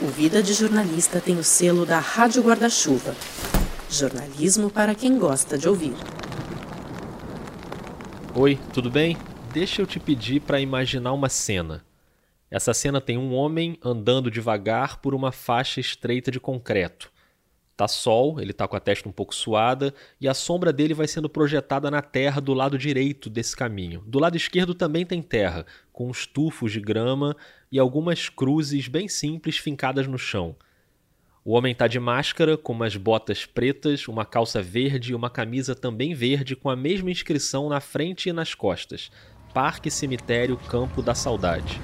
O 0.00 0.06
Vida 0.06 0.40
de 0.40 0.54
Jornalista 0.54 1.20
tem 1.20 1.36
o 1.38 1.42
selo 1.42 1.84
da 1.84 1.98
Rádio 1.98 2.40
Guarda-Chuva. 2.40 3.16
Jornalismo 3.90 4.70
para 4.70 4.94
quem 4.94 5.18
gosta 5.18 5.58
de 5.58 5.68
ouvir. 5.68 5.92
Oi, 8.32 8.56
tudo 8.72 8.88
bem? 8.88 9.16
Deixa 9.52 9.82
eu 9.82 9.86
te 9.88 9.98
pedir 9.98 10.40
para 10.40 10.60
imaginar 10.60 11.12
uma 11.12 11.28
cena. 11.28 11.84
Essa 12.48 12.72
cena 12.72 13.00
tem 13.00 13.18
um 13.18 13.34
homem 13.34 13.76
andando 13.84 14.30
devagar 14.30 14.98
por 14.98 15.16
uma 15.16 15.32
faixa 15.32 15.80
estreita 15.80 16.30
de 16.30 16.38
concreto. 16.38 17.10
Tá 17.76 17.88
sol, 17.88 18.40
ele 18.40 18.52
tá 18.52 18.68
com 18.68 18.76
a 18.76 18.80
testa 18.80 19.08
um 19.08 19.12
pouco 19.12 19.34
suada 19.34 19.92
e 20.20 20.28
a 20.28 20.34
sombra 20.34 20.72
dele 20.72 20.94
vai 20.94 21.08
sendo 21.08 21.28
projetada 21.28 21.90
na 21.90 22.02
terra 22.02 22.40
do 22.40 22.54
lado 22.54 22.78
direito 22.78 23.28
desse 23.28 23.56
caminho. 23.56 24.04
Do 24.06 24.20
lado 24.20 24.36
esquerdo 24.36 24.74
também 24.74 25.04
tem 25.04 25.22
terra, 25.22 25.66
com 25.92 26.08
uns 26.08 26.24
tufos 26.24 26.70
de 26.70 26.80
grama 26.80 27.36
e 27.70 27.78
algumas 27.78 28.28
cruzes 28.28 28.88
bem 28.88 29.08
simples 29.08 29.58
fincadas 29.58 30.06
no 30.06 30.18
chão. 30.18 30.56
O 31.44 31.52
homem 31.52 31.72
está 31.72 31.86
de 31.86 31.98
máscara, 31.98 32.58
com 32.58 32.72
umas 32.72 32.96
botas 32.96 33.46
pretas, 33.46 34.06
uma 34.06 34.24
calça 34.24 34.60
verde 34.60 35.12
e 35.12 35.14
uma 35.14 35.30
camisa 35.30 35.74
também 35.74 36.12
verde 36.12 36.54
com 36.54 36.68
a 36.68 36.76
mesma 36.76 37.10
inscrição 37.10 37.68
na 37.68 37.80
frente 37.80 38.28
e 38.28 38.32
nas 38.32 38.54
costas: 38.54 39.10
Parque 39.54 39.90
Cemitério 39.90 40.56
Campo 40.56 41.00
da 41.00 41.14
Saudade. 41.14 41.80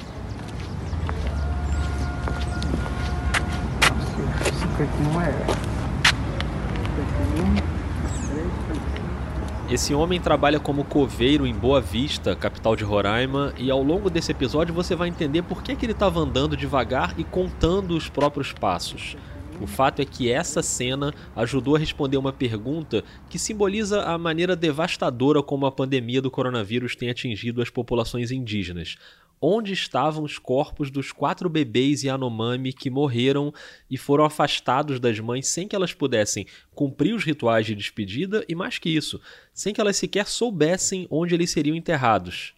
Esse 9.71 9.95
homem 9.95 10.21
trabalha 10.21 10.61
como 10.61 10.85
coveiro 10.85 11.47
em 11.47 11.55
Boa 11.55 11.81
Vista, 11.81 12.37
capital 12.37 12.77
de 12.77 12.85
Roraima, 12.85 13.55
e 13.57 13.71
ao 13.71 13.83
longo 13.83 14.11
desse 14.11 14.31
episódio 14.31 14.75
você 14.75 14.95
vai 14.95 15.09
entender 15.09 15.41
por 15.41 15.63
que, 15.63 15.75
que 15.75 15.87
ele 15.87 15.93
estava 15.93 16.21
andando 16.21 16.55
devagar 16.55 17.19
e 17.19 17.25
contando 17.25 17.97
os 17.97 18.07
próprios 18.11 18.53
passos. 18.53 19.17
O 19.63 19.67
fato 19.67 20.03
é 20.03 20.05
que 20.05 20.31
essa 20.31 20.63
cena 20.63 21.15
ajudou 21.35 21.77
a 21.77 21.79
responder 21.79 22.19
uma 22.19 22.33
pergunta 22.33 23.03
que 23.31 23.39
simboliza 23.39 24.03
a 24.03 24.19
maneira 24.19 24.55
devastadora 24.55 25.43
como 25.43 25.65
a 25.65 25.73
pandemia 25.73 26.21
do 26.21 26.31
coronavírus 26.31 26.95
tem 26.95 27.09
atingido 27.09 27.63
as 27.63 27.71
populações 27.71 28.31
indígenas 28.31 28.99
onde 29.41 29.73
estavam 29.73 30.25
os 30.25 30.39
corpos 30.39 30.91
dos 30.91 31.13
quatro 31.13 31.49
bebês 31.49 32.03
Yanomami 32.03 32.73
que 32.73 32.91
morreram 32.91 33.53
e 33.91 33.97
foram 33.97 34.25
afastados 34.25 34.99
das 34.99 35.19
mães 35.21 35.47
sem 35.47 35.69
que 35.69 35.77
elas 35.77 35.93
pudessem 35.93 36.47
cumprir 36.75 37.15
os 37.15 37.25
rituais 37.25 37.67
de 37.67 37.75
despedida 37.75 38.45
e, 38.49 38.55
mais 38.55 38.79
que 38.79 38.89
isso, 38.89 39.21
sem 39.53 39.75
que 39.75 39.81
elas 39.81 39.97
sequer 39.97 40.27
soubessem 40.27 41.07
onde 41.11 41.35
eles 41.35 41.51
seriam 41.51 41.77
enterrados. 41.77 42.55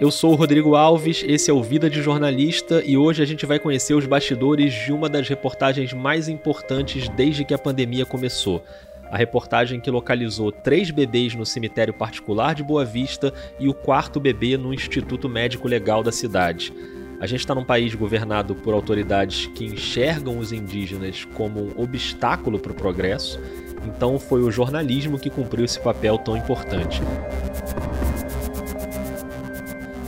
Eu 0.00 0.12
sou 0.12 0.30
o 0.30 0.36
Rodrigo 0.36 0.76
Alves, 0.76 1.24
esse 1.26 1.50
é 1.50 1.52
o 1.52 1.60
Vida 1.60 1.90
de 1.90 2.00
Jornalista 2.00 2.84
e 2.86 2.96
hoje 2.96 3.20
a 3.20 3.26
gente 3.26 3.44
vai 3.44 3.58
conhecer 3.58 3.94
os 3.94 4.06
bastidores 4.06 4.72
de 4.72 4.92
uma 4.92 5.08
das 5.08 5.28
reportagens 5.28 5.92
mais 5.92 6.28
importantes 6.28 7.08
desde 7.08 7.44
que 7.44 7.52
a 7.52 7.58
pandemia 7.58 8.06
começou. 8.06 8.62
A 9.10 9.16
reportagem 9.16 9.80
que 9.80 9.90
localizou 9.90 10.52
três 10.52 10.92
bebês 10.92 11.34
no 11.34 11.44
cemitério 11.44 11.92
particular 11.92 12.54
de 12.54 12.62
Boa 12.62 12.84
Vista 12.84 13.34
e 13.58 13.68
o 13.68 13.74
quarto 13.74 14.20
bebê 14.20 14.56
no 14.56 14.72
Instituto 14.72 15.28
Médico 15.28 15.66
Legal 15.66 16.00
da 16.00 16.12
cidade. 16.12 16.72
A 17.20 17.26
gente 17.26 17.40
está 17.40 17.52
num 17.52 17.64
país 17.64 17.92
governado 17.92 18.54
por 18.54 18.74
autoridades 18.74 19.46
que 19.46 19.64
enxergam 19.64 20.38
os 20.38 20.52
indígenas 20.52 21.24
como 21.34 21.60
um 21.60 21.82
obstáculo 21.82 22.60
para 22.60 22.70
o 22.70 22.76
progresso, 22.76 23.40
então 23.84 24.16
foi 24.16 24.42
o 24.42 24.50
jornalismo 24.52 25.18
que 25.18 25.28
cumpriu 25.28 25.64
esse 25.64 25.80
papel 25.80 26.18
tão 26.18 26.36
importante. 26.36 27.02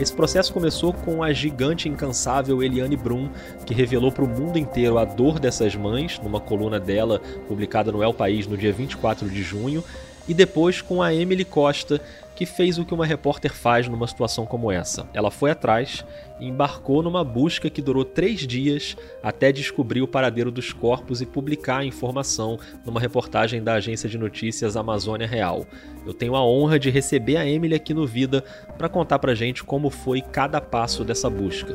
Esse 0.01 0.15
processo 0.15 0.51
começou 0.55 0.95
com 0.95 1.23
a 1.23 1.31
gigante 1.31 1.87
incansável 1.87 2.63
Eliane 2.63 2.97
Brum, 2.97 3.29
que 3.67 3.75
revelou 3.75 4.11
para 4.11 4.25
o 4.25 4.27
mundo 4.27 4.59
inteiro 4.59 4.97
a 4.97 5.05
dor 5.05 5.39
dessas 5.39 5.77
mães, 5.77 6.19
numa 6.25 6.41
coluna 6.41 6.81
dela 6.81 7.21
publicada 7.47 7.93
no 7.93 8.03
El 8.03 8.15
País 8.15 8.47
no 8.47 8.57
dia 8.57 8.73
24 8.73 9.29
de 9.29 9.43
junho, 9.43 9.85
e 10.31 10.35
depois 10.35 10.81
com 10.81 11.03
a 11.03 11.13
Emily 11.13 11.45
Costa, 11.45 12.01
que 12.37 12.47
fez 12.47 12.79
o 12.79 12.85
que 12.85 12.95
uma 12.95 13.05
repórter 13.05 13.53
faz 13.53 13.89
numa 13.89 14.07
situação 14.07 14.47
como 14.47 14.71
essa. 14.71 15.09
Ela 15.13 15.29
foi 15.29 15.51
atrás 15.51 16.05
e 16.39 16.47
embarcou 16.47 17.03
numa 17.03 17.25
busca 17.25 17.69
que 17.69 17.83
durou 17.83 18.05
três 18.05 18.47
dias 18.47 18.97
até 19.25 19.51
descobrir 19.51 20.03
o 20.03 20.07
paradeiro 20.07 20.53
dos 20.53 20.73
corpos 20.73 21.21
e 21.21 21.27
publicar 21.27 21.79
a 21.79 21.85
informação 21.85 22.61
numa 22.87 23.01
reportagem 23.01 23.61
da 23.61 23.75
agência 23.75 24.09
de 24.09 24.17
notícias 24.17 24.77
Amazônia 24.77 25.27
Real. 25.27 25.67
Eu 26.07 26.15
tenho 26.15 26.37
a 26.37 26.47
honra 26.47 26.79
de 26.79 26.91
receber 26.91 27.37
a 27.37 27.45
Emily 27.45 27.75
aqui 27.75 27.93
no 27.93 28.07
Vida 28.07 28.45
para 28.79 28.89
contar 28.89 29.19
pra 29.19 29.35
gente 29.35 29.65
como 29.65 29.91
foi 29.91 30.21
cada 30.21 30.61
passo 30.61 31.03
dessa 31.03 31.29
busca. 31.29 31.75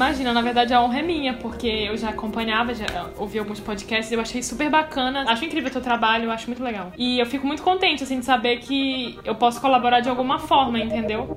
Imagina, 0.00 0.32
na 0.32 0.40
verdade 0.40 0.72
a 0.72 0.82
honra 0.82 1.00
é 1.00 1.02
minha, 1.02 1.34
porque 1.34 1.66
eu 1.66 1.94
já 1.94 2.08
acompanhava, 2.08 2.72
já 2.72 2.86
ouvi 3.18 3.38
alguns 3.38 3.60
podcasts, 3.60 4.10
eu 4.10 4.18
achei 4.18 4.42
super 4.42 4.70
bacana. 4.70 5.26
Acho 5.28 5.44
incrível 5.44 5.68
o 5.68 5.72
teu 5.72 5.82
trabalho, 5.82 6.24
eu 6.24 6.30
acho 6.30 6.46
muito 6.46 6.64
legal. 6.64 6.90
E 6.96 7.18
eu 7.18 7.26
fico 7.26 7.46
muito 7.46 7.62
contente, 7.62 8.02
assim, 8.02 8.18
de 8.18 8.24
saber 8.24 8.60
que 8.60 9.18
eu 9.26 9.34
posso 9.34 9.60
colaborar 9.60 10.00
de 10.00 10.08
alguma 10.08 10.38
forma, 10.38 10.78
entendeu? 10.78 11.28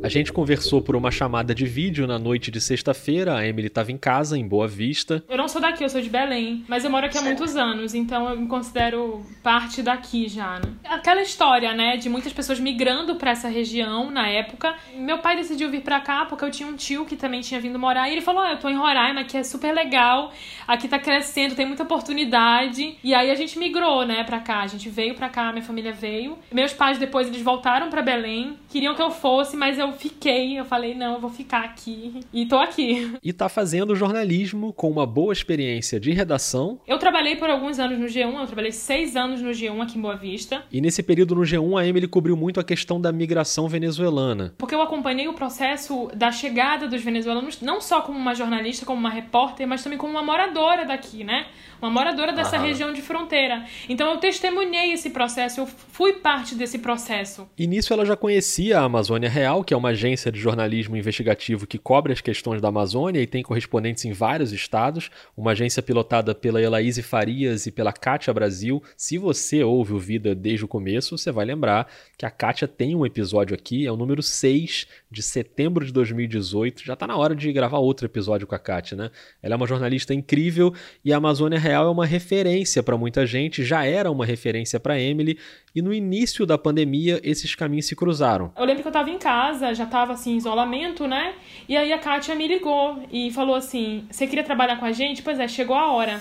A 0.00 0.08
gente 0.08 0.32
conversou 0.32 0.80
por 0.80 0.94
uma 0.94 1.10
chamada 1.10 1.52
de 1.52 1.66
vídeo 1.66 2.06
na 2.06 2.20
noite 2.20 2.52
de 2.52 2.60
sexta-feira. 2.60 3.36
A 3.36 3.44
Emily 3.44 3.66
estava 3.66 3.90
em 3.90 3.98
casa, 3.98 4.38
em 4.38 4.46
Boa 4.46 4.68
Vista. 4.68 5.24
Eu 5.28 5.36
não 5.36 5.48
sou 5.48 5.60
daqui, 5.60 5.82
eu 5.82 5.88
sou 5.88 6.00
de 6.00 6.08
Belém, 6.08 6.64
mas 6.68 6.84
eu 6.84 6.90
moro 6.90 7.04
aqui 7.04 7.18
há 7.18 7.22
muitos 7.22 7.56
anos, 7.56 7.94
então 7.94 8.30
eu 8.30 8.40
me 8.40 8.46
considero 8.46 9.26
parte 9.42 9.82
daqui 9.82 10.28
já. 10.28 10.60
Né? 10.60 10.72
Aquela 10.84 11.20
história, 11.20 11.74
né, 11.74 11.96
de 11.96 12.08
muitas 12.08 12.32
pessoas 12.32 12.60
migrando 12.60 13.16
para 13.16 13.32
essa 13.32 13.48
região 13.48 14.08
na 14.08 14.28
época. 14.28 14.72
Meu 14.94 15.18
pai 15.18 15.34
decidiu 15.34 15.68
vir 15.68 15.82
para 15.82 16.00
cá 16.00 16.26
porque 16.26 16.44
eu 16.44 16.50
tinha 16.50 16.68
um 16.68 16.76
tio 16.76 17.04
que 17.04 17.16
também 17.16 17.40
tinha 17.40 17.60
vindo 17.60 17.78
morar 17.78 18.08
e 18.08 18.12
ele 18.12 18.20
falou: 18.20 18.42
oh, 18.42 18.46
"Eu 18.46 18.58
tô 18.58 18.68
em 18.68 18.76
Roraima, 18.76 19.24
que 19.24 19.36
é 19.36 19.42
super 19.42 19.74
legal, 19.74 20.32
aqui 20.66 20.86
tá 20.86 21.00
crescendo, 21.00 21.56
tem 21.56 21.66
muita 21.66 21.82
oportunidade". 21.82 22.96
E 23.02 23.12
aí 23.12 23.32
a 23.32 23.34
gente 23.34 23.58
migrou, 23.58 24.06
né, 24.06 24.22
para 24.22 24.38
cá. 24.38 24.60
A 24.60 24.68
gente 24.68 24.88
veio 24.88 25.16
para 25.16 25.28
cá, 25.28 25.50
minha 25.50 25.64
família 25.64 25.92
veio. 25.92 26.38
Meus 26.52 26.72
pais 26.72 26.98
depois 26.98 27.26
eles 27.26 27.42
voltaram 27.42 27.90
para 27.90 28.00
Belém, 28.00 28.56
queriam 28.70 28.94
que 28.94 29.02
eu 29.02 29.10
fosse, 29.10 29.56
mas 29.56 29.76
eu 29.76 29.87
eu 29.88 29.92
fiquei, 29.92 30.58
eu 30.58 30.64
falei, 30.64 30.94
não, 30.94 31.14
eu 31.14 31.20
vou 31.20 31.30
ficar 31.30 31.64
aqui. 31.64 32.20
E 32.32 32.46
tô 32.46 32.56
aqui. 32.56 33.16
E 33.22 33.32
tá 33.32 33.48
fazendo 33.48 33.96
jornalismo 33.96 34.72
com 34.72 34.90
uma 34.90 35.06
boa 35.06 35.32
experiência 35.32 35.98
de 35.98 36.12
redação. 36.12 36.80
Eu 36.86 36.98
trabalhei 36.98 37.36
por 37.36 37.50
alguns 37.50 37.78
anos 37.78 37.98
no 37.98 38.06
G1, 38.06 38.40
eu 38.40 38.46
trabalhei 38.46 38.72
seis 38.72 39.16
anos 39.16 39.40
no 39.40 39.50
G1 39.50 39.82
aqui 39.82 39.98
em 39.98 40.02
Boa 40.02 40.16
Vista. 40.16 40.62
E 40.70 40.80
nesse 40.80 41.02
período 41.02 41.34
no 41.34 41.42
G1, 41.42 41.80
a 41.80 41.86
Emily 41.86 42.06
cobriu 42.06 42.36
muito 42.36 42.60
a 42.60 42.64
questão 42.64 43.00
da 43.00 43.10
migração 43.12 43.68
venezuelana. 43.68 44.54
Porque 44.58 44.74
eu 44.74 44.82
acompanhei 44.82 45.28
o 45.28 45.32
processo 45.32 46.10
da 46.14 46.30
chegada 46.30 46.86
dos 46.86 47.02
venezuelanos, 47.02 47.60
não 47.60 47.80
só 47.80 48.00
como 48.00 48.18
uma 48.18 48.34
jornalista, 48.34 48.84
como 48.84 48.98
uma 48.98 49.10
repórter, 49.10 49.66
mas 49.66 49.82
também 49.82 49.98
como 49.98 50.12
uma 50.12 50.22
moradora 50.22 50.84
daqui, 50.84 51.24
né? 51.24 51.46
Uma 51.80 51.90
moradora 51.90 52.32
dessa 52.32 52.56
Aham. 52.56 52.66
região 52.66 52.92
de 52.92 53.00
fronteira. 53.00 53.64
Então 53.88 54.10
eu 54.10 54.18
testemunhei 54.18 54.92
esse 54.92 55.10
processo, 55.10 55.60
eu 55.60 55.66
fui 55.66 56.14
parte 56.14 56.54
desse 56.54 56.78
processo. 56.78 57.48
E 57.56 57.66
nisso 57.66 57.92
ela 57.92 58.04
já 58.04 58.16
conhecia 58.16 58.80
a 58.80 58.84
Amazônia 58.84 59.28
Real, 59.28 59.62
que 59.62 59.72
é 59.72 59.76
uma 59.76 59.90
agência 59.90 60.32
de 60.32 60.40
jornalismo 60.40 60.96
investigativo 60.96 61.66
que 61.66 61.78
cobre 61.78 62.12
as 62.12 62.20
questões 62.20 62.60
da 62.60 62.68
Amazônia 62.68 63.20
e 63.20 63.26
tem 63.26 63.42
correspondentes 63.42 64.04
em 64.04 64.12
vários 64.12 64.52
estados, 64.52 65.10
uma 65.36 65.52
agência 65.52 65.82
pilotada 65.82 66.34
pela 66.34 66.60
Elaíse 66.60 67.02
Farias 67.02 67.66
e 67.66 67.70
pela 67.70 67.92
Kátia 67.92 68.32
Brasil. 68.34 68.82
Se 68.96 69.16
você 69.16 69.62
ouve 69.62 69.92
o 69.92 69.98
Vida 69.98 70.34
desde 70.34 70.64
o 70.64 70.68
começo, 70.68 71.16
você 71.16 71.30
vai 71.30 71.44
lembrar 71.44 71.86
que 72.16 72.26
a 72.26 72.30
Kátia 72.30 72.66
tem 72.66 72.96
um 72.96 73.06
episódio 73.06 73.54
aqui, 73.54 73.86
é 73.86 73.92
o 73.92 73.96
número 73.96 74.22
6 74.22 74.86
de 75.10 75.22
setembro 75.22 75.84
de 75.84 75.92
2018. 75.92 76.84
Já 76.84 76.94
está 76.94 77.06
na 77.06 77.16
hora 77.16 77.36
de 77.36 77.52
gravar 77.52 77.78
outro 77.78 78.06
episódio 78.06 78.46
com 78.46 78.54
a 78.54 78.58
Kátia, 78.58 78.96
né? 78.96 79.10
Ela 79.42 79.54
é 79.54 79.56
uma 79.56 79.66
jornalista 79.66 80.12
incrível 80.12 80.74
e 81.04 81.12
a 81.12 81.16
Amazônia 81.18 81.58
Real 81.58 81.67
é 81.70 81.78
uma 81.80 82.06
referência 82.06 82.82
para 82.82 82.96
muita 82.96 83.26
gente, 83.26 83.64
já 83.64 83.84
era 83.84 84.10
uma 84.10 84.24
referência 84.24 84.78
para 84.78 84.98
Emily, 84.98 85.38
e 85.74 85.82
no 85.82 85.92
início 85.92 86.44
da 86.46 86.56
pandemia 86.56 87.20
esses 87.22 87.54
caminhos 87.54 87.86
se 87.86 87.96
cruzaram. 87.96 88.52
Eu 88.56 88.64
lembro 88.64 88.82
que 88.82 88.88
eu 88.88 88.90
estava 88.90 89.10
em 89.10 89.18
casa, 89.18 89.74
já 89.74 89.84
estava 89.84 90.12
assim, 90.12 90.32
em 90.32 90.36
isolamento, 90.36 91.06
né? 91.06 91.34
E 91.68 91.76
aí 91.76 91.92
a 91.92 91.98
Kátia 91.98 92.34
me 92.34 92.46
ligou 92.46 93.02
e 93.10 93.30
falou 93.30 93.54
assim: 93.54 94.06
Você 94.10 94.26
queria 94.26 94.44
trabalhar 94.44 94.78
com 94.78 94.84
a 94.84 94.92
gente? 94.92 95.22
Pois 95.22 95.38
é, 95.38 95.46
chegou 95.48 95.76
a 95.76 95.92
hora. 95.92 96.20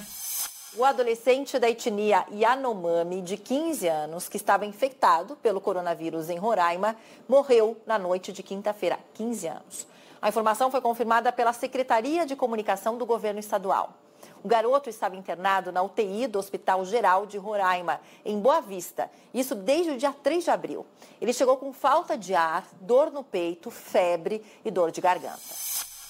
O 0.77 0.85
adolescente 0.85 1.57
da 1.57 1.67
etnia 1.67 2.23
Yanomami, 2.31 3.23
de 3.23 3.35
15 3.35 3.87
anos, 3.87 4.29
que 4.29 4.37
estava 4.37 4.63
infectado 4.63 5.35
pelo 5.37 5.59
coronavírus 5.59 6.29
em 6.29 6.37
Roraima, 6.37 6.95
morreu 7.27 7.81
na 7.87 7.97
noite 7.97 8.31
de 8.31 8.43
quinta-feira, 8.43 8.99
15 9.15 9.47
anos. 9.47 9.87
A 10.21 10.29
informação 10.29 10.69
foi 10.69 10.79
confirmada 10.79 11.31
pela 11.31 11.51
Secretaria 11.51 12.27
de 12.27 12.35
Comunicação 12.35 12.95
do 12.95 13.07
Governo 13.07 13.39
Estadual. 13.39 14.06
O 14.43 14.47
garoto 14.47 14.89
estava 14.89 15.15
internado 15.15 15.71
na 15.71 15.81
UTI 15.81 16.27
do 16.27 16.39
Hospital 16.39 16.85
Geral 16.85 17.25
de 17.25 17.37
Roraima, 17.37 17.99
em 18.25 18.39
Boa 18.39 18.61
Vista. 18.61 19.09
Isso 19.33 19.55
desde 19.55 19.91
o 19.91 19.97
dia 19.97 20.11
3 20.11 20.43
de 20.43 20.49
abril. 20.49 20.85
Ele 21.19 21.33
chegou 21.33 21.57
com 21.57 21.73
falta 21.73 22.17
de 22.17 22.33
ar, 22.33 22.67
dor 22.81 23.11
no 23.11 23.23
peito, 23.23 23.71
febre 23.71 24.41
e 24.63 24.71
dor 24.71 24.91
de 24.91 25.01
garganta. 25.01 25.39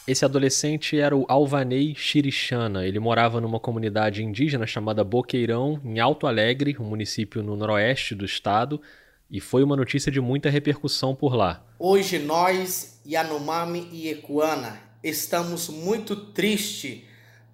Esse 0.08 0.24
adolescente 0.24 0.98
era 0.98 1.16
o 1.16 1.26
Alvanei 1.28 1.94
Chirichana. 1.94 2.86
Ele 2.86 2.98
morava 2.98 3.42
numa 3.42 3.60
comunidade 3.60 4.24
indígena 4.24 4.66
chamada 4.66 5.04
Boqueirão, 5.04 5.82
em 5.84 6.00
Alto 6.00 6.26
Alegre, 6.28 6.78
um 6.80 6.86
município 6.86 7.44
no 7.44 7.58
noroeste 7.58 8.16
do 8.16 8.24
estado, 8.24 8.82
e 9.30 9.42
foi 9.42 9.64
uma 9.64 9.76
notícia 9.76 10.10
de 10.10 10.22
muita 10.22 10.50
repercussão 10.50 11.14
por 11.14 11.36
lá. 11.36 11.66
Hoje 11.78 12.20
nós, 12.20 13.02
Yanomami 13.06 13.90
e 13.92 14.08
Ecuana, 14.08 14.80
estamos 15.04 15.68
muito 15.68 16.16
tristes. 16.16 17.02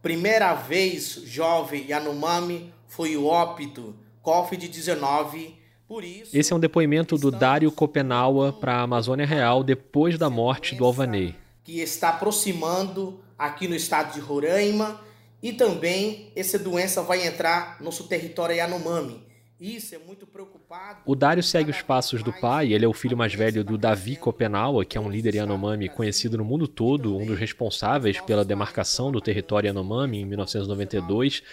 Primeira 0.04 0.54
vez 0.54 1.24
jovem 1.26 1.88
Yanomami 1.90 2.72
foi 2.88 3.18
o 3.18 3.26
óbito 3.26 3.96
Covid-19. 4.24 5.56
Por 5.88 6.04
isso, 6.04 6.38
Esse 6.38 6.54
é 6.54 6.56
um 6.56 6.60
depoimento 6.60 7.18
do 7.18 7.32
Dário 7.32 7.72
Copenaua 7.72 8.54
para 8.54 8.76
a 8.76 8.82
Amazônia 8.82 9.26
Real 9.26 9.64
depois 9.64 10.18
da 10.20 10.30
morte 10.30 10.76
do 10.76 10.86
Alvanei 10.86 11.36
que 11.64 11.80
está 11.80 12.10
aproximando 12.10 13.24
aqui 13.38 13.68
no 13.68 13.76
estado 13.76 14.14
de 14.14 14.20
Roraima 14.20 15.00
e 15.42 15.54
também 15.54 16.32
essa 16.36 16.60
doença 16.60 17.02
vai 17.02 17.26
entrar 17.26 17.78
no 17.80 17.86
nosso 17.86 18.04
território 18.06 18.56
Yanomami. 18.56 19.26
Isso 19.60 19.96
é 19.96 19.98
muito 19.98 20.28
preocupado. 20.28 21.00
O 21.06 21.16
Dário 21.16 21.44
segue 21.44 21.72
os 21.72 21.82
passos 21.82 22.22
do 22.24 22.34
pai, 22.34 22.74
ele 22.74 22.86
é 22.86 22.88
o 22.88 22.94
filho 22.94 23.16
mais 23.16 23.34
velho 23.34 23.64
do 23.64 23.78
Davi 23.78 24.16
Copenaua, 24.16 24.84
que 24.84 24.98
é 24.98 25.02
um 25.02 25.10
líder 25.10 25.36
Yanomami 25.36 25.90
conhecido 25.90 26.38
no 26.38 26.44
mundo 26.44 26.68
todo, 26.68 27.16
um 27.16 27.26
dos 27.26 27.40
responsáveis 27.40 28.20
pela 28.20 28.44
demarcação 28.44 29.12
do 29.12 29.22
território 29.22 29.68
Yanomami 29.68 30.20
em 30.20 30.26
1992. 30.26 31.44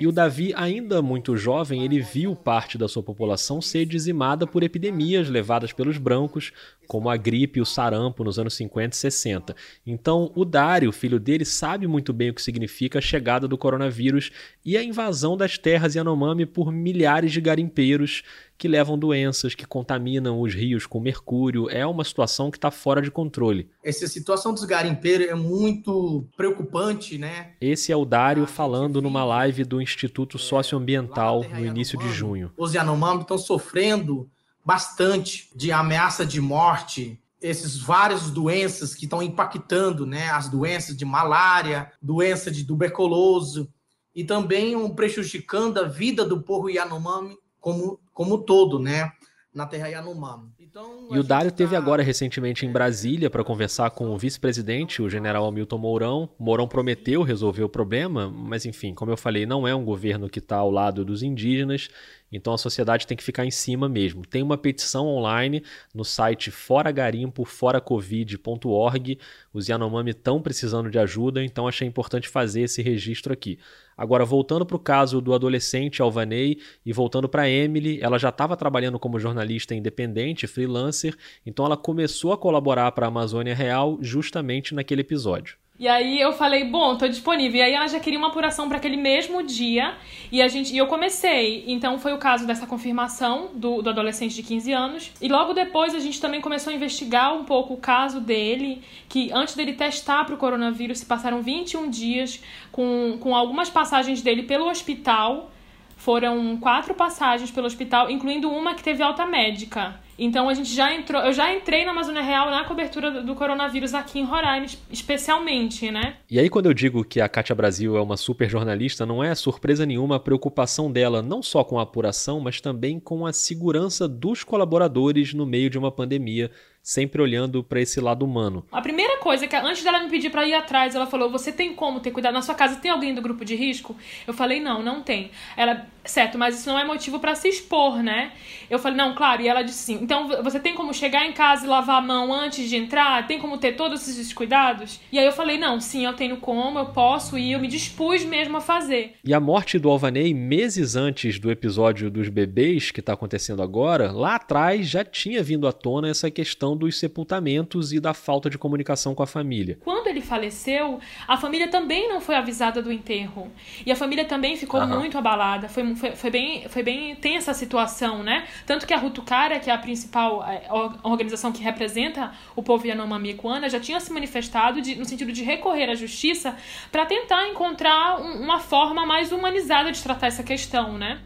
E 0.00 0.06
o 0.06 0.12
Davi, 0.12 0.54
ainda 0.54 1.02
muito 1.02 1.36
jovem, 1.36 1.84
ele 1.84 2.00
viu 2.00 2.36
parte 2.36 2.78
da 2.78 2.86
sua 2.86 3.02
população 3.02 3.60
ser 3.60 3.84
dizimada 3.84 4.46
por 4.46 4.62
epidemias 4.62 5.28
levadas 5.28 5.72
pelos 5.72 5.98
brancos, 5.98 6.52
como 6.88 7.10
a 7.10 7.16
gripe 7.16 7.58
e 7.58 7.62
o 7.62 7.66
sarampo 7.66 8.24
nos 8.24 8.38
anos 8.38 8.54
50 8.54 8.96
e 8.96 8.98
60. 8.98 9.54
Então, 9.86 10.32
o 10.34 10.44
Dário, 10.44 10.90
filho 10.90 11.20
dele, 11.20 11.44
sabe 11.44 11.86
muito 11.86 12.12
bem 12.14 12.30
o 12.30 12.34
que 12.34 12.42
significa 12.42 12.98
a 12.98 13.02
chegada 13.02 13.46
do 13.46 13.58
coronavírus 13.58 14.32
e 14.64 14.76
a 14.76 14.82
invasão 14.82 15.36
das 15.36 15.58
terras 15.58 15.94
Yanomami 15.94 16.46
por 16.46 16.72
milhares 16.72 17.30
de 17.30 17.40
garimpeiros 17.42 18.22
que 18.56 18.66
levam 18.66 18.98
doenças, 18.98 19.54
que 19.54 19.64
contaminam 19.64 20.40
os 20.40 20.52
rios 20.52 20.84
com 20.84 20.98
mercúrio. 20.98 21.70
É 21.70 21.86
uma 21.86 22.02
situação 22.02 22.50
que 22.50 22.56
está 22.58 22.70
fora 22.70 23.00
de 23.00 23.10
controle. 23.10 23.70
Essa 23.84 24.08
situação 24.08 24.52
dos 24.52 24.64
garimpeiros 24.64 25.28
é 25.28 25.34
muito 25.34 26.26
preocupante, 26.36 27.16
né? 27.18 27.52
Esse 27.60 27.92
é 27.92 27.96
o 27.96 28.04
Dário 28.04 28.46
falando 28.46 29.00
numa 29.00 29.24
live 29.24 29.62
do 29.62 29.80
Instituto 29.80 30.38
Socioambiental 30.38 31.44
no 31.44 31.64
início 31.64 31.96
de 31.98 32.10
junho. 32.12 32.50
Os 32.56 32.74
Yanomami 32.74 33.20
estão 33.20 33.38
sofrendo 33.38 34.28
bastante 34.68 35.48
de 35.56 35.72
ameaça 35.72 36.26
de 36.26 36.42
morte, 36.42 37.18
esses 37.40 37.78
várias 37.78 38.30
doenças 38.30 38.94
que 38.94 39.06
estão 39.06 39.22
impactando, 39.22 40.04
né? 40.04 40.28
As 40.28 40.50
doenças 40.50 40.94
de 40.94 41.06
malária, 41.06 41.90
doença 42.02 42.50
de 42.50 42.66
tuberculose 42.66 43.66
e 44.14 44.24
também 44.24 44.76
um 44.76 44.90
prejudicando 44.90 45.78
a 45.78 45.84
vida 45.84 46.22
do 46.22 46.42
povo 46.42 46.68
Yanomami 46.68 47.34
como 47.58 47.98
como 48.12 48.42
todo, 48.42 48.78
né? 48.78 49.10
Na 49.54 49.64
terra 49.64 49.88
Yanomami. 49.88 50.52
Então, 50.60 51.08
e 51.10 51.18
o 51.18 51.22
Dário 51.22 51.50
teve 51.50 51.72
tá... 51.72 51.78
agora 51.78 52.02
recentemente 52.02 52.66
em 52.66 52.70
Brasília 52.70 53.30
para 53.30 53.42
conversar 53.42 53.90
com 53.92 54.10
o 54.10 54.18
vice-presidente, 54.18 55.00
o 55.00 55.08
general 55.08 55.46
Hamilton 55.46 55.78
Mourão. 55.78 56.28
Mourão 56.38 56.68
prometeu 56.68 57.22
resolver 57.22 57.64
o 57.64 57.70
problema, 57.70 58.28
mas 58.28 58.66
enfim, 58.66 58.92
como 58.92 59.10
eu 59.10 59.16
falei, 59.16 59.46
não 59.46 59.66
é 59.66 59.74
um 59.74 59.84
governo 59.84 60.28
que 60.28 60.40
está 60.40 60.56
ao 60.56 60.70
lado 60.70 61.06
dos 61.06 61.22
indígenas 61.22 61.88
então 62.30 62.52
a 62.52 62.58
sociedade 62.58 63.06
tem 63.06 63.16
que 63.16 63.24
ficar 63.24 63.46
em 63.46 63.50
cima 63.50 63.88
mesmo. 63.88 64.26
Tem 64.26 64.42
uma 64.42 64.58
petição 64.58 65.06
online 65.06 65.64
no 65.94 66.04
site 66.04 66.50
foragarimpo.foracovid.org. 66.50 69.18
Os 69.52 69.68
Yanomami 69.68 70.10
estão 70.10 70.42
precisando 70.42 70.90
de 70.90 70.98
ajuda, 70.98 71.42
então 71.42 71.66
achei 71.66 71.88
importante 71.88 72.28
fazer 72.28 72.60
esse 72.62 72.82
registro 72.82 73.32
aqui. 73.32 73.58
Agora, 73.96 74.24
voltando 74.24 74.64
para 74.64 74.76
o 74.76 74.80
caso 74.80 75.20
do 75.20 75.34
adolescente 75.34 76.00
Alvanei 76.00 76.60
e 76.86 76.92
voltando 76.92 77.28
para 77.28 77.50
Emily, 77.50 77.98
ela 78.00 78.16
já 78.18 78.28
estava 78.28 78.56
trabalhando 78.56 78.96
como 78.98 79.18
jornalista 79.18 79.74
independente, 79.74 80.46
freelancer, 80.46 81.16
então 81.44 81.66
ela 81.66 81.76
começou 81.76 82.32
a 82.32 82.38
colaborar 82.38 82.92
para 82.92 83.06
a 83.06 83.08
Amazônia 83.08 83.54
Real 83.54 83.98
justamente 84.00 84.72
naquele 84.72 85.00
episódio. 85.00 85.56
E 85.78 85.86
aí 85.86 86.20
eu 86.20 86.32
falei, 86.32 86.64
bom, 86.64 86.96
tô 86.96 87.06
disponível. 87.06 87.60
E 87.60 87.62
aí 87.62 87.72
ela 87.72 87.86
já 87.86 88.00
queria 88.00 88.18
uma 88.18 88.28
apuração 88.28 88.68
para 88.68 88.78
aquele 88.78 88.96
mesmo 88.96 89.44
dia. 89.44 89.94
E 90.32 90.42
a 90.42 90.48
gente 90.48 90.74
e 90.74 90.78
eu 90.78 90.88
comecei. 90.88 91.62
Então 91.68 91.98
foi 91.98 92.12
o 92.12 92.18
caso 92.18 92.46
dessa 92.46 92.66
confirmação 92.66 93.50
do, 93.54 93.80
do 93.80 93.90
adolescente 93.90 94.34
de 94.34 94.42
15 94.42 94.72
anos. 94.72 95.12
E 95.20 95.28
logo 95.28 95.52
depois 95.52 95.94
a 95.94 96.00
gente 96.00 96.20
também 96.20 96.40
começou 96.40 96.72
a 96.72 96.74
investigar 96.76 97.32
um 97.32 97.44
pouco 97.44 97.74
o 97.74 97.76
caso 97.76 98.20
dele, 98.20 98.82
que 99.08 99.30
antes 99.32 99.54
dele 99.54 99.72
testar 99.72 100.24
para 100.24 100.34
o 100.34 100.38
coronavírus, 100.38 100.98
se 100.98 101.06
passaram 101.06 101.42
21 101.42 101.88
dias 101.88 102.42
com, 102.72 103.16
com 103.20 103.36
algumas 103.36 103.70
passagens 103.70 104.20
dele 104.20 104.42
pelo 104.42 104.68
hospital. 104.68 105.52
Foram 105.98 106.56
quatro 106.56 106.94
passagens 106.94 107.50
pelo 107.50 107.66
hospital, 107.66 108.08
incluindo 108.10 108.48
uma 108.48 108.74
que 108.74 108.82
teve 108.82 109.02
alta 109.02 109.26
médica. 109.26 110.00
Então 110.18 110.48
a 110.48 110.54
gente 110.54 110.74
já 110.74 110.92
entrou, 110.92 111.22
eu 111.22 111.32
já 111.32 111.54
entrei 111.54 111.84
na 111.84 111.92
Amazônia 111.92 112.22
Real 112.22 112.50
na 112.50 112.64
cobertura 112.64 113.22
do 113.22 113.34
coronavírus 113.36 113.94
aqui 113.94 114.18
em 114.18 114.24
Roraima, 114.24 114.66
especialmente, 114.90 115.90
né? 115.92 116.16
E 116.28 116.40
aí 116.40 116.48
quando 116.48 116.66
eu 116.66 116.74
digo 116.74 117.04
que 117.04 117.20
a 117.20 117.28
Kátia 117.28 117.54
Brasil 117.54 117.96
é 117.96 118.00
uma 118.00 118.16
super 118.16 118.50
jornalista, 118.50 119.06
não 119.06 119.22
é 119.22 119.32
surpresa 119.34 119.86
nenhuma 119.86 120.16
a 120.16 120.20
preocupação 120.20 120.90
dela 120.90 121.22
não 121.22 121.40
só 121.40 121.62
com 121.62 121.78
a 121.78 121.82
apuração, 121.82 122.40
mas 122.40 122.60
também 122.60 122.98
com 122.98 123.24
a 123.24 123.32
segurança 123.32 124.08
dos 124.08 124.42
colaboradores 124.42 125.32
no 125.32 125.46
meio 125.46 125.70
de 125.70 125.78
uma 125.78 125.92
pandemia 125.92 126.50
sempre 126.88 127.20
olhando 127.20 127.62
para 127.62 127.82
esse 127.82 128.00
lado 128.00 128.24
humano. 128.24 128.64
A 128.72 128.80
primeira 128.80 129.18
coisa 129.18 129.46
que 129.46 129.54
antes 129.54 129.84
dela 129.84 130.02
me 130.02 130.08
pedir 130.08 130.30
para 130.30 130.48
ir 130.48 130.54
atrás, 130.54 130.94
ela 130.94 131.06
falou: 131.06 131.30
"Você 131.30 131.52
tem 131.52 131.74
como 131.74 132.00
ter 132.00 132.10
cuidado 132.12 132.32
na 132.32 132.40
sua 132.40 132.54
casa? 132.54 132.76
Tem 132.76 132.90
alguém 132.90 133.14
do 133.14 133.20
grupo 133.20 133.44
de 133.44 133.54
risco?" 133.54 133.94
Eu 134.26 134.32
falei: 134.32 134.58
"Não, 134.58 134.82
não 134.82 135.02
tem". 135.02 135.30
Ela, 135.54 135.86
certo, 136.10 136.38
mas 136.38 136.58
isso 136.58 136.68
não 136.68 136.78
é 136.78 136.84
motivo 136.84 137.18
para 137.18 137.34
se 137.34 137.48
expor, 137.48 138.02
né? 138.02 138.32
Eu 138.68 138.78
falei: 138.78 138.96
"Não, 138.96 139.14
claro". 139.14 139.42
E 139.42 139.48
ela 139.48 139.62
disse 139.62 139.78
sim. 139.78 139.98
Então, 140.02 140.28
você 140.42 140.60
tem 140.60 140.74
como 140.74 140.92
chegar 140.92 141.26
em 141.26 141.32
casa 141.32 141.64
e 141.64 141.68
lavar 141.68 141.98
a 141.98 142.04
mão 142.04 142.32
antes 142.32 142.68
de 142.68 142.76
entrar? 142.76 143.26
Tem 143.26 143.38
como 143.38 143.58
ter 143.58 143.72
todos 143.72 144.06
esses 144.08 144.32
cuidados? 144.32 145.00
E 145.12 145.18
aí 145.18 145.26
eu 145.26 145.32
falei: 145.32 145.58
"Não, 145.58 145.80
sim, 145.80 146.04
eu 146.04 146.12
tenho 146.14 146.36
como, 146.38 146.78
eu 146.78 146.86
posso 146.86 147.38
ir". 147.38 147.52
Eu 147.52 147.60
me 147.60 147.68
dispus 147.68 148.24
mesmo 148.24 148.56
a 148.56 148.60
fazer. 148.60 149.14
E 149.24 149.32
a 149.32 149.40
morte 149.40 149.78
do 149.78 149.90
Alvanei 149.90 150.32
meses 150.34 150.96
antes 150.96 151.38
do 151.38 151.50
episódio 151.50 152.10
dos 152.10 152.28
bebês 152.28 152.90
que 152.90 153.00
está 153.00 153.12
acontecendo 153.12 153.62
agora, 153.62 154.12
lá 154.12 154.36
atrás 154.36 154.86
já 154.86 155.04
tinha 155.04 155.42
vindo 155.42 155.66
à 155.66 155.72
tona 155.72 156.08
essa 156.08 156.30
questão 156.30 156.76
dos 156.76 156.98
sepultamentos 156.98 157.92
e 157.92 158.00
da 158.00 158.14
falta 158.14 158.50
de 158.50 158.58
comunicação 158.58 159.14
com 159.14 159.22
a 159.22 159.26
família. 159.26 159.78
Quando 159.84 160.08
ele 160.08 160.20
faleceu, 160.20 161.00
a 161.26 161.36
família 161.36 161.68
também 161.68 162.08
não 162.08 162.20
foi 162.20 162.34
avisada 162.34 162.82
do 162.82 162.92
enterro. 162.92 163.50
E 163.84 163.90
a 163.90 163.96
família 163.96 164.24
também 164.24 164.56
ficou 164.56 164.80
uhum. 164.80 165.00
muito 165.00 165.16
abalada. 165.16 165.68
Foi, 165.68 165.94
foi, 165.98 166.16
foi, 166.16 166.30
bem, 166.30 166.68
foi 166.68 166.82
bem 166.82 167.14
tensa 167.16 167.50
a 167.50 167.54
situação, 167.54 168.22
né? 168.22 168.46
Tanto 168.64 168.86
que 168.86 168.94
a 168.94 168.96
Rutucara, 168.98 169.58
que 169.58 169.68
é 169.68 169.72
a 169.72 169.78
principal 169.78 170.42
é, 170.44 170.62
organização 171.02 171.52
que 171.52 171.62
representa 171.62 172.32
o 172.56 172.62
povo 172.62 172.86
Yanomami 172.86 173.30
Ikuana, 173.30 173.68
já 173.68 173.80
tinha 173.80 174.00
se 174.00 174.12
manifestado 174.12 174.80
de, 174.80 174.94
no 174.94 175.04
sentido 175.04 175.32
de 175.32 175.42
recorrer 175.42 175.90
à 175.90 175.94
justiça 175.94 176.56
para 176.90 177.04
tentar 177.04 177.48
encontrar 177.48 178.20
um, 178.20 178.40
uma 178.42 178.60
forma 178.60 179.04
mais 179.04 179.32
humanizada 179.32 179.92
de 179.92 180.02
tratar 180.02 180.28
essa 180.28 180.42
questão, 180.42 180.96
né? 180.96 181.20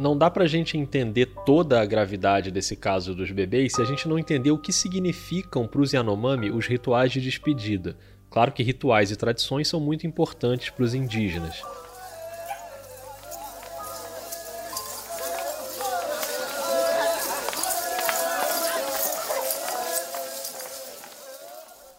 não 0.00 0.16
dá 0.16 0.30
pra 0.30 0.46
gente 0.46 0.78
entender 0.78 1.26
toda 1.44 1.78
a 1.78 1.84
gravidade 1.84 2.50
desse 2.50 2.74
caso 2.74 3.14
dos 3.14 3.30
bebês 3.30 3.74
se 3.74 3.82
a 3.82 3.84
gente 3.84 4.08
não 4.08 4.18
entender 4.18 4.50
o 4.50 4.56
que 4.56 4.72
significam 4.72 5.66
para 5.66 5.82
os 5.82 5.92
Yanomami 5.92 6.50
os 6.50 6.66
rituais 6.66 7.12
de 7.12 7.20
despedida. 7.20 7.98
Claro 8.30 8.52
que 8.52 8.62
rituais 8.62 9.10
e 9.10 9.16
tradições 9.16 9.66
são 9.66 9.80
muito 9.80 10.06
importantes 10.06 10.70
para 10.70 10.84
os 10.84 10.94
indígenas. 10.94 11.62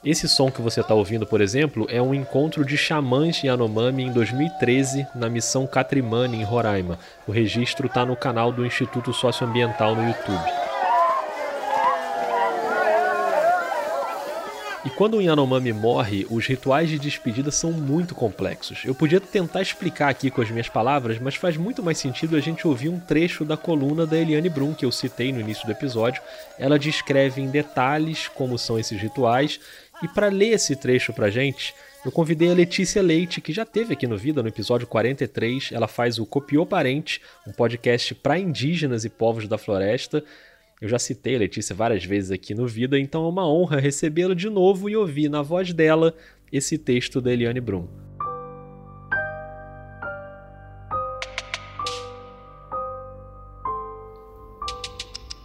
Esse 0.04 0.28
som 0.28 0.50
que 0.50 0.64
você 0.64 0.82
está 0.82 0.96
ouvindo, 0.96 1.28
por 1.28 1.42
exemplo, 1.42 1.86
é 1.88 2.02
um 2.02 2.16
encontro 2.16 2.66
de 2.66 2.76
xamãs 2.76 3.44
Yanomami 3.44 4.04
em 4.04 4.12
2013 4.12 5.06
na 5.14 5.30
missão 5.30 5.68
Catrimani, 5.68 6.38
em 6.38 6.44
Roraima. 6.44 6.98
O 7.28 7.32
registro 7.32 7.86
está 7.86 8.04
no 8.04 8.16
canal 8.16 8.52
do 8.52 8.66
Instituto 8.66 9.14
Socioambiental 9.14 9.94
no 9.94 10.08
YouTube. 10.08 10.61
E 14.84 14.90
quando 14.90 15.18
o 15.18 15.22
Yanomami 15.22 15.72
morre, 15.72 16.26
os 16.28 16.48
rituais 16.48 16.90
de 16.90 16.98
despedida 16.98 17.52
são 17.52 17.72
muito 17.72 18.16
complexos. 18.16 18.82
Eu 18.84 18.96
podia 18.96 19.22
tentar 19.22 19.62
explicar 19.62 20.10
aqui 20.10 20.32
com 20.32 20.42
as 20.42 20.50
minhas 20.50 20.70
palavras, 20.70 21.20
mas 21.20 21.36
faz 21.36 21.56
muito 21.56 21.84
mais 21.84 22.00
sentido 22.00 22.36
a 22.36 22.40
gente 22.40 22.68
ouvir 22.68 22.90
um 22.90 23.00
trecho 23.00 23.46
da 23.46 23.56
coluna 23.56 24.08
da 24.08 24.18
Eliane 24.18 24.50
Brum, 24.50 24.74
que 24.74 24.84
eu 24.84 24.92
citei 24.92 25.32
no 25.32 25.40
início 25.40 25.68
do 25.68 25.72
episódio. 25.72 26.24
Ela 26.58 26.80
descreve 26.80 27.42
em 27.42 27.52
detalhes 27.52 28.28
como 28.28 28.58
são 28.58 28.80
esses 28.80 29.00
rituais, 29.00 29.60
e 30.02 30.08
para 30.08 30.30
ler 30.30 30.54
esse 30.54 30.76
trecho 30.76 31.14
pra 31.14 31.30
gente, 31.30 31.76
eu 32.04 32.12
convidei 32.12 32.50
a 32.50 32.56
Letícia 32.56 33.04
Leite, 33.04 33.40
que 33.40 33.54
já 33.54 33.64
teve 33.64 33.94
aqui 33.94 34.08
no 34.08 34.18
Vida, 34.18 34.42
no 34.42 34.50
episódio 34.50 34.88
43. 34.88 35.70
Ela 35.72 35.88
faz 35.88 36.18
o 36.18 36.26
Copiou 36.26 36.66
Parente, 36.66 37.22
um 37.46 37.52
podcast 37.52 38.16
para 38.16 38.40
indígenas 38.40 39.06
e 39.06 39.10
povos 39.10 39.48
da 39.48 39.60
floresta. 39.60 40.24
Eu 40.82 40.90
já 40.90 40.98
citei 40.98 41.36
a 41.36 41.40
Letícia 41.40 41.76
várias 41.76 42.04
vezes 42.04 42.32
aqui 42.32 42.56
no 42.56 42.68
Vida, 42.68 42.98
então 42.98 43.24
é 43.24 43.30
uma 43.30 43.48
honra 43.48 43.80
recebê-la 43.80 44.34
de 44.34 44.50
novo 44.50 44.90
e 44.90 44.96
ouvir 44.96 45.30
na 45.30 45.44
voz 45.44 45.72
dela 45.72 46.16
esse 46.52 46.76
texto 46.76 47.22
da 47.22 47.32
Eliane 47.32 47.62
Brum. 47.62 47.88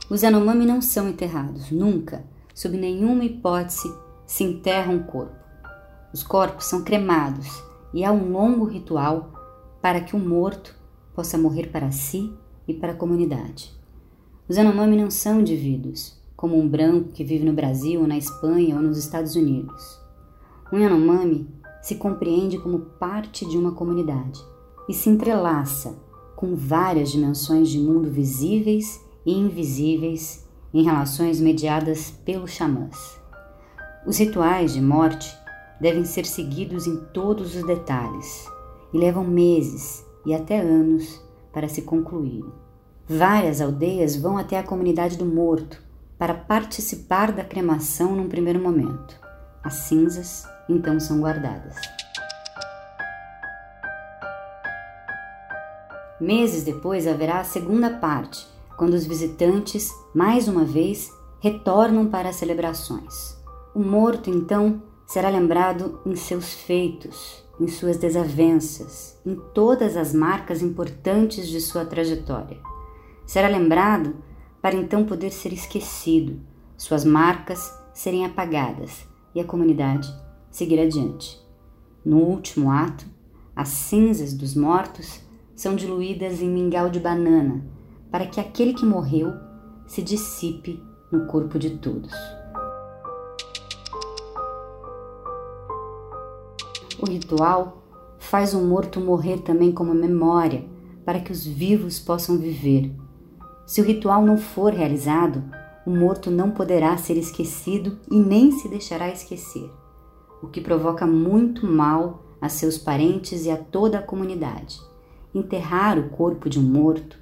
Os 0.09 0.23
Yanomami 0.23 0.65
não 0.65 0.81
são 0.81 1.11
enterrados, 1.11 1.71
nunca, 1.71 2.25
sob 2.55 2.79
nenhuma 2.79 3.23
hipótese, 3.23 3.95
se 4.25 4.43
enterra 4.43 4.91
um 4.91 5.03
corpo. 5.03 5.37
Os 6.15 6.23
corpos 6.23 6.65
são 6.65 6.83
cremados 6.83 7.63
e 7.93 8.03
há 8.03 8.11
um 8.11 8.33
longo 8.33 8.65
ritual 8.65 9.79
para 9.83 10.01
que 10.01 10.17
o 10.17 10.19
morto 10.19 10.75
possa 11.15 11.37
morrer 11.37 11.67
para 11.67 11.91
si 11.91 12.33
e 12.67 12.73
para 12.73 12.93
a 12.93 12.97
comunidade. 12.97 13.77
Os 14.49 14.57
Yanomami 14.57 14.97
não 14.97 15.11
são 15.11 15.41
indivíduos, 15.41 16.17
como 16.37 16.57
um 16.57 16.69
branco 16.69 17.09
que 17.13 17.25
vive 17.25 17.45
no 17.45 17.53
Brasil, 17.53 18.07
na 18.07 18.17
Espanha 18.17 18.77
ou 18.77 18.83
nos 18.83 18.97
Estados 18.97 19.35
Unidos. 19.35 20.01
Um 20.73 20.79
Yanomami 20.79 21.49
se 21.83 21.97
compreende 21.97 22.57
como 22.57 22.79
parte 22.79 23.45
de 23.45 23.59
uma 23.59 23.73
comunidade 23.73 24.41
e 24.89 24.95
se 24.95 25.11
entrelaça 25.11 25.99
com 26.37 26.55
várias 26.55 27.11
dimensões 27.11 27.69
de 27.69 27.81
mundo 27.81 28.09
visíveis 28.09 29.05
e 29.25 29.33
invisíveis 29.33 30.47
em 30.73 30.85
relações 30.85 31.41
mediadas 31.41 32.13
pelos 32.25 32.53
xamãs. 32.53 33.21
Os 34.07 34.17
rituais 34.19 34.75
de 34.75 34.81
morte 34.81 35.37
devem 35.81 36.05
ser 36.05 36.25
seguidos 36.25 36.87
em 36.87 36.97
todos 37.13 37.57
os 37.57 37.67
detalhes 37.67 38.47
e 38.95 38.99
levam 38.99 39.25
meses 39.25 40.07
e 40.25 40.33
até 40.33 40.61
anos 40.61 41.21
para 41.53 41.67
se 41.67 41.83
concluírem. 41.83 42.66
Várias 43.09 43.61
aldeias 43.61 44.17
vão 44.17 44.37
até 44.37 44.59
a 44.59 44.65
comunidade 44.65 45.17
do 45.17 45.25
morto 45.25 45.81
para 46.19 46.35
participar 46.35 47.31
da 47.31 47.45
cremação 47.45 48.17
num 48.17 48.29
primeiro 48.29 48.61
momento. 48.61 49.17
As 49.63 49.75
cinzas 49.75 50.45
então 50.69 50.99
são 50.99 51.21
guardadas. 51.21 51.77
Meses 56.21 56.65
depois 56.65 57.07
haverá 57.07 57.39
a 57.39 57.45
segunda 57.45 57.91
parte, 57.91 58.45
quando 58.77 58.95
os 58.95 59.07
visitantes, 59.07 59.93
mais 60.13 60.49
uma 60.49 60.65
vez, 60.65 61.13
retornam 61.39 62.09
para 62.09 62.31
as 62.31 62.37
celebrações. 62.37 63.37
O 63.73 63.85
morto 63.85 64.31
então 64.31 64.83
será 65.07 65.29
lembrado 65.29 66.01
em 66.05 66.17
seus 66.17 66.53
feitos, 66.53 67.45
em 67.61 67.69
suas 67.69 67.99
desavenças, 67.99 69.17
em 69.25 69.37
todas 69.55 69.97
as 69.97 70.13
marcas 70.13 70.61
importantes 70.61 71.47
de 71.47 71.61
sua 71.61 71.85
trajetória. 71.85 72.59
Será 73.27 73.49
lembrado 73.49 74.17
para 74.63 74.77
então 74.77 75.05
poder 75.05 75.33
ser 75.33 75.53
esquecido, 75.53 76.41
suas 76.77 77.05
marcas 77.05 77.77
serem 77.93 78.25
apagadas 78.25 79.07
e 79.35 79.41
a 79.41 79.45
comunidade 79.45 80.09
seguir 80.51 80.81
adiante. 80.81 81.39
No 82.05 82.19
último 82.19 82.71
ato, 82.71 83.05
as 83.55 83.69
cinzas 83.69 84.33
dos 84.33 84.55
mortos 84.55 85.21
são 85.55 85.75
diluídas 85.75 86.41
em 86.41 86.49
mingau 86.49 86.89
de 86.89 87.01
banana 87.01 87.65
para 88.11 88.27
que 88.27 88.41
aquele 88.41 88.73
que 88.73 88.87
morreu 88.87 89.35
se 89.87 90.03
dissipe 90.03 90.83
no 91.11 91.27
corpo 91.27 91.59
de 91.59 91.71
todos. 91.79 92.13
O 96.99 97.07
ritual 97.07 97.83
faz 98.19 98.55
o 98.55 98.61
morto 98.61 99.01
morrer 99.01 99.39
também 99.41 99.71
como 99.71 99.95
memória, 99.95 100.65
para 101.05 101.21
que 101.21 101.31
os 101.31 101.47
vivos 101.47 102.01
possam 102.01 102.39
viver 102.39 102.91
se 103.67 103.81
o 103.81 103.85
ritual 103.85 104.25
não 104.25 104.39
for 104.39 104.73
realizado, 104.73 105.43
o 105.85 105.91
morto 105.91 106.31
não 106.31 106.51
poderá 106.51 106.97
ser 106.97 107.17
esquecido 107.17 107.99
e 108.11 108.19
nem 108.19 108.53
se 108.53 108.69
deixará 108.69 109.09
esquecer, 109.09 109.71
o 110.43 110.47
que 110.47 110.61
provoca 110.61 111.07
muito 111.07 111.67
mal 111.67 112.25
a 112.41 112.49
seus 112.49 112.79
parentes 112.79 113.45
e 113.45 113.51
a 113.51 113.57
toda 113.57 113.99
a 113.99 114.03
comunidade. 114.03 114.81
Enterrar 115.35 115.99
o 115.99 116.09
corpo 116.11 116.49
de 116.49 116.59
um 116.59 116.63
morto 116.63 117.19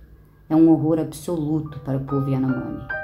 é 0.48 0.54
um 0.54 0.70
horror 0.70 0.98
absoluto 0.98 1.80
para 1.80 1.96
o 1.96 2.04
povo 2.04 2.28
Yanomami. 2.28 3.03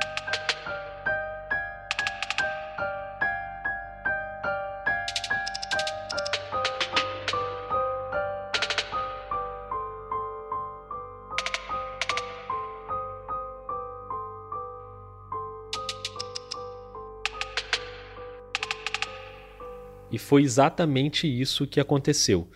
E 20.10 20.18
foi 20.18 20.42
exatamente 20.42 21.26
isso 21.26 21.66
que 21.66 21.80
aconteceu. 21.80 22.48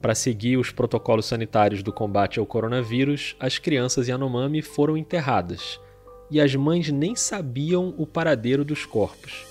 Para 0.00 0.14
seguir 0.14 0.56
os 0.56 0.70
protocolos 0.70 1.26
sanitários 1.26 1.82
do 1.82 1.92
combate 1.92 2.38
ao 2.38 2.46
coronavírus, 2.46 3.36
as 3.40 3.58
crianças 3.58 4.08
Yanomami 4.08 4.62
foram 4.62 4.96
enterradas. 4.96 5.80
E 6.30 6.40
as 6.40 6.54
mães 6.54 6.90
nem 6.90 7.14
sabiam 7.14 7.94
o 7.96 8.06
paradeiro 8.06 8.64
dos 8.64 8.84
corpos. 8.84 9.46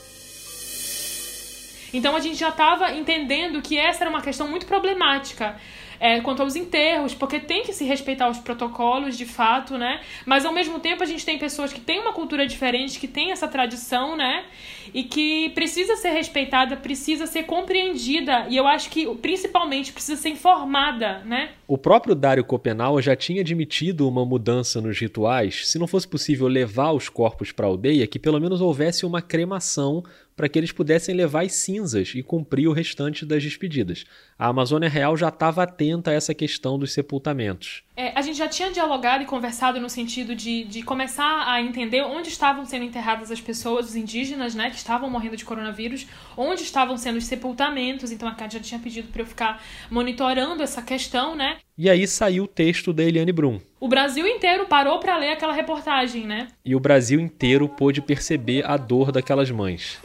Então 1.94 2.16
a 2.16 2.20
gente 2.20 2.38
já 2.38 2.50
estava 2.50 2.92
entendendo 2.92 3.62
que 3.62 3.78
essa 3.78 4.04
era 4.04 4.10
uma 4.10 4.22
questão 4.22 4.48
muito 4.48 4.66
problemática 4.66 5.56
é, 6.00 6.20
quanto 6.22 6.42
aos 6.42 6.56
enterros, 6.56 7.14
porque 7.14 7.40
tem 7.40 7.64
que 7.64 7.74
se 7.74 7.84
respeitar 7.84 8.30
os 8.30 8.40
protocolos 8.40 9.18
de 9.18 9.26
fato, 9.26 9.78
né? 9.78 10.02
Mas 10.26 10.46
ao 10.46 10.54
mesmo 10.54 10.80
tempo 10.80 11.04
a 11.04 11.06
gente 11.06 11.26
tem 11.26 11.38
pessoas 11.38 11.72
que 11.72 11.80
têm 11.80 12.00
uma 12.00 12.14
cultura 12.14 12.46
diferente, 12.46 13.00
que 13.00 13.08
têm 13.08 13.32
essa 13.32 13.48
tradição, 13.48 14.16
né? 14.16 14.46
E 14.94 15.04
que 15.04 15.50
precisa 15.50 15.96
ser 15.96 16.10
respeitada, 16.10 16.76
precisa 16.76 17.26
ser 17.26 17.44
compreendida 17.44 18.46
e 18.50 18.58
eu 18.58 18.68
acho 18.68 18.90
que 18.90 19.06
principalmente 19.16 19.92
precisa 19.92 20.22
ser 20.22 20.30
informada, 20.30 21.20
né? 21.20 21.52
O 21.68 21.78
próprio 21.78 22.14
Dário 22.14 22.44
Copenau 22.44 23.02
já 23.02 23.16
tinha 23.16 23.42
admitido 23.42 24.08
uma 24.08 24.26
mudança 24.26 24.82
nos 24.82 25.00
rituais, 25.00 25.68
se 25.70 25.80
não 25.80 25.88
fosse 25.88 26.08
possível 26.08 26.48
levar 26.48 26.92
os 26.92 27.10
corpos 27.10 27.52
para 27.52 27.66
a 27.66 27.70
aldeia, 27.70 28.06
que 28.08 28.20
pelo 28.20 28.40
menos 28.40 28.62
houvesse 28.62 29.06
uma 29.06 29.22
cremação 29.22 30.04
para 30.36 30.50
que 30.50 30.58
eles 30.58 30.72
pudessem 30.72 31.16
levar 31.16 31.44
as 31.44 31.54
cinzas 31.54 32.14
e 32.16 32.24
cumprir 32.24 32.68
o 32.68 32.74
restante 32.74 33.26
das 33.26 33.44
despedidas. 33.44 34.06
A 34.38 34.48
Amazônia 34.48 34.90
Real 34.90 35.16
já 35.16 35.30
estava 35.30 35.64
atenta 35.64 36.12
a 36.12 36.14
essa 36.14 36.34
questão 36.34 36.78
dos 36.78 36.94
sepultamentos. 36.94 37.84
É, 37.96 38.12
a 38.18 38.22
gente 38.24 38.38
já 38.38 38.48
tinha 38.48 38.72
dialogado 38.72 39.24
e 39.24 39.28
conversado 39.28 39.80
no 39.80 39.88
sentido 39.90 40.36
de, 40.36 40.64
de 40.64 40.82
começar 40.82 41.44
a 41.48 41.62
entender 41.62 42.02
onde 42.02 42.30
estavam 42.30 42.66
sendo 42.66 42.86
enterradas 42.86 43.30
as 43.30 43.40
pessoas, 43.40 43.90
os 43.90 43.96
indígenas, 43.96 44.56
né, 44.56 44.72
que 44.72 44.78
estavam 44.78 45.10
morrendo 45.10 45.38
de 45.38 45.46
coronavírus, 45.46 46.08
onde 46.36 46.64
estavam 46.64 46.98
sendo 46.98 47.18
os 47.18 47.26
sepultamentos. 47.26 48.12
Então 48.12 48.28
a 48.28 48.34
Cátia 48.34 48.60
já 48.60 48.66
tinha 48.66 48.80
pedido 48.80 49.10
para 49.10 49.22
eu 49.22 49.26
ficar 49.28 49.64
monitorando 49.92 50.64
essa 50.64 50.82
questão, 50.82 51.36
né? 51.36 51.60
E 51.76 51.90
aí 51.90 52.06
saiu 52.06 52.44
o 52.44 52.48
texto 52.48 52.94
da 52.94 53.02
Eliane 53.02 53.32
Brum. 53.32 53.60
O 53.80 53.88
Brasil 53.88 54.28
inteiro 54.28 54.68
parou 54.68 55.00
para 55.00 55.18
ler 55.18 55.32
aquela 55.32 55.54
reportagem, 55.54 56.28
né? 56.28 56.48
E 56.64 56.76
o 56.76 56.80
Brasil 56.80 57.20
inteiro 57.20 57.68
pôde 57.68 58.00
perceber 58.00 58.64
a 58.64 58.78
dor 58.78 59.12
daquelas 59.12 59.50
mães. 59.50 59.98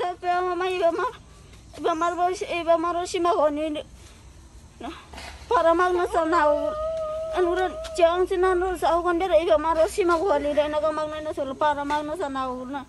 Para 11.58 11.84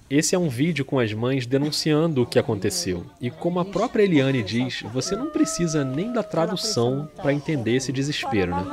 esse 0.10 0.36
é 0.36 0.40
um 0.40 0.50
vídeo 0.50 0.84
com 0.84 1.00
as 1.00 1.14
mães 1.14 1.46
denunciando 1.46 2.24
o 2.24 2.26
que 2.26 2.40
aconteceu. 2.40 3.06
E 3.22 3.30
como 3.30 3.60
a 3.60 3.66
própria 3.66 4.04
Eliane 4.04 4.44
diz, 4.44 4.82
você 4.94 5.16
não 5.16 5.28
precisa 5.28 5.84
nem 5.84 6.12
da 6.12 6.24
tradução 6.24 7.10
para 7.16 7.34
entender 7.34 7.76
esse 7.76 7.92
desespero, 7.92 8.56
né? 8.56 8.66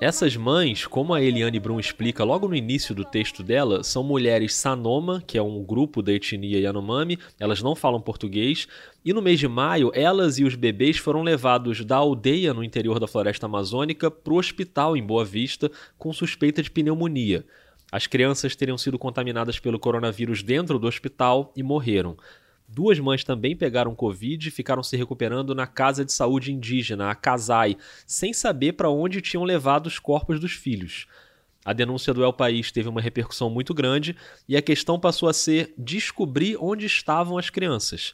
Essas 0.00 0.36
mães, 0.36 0.86
como 0.86 1.14
a 1.14 1.22
Eliane 1.22 1.58
Brum 1.58 1.80
explica 1.80 2.24
logo 2.24 2.48
no 2.48 2.54
início 2.54 2.94
do 2.94 3.04
texto 3.04 3.42
dela, 3.42 3.82
são 3.82 4.02
mulheres 4.02 4.54
Sanoma, 4.54 5.22
que 5.26 5.38
é 5.38 5.42
um 5.42 5.62
grupo 5.62 6.02
da 6.02 6.12
etnia 6.12 6.60
Yanomami, 6.60 7.18
elas 7.38 7.62
não 7.62 7.74
falam 7.74 8.00
português, 8.00 8.68
e 9.04 9.12
no 9.12 9.22
mês 9.22 9.38
de 9.38 9.48
maio, 9.48 9.90
elas 9.94 10.38
e 10.38 10.44
os 10.44 10.54
bebês 10.54 10.96
foram 10.98 11.22
levados 11.22 11.84
da 11.84 11.96
aldeia 11.96 12.54
no 12.54 12.62
interior 12.62 13.00
da 13.00 13.06
floresta 13.06 13.46
amazônica 13.46 14.10
para 14.10 14.32
o 14.32 14.38
hospital 14.38 14.96
em 14.96 15.02
Boa 15.02 15.24
Vista 15.24 15.70
com 15.98 16.12
suspeita 16.12 16.62
de 16.62 16.70
pneumonia. 16.70 17.44
As 17.90 18.06
crianças 18.06 18.56
teriam 18.56 18.76
sido 18.76 18.98
contaminadas 18.98 19.58
pelo 19.58 19.78
coronavírus 19.78 20.42
dentro 20.42 20.78
do 20.78 20.86
hospital 20.86 21.52
e 21.56 21.62
morreram. 21.62 22.16
Duas 22.74 22.98
mães 22.98 23.22
também 23.22 23.54
pegaram 23.54 23.94
Covid 23.94 24.48
e 24.48 24.50
ficaram 24.50 24.82
se 24.82 24.96
recuperando 24.96 25.54
na 25.54 25.64
Casa 25.64 26.04
de 26.04 26.12
Saúde 26.12 26.52
Indígena, 26.52 27.08
a 27.08 27.14
CASAI, 27.14 27.76
sem 28.04 28.32
saber 28.32 28.72
para 28.72 28.90
onde 28.90 29.20
tinham 29.20 29.44
levado 29.44 29.86
os 29.86 30.00
corpos 30.00 30.40
dos 30.40 30.54
filhos. 30.54 31.06
A 31.64 31.72
denúncia 31.72 32.12
do 32.12 32.24
El 32.24 32.32
País 32.32 32.72
teve 32.72 32.88
uma 32.88 33.00
repercussão 33.00 33.48
muito 33.48 33.72
grande 33.72 34.16
e 34.48 34.56
a 34.56 34.60
questão 34.60 34.98
passou 34.98 35.28
a 35.28 35.32
ser 35.32 35.72
descobrir 35.78 36.56
onde 36.60 36.84
estavam 36.84 37.38
as 37.38 37.48
crianças. 37.48 38.12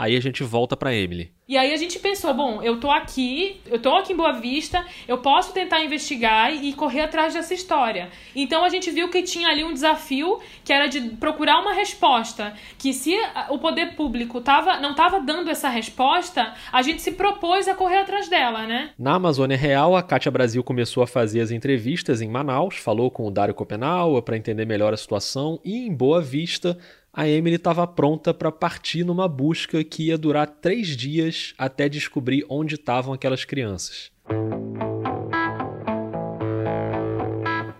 Aí 0.00 0.16
a 0.16 0.20
gente 0.20 0.42
volta 0.42 0.78
para 0.78 0.94
Emily. 0.94 1.30
E 1.46 1.58
aí 1.58 1.74
a 1.74 1.76
gente 1.76 1.98
pensou, 1.98 2.32
bom, 2.32 2.62
eu 2.62 2.80
tô 2.80 2.90
aqui, 2.90 3.60
eu 3.66 3.78
tô 3.78 3.94
aqui 3.96 4.14
em 4.14 4.16
Boa 4.16 4.32
Vista, 4.32 4.82
eu 5.06 5.18
posso 5.18 5.52
tentar 5.52 5.84
investigar 5.84 6.54
e 6.54 6.72
correr 6.72 7.02
atrás 7.02 7.34
dessa 7.34 7.52
história. 7.52 8.08
Então 8.34 8.64
a 8.64 8.70
gente 8.70 8.90
viu 8.90 9.10
que 9.10 9.20
tinha 9.22 9.48
ali 9.48 9.62
um 9.62 9.74
desafio 9.74 10.38
que 10.64 10.72
era 10.72 10.86
de 10.86 11.00
procurar 11.16 11.60
uma 11.60 11.74
resposta, 11.74 12.54
que 12.78 12.94
se 12.94 13.14
o 13.50 13.58
poder 13.58 13.94
público 13.94 14.40
tava, 14.40 14.78
não 14.80 14.92
estava 14.92 15.20
dando 15.20 15.50
essa 15.50 15.68
resposta, 15.68 16.54
a 16.72 16.80
gente 16.80 17.02
se 17.02 17.12
propôs 17.12 17.68
a 17.68 17.74
correr 17.74 17.98
atrás 17.98 18.26
dela, 18.26 18.66
né? 18.66 18.92
Na 18.98 19.16
Amazônia 19.16 19.56
Real, 19.56 19.94
a 19.94 20.02
Cátia 20.02 20.30
Brasil 20.30 20.64
começou 20.64 21.02
a 21.02 21.06
fazer 21.06 21.42
as 21.42 21.50
entrevistas 21.50 22.22
em 22.22 22.30
Manaus, 22.30 22.76
falou 22.76 23.10
com 23.10 23.26
o 23.26 23.30
Dário 23.30 23.54
Copenau 23.54 24.22
para 24.22 24.36
entender 24.36 24.64
melhor 24.64 24.94
a 24.94 24.96
situação 24.96 25.60
e 25.62 25.86
em 25.86 25.92
Boa 25.92 26.22
Vista 26.22 26.78
a 27.12 27.28
Emily 27.28 27.56
estava 27.56 27.86
pronta 27.86 28.32
para 28.32 28.52
partir 28.52 29.04
numa 29.04 29.26
busca 29.26 29.82
que 29.82 30.06
ia 30.06 30.18
durar 30.18 30.46
três 30.46 30.96
dias 30.96 31.54
até 31.58 31.88
descobrir 31.88 32.44
onde 32.48 32.76
estavam 32.76 33.12
aquelas 33.12 33.44
crianças. 33.44 34.10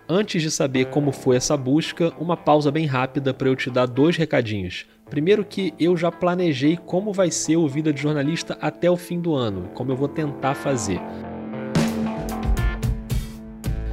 Antes 0.09 0.43
de 0.43 0.51
saber 0.51 0.87
como 0.87 1.13
foi 1.13 1.37
essa 1.37 1.57
busca, 1.57 2.13
uma 2.19 2.37
pausa 2.37 2.73
bem 2.73 2.85
rápida 2.85 3.33
para 3.33 3.49
eu 3.49 3.55
te 3.55 3.71
dar 3.71 3.87
dois 3.87 4.17
recadinhos. 4.17 4.85
Primeiro 5.09 5.45
que 5.45 5.73
eu 5.79 5.97
já 5.97 6.11
planejei 6.11 6.77
como 6.77 7.13
vai 7.13 7.31
ser 7.31 7.57
o 7.57 7.69
Vida 7.69 7.93
de 7.93 8.03
Jornalista 8.03 8.59
até 8.61 8.91
o 8.91 8.97
fim 8.97 9.21
do 9.21 9.35
ano, 9.35 9.71
como 9.73 9.93
eu 9.93 9.97
vou 9.97 10.09
tentar 10.09 10.55
fazer. 10.55 11.01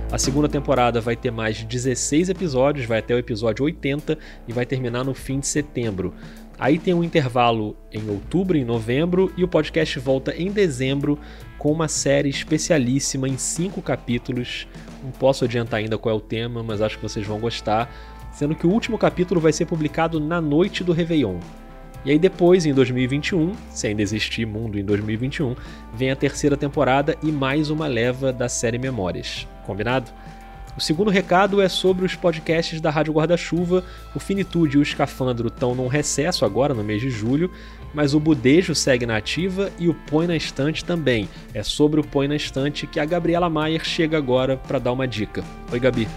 A 0.09 0.17
segunda 0.17 0.47
temporada 0.47 1.01
vai 1.01 1.17
ter 1.17 1.31
mais 1.31 1.57
de 1.57 1.65
16 1.65 2.29
episódios, 2.29 2.85
vai 2.85 2.99
até 2.99 3.13
o 3.13 3.17
episódio 3.17 3.65
80 3.65 4.17
e 4.47 4.53
vai 4.53 4.65
terminar 4.65 5.03
no 5.03 5.13
fim 5.13 5.37
de 5.37 5.47
setembro. 5.47 6.13
Aí 6.57 6.79
tem 6.79 6.93
um 6.93 7.03
intervalo 7.03 7.75
em 7.91 8.09
outubro 8.09 8.57
e 8.57 8.63
novembro 8.63 9.31
e 9.35 9.43
o 9.43 9.49
podcast 9.49 9.99
volta 9.99 10.33
em 10.33 10.49
dezembro 10.49 11.19
com 11.57 11.73
uma 11.73 11.89
série 11.89 12.29
especialíssima 12.29 13.27
em 13.27 13.37
cinco 13.37 13.81
capítulos. 13.81 14.65
Não 15.03 15.11
posso 15.11 15.43
adiantar 15.43 15.81
ainda 15.81 15.97
qual 15.97 16.15
é 16.15 16.17
o 16.17 16.21
tema, 16.21 16.63
mas 16.63 16.81
acho 16.81 16.97
que 16.97 17.03
vocês 17.03 17.27
vão 17.27 17.39
gostar. 17.39 17.93
Sendo 18.31 18.55
que 18.55 18.65
o 18.65 18.71
último 18.71 18.97
capítulo 18.97 19.41
vai 19.41 19.51
ser 19.51 19.65
publicado 19.65 20.21
na 20.21 20.39
noite 20.39 20.85
do 20.85 20.93
Réveillon. 20.93 21.39
E 22.07 22.11
aí 22.11 22.17
depois, 22.17 22.65
em 22.65 22.73
2021, 22.73 23.51
se 23.69 23.85
ainda 23.85 24.01
existir 24.01 24.45
mundo 24.47 24.79
em 24.79 24.85
2021, 24.85 25.57
vem 25.93 26.09
a 26.09 26.15
terceira 26.15 26.55
temporada 26.55 27.17
e 27.21 27.33
mais 27.33 27.69
uma 27.69 27.85
leva 27.85 28.31
da 28.31 28.47
série 28.47 28.77
Memórias. 28.77 29.45
Combinado? 29.65 30.09
O 30.77 30.79
segundo 30.79 31.11
recado 31.11 31.61
é 31.61 31.67
sobre 31.67 32.05
os 32.05 32.15
podcasts 32.15 32.79
da 32.79 32.89
Rádio 32.89 33.11
Guarda-Chuva. 33.11 33.83
O 34.15 34.21
Finitude 34.21 34.77
e 34.77 34.79
o 34.79 34.83
Escafandro 34.83 35.49
estão 35.49 35.75
num 35.75 35.87
recesso 35.87 36.45
agora, 36.45 36.73
no 36.73 36.81
mês 36.81 37.01
de 37.01 37.09
julho, 37.09 37.51
mas 37.93 38.13
o 38.13 38.21
Budejo 38.21 38.73
segue 38.73 39.05
na 39.05 39.17
ativa 39.17 39.69
e 39.77 39.89
o 39.89 39.93
Põe 39.93 40.27
na 40.27 40.35
Estante 40.37 40.85
também. 40.85 41.27
É 41.53 41.61
sobre 41.61 41.99
o 41.99 42.07
Põe 42.07 42.29
na 42.29 42.37
Estante 42.37 42.87
que 42.87 43.01
a 43.01 43.05
Gabriela 43.05 43.49
Maier 43.49 43.83
chega 43.83 44.17
agora 44.17 44.55
para 44.55 44.79
dar 44.79 44.93
uma 44.93 45.05
dica. 45.05 45.43
Oi, 45.73 45.79
Gabi. 45.81 46.07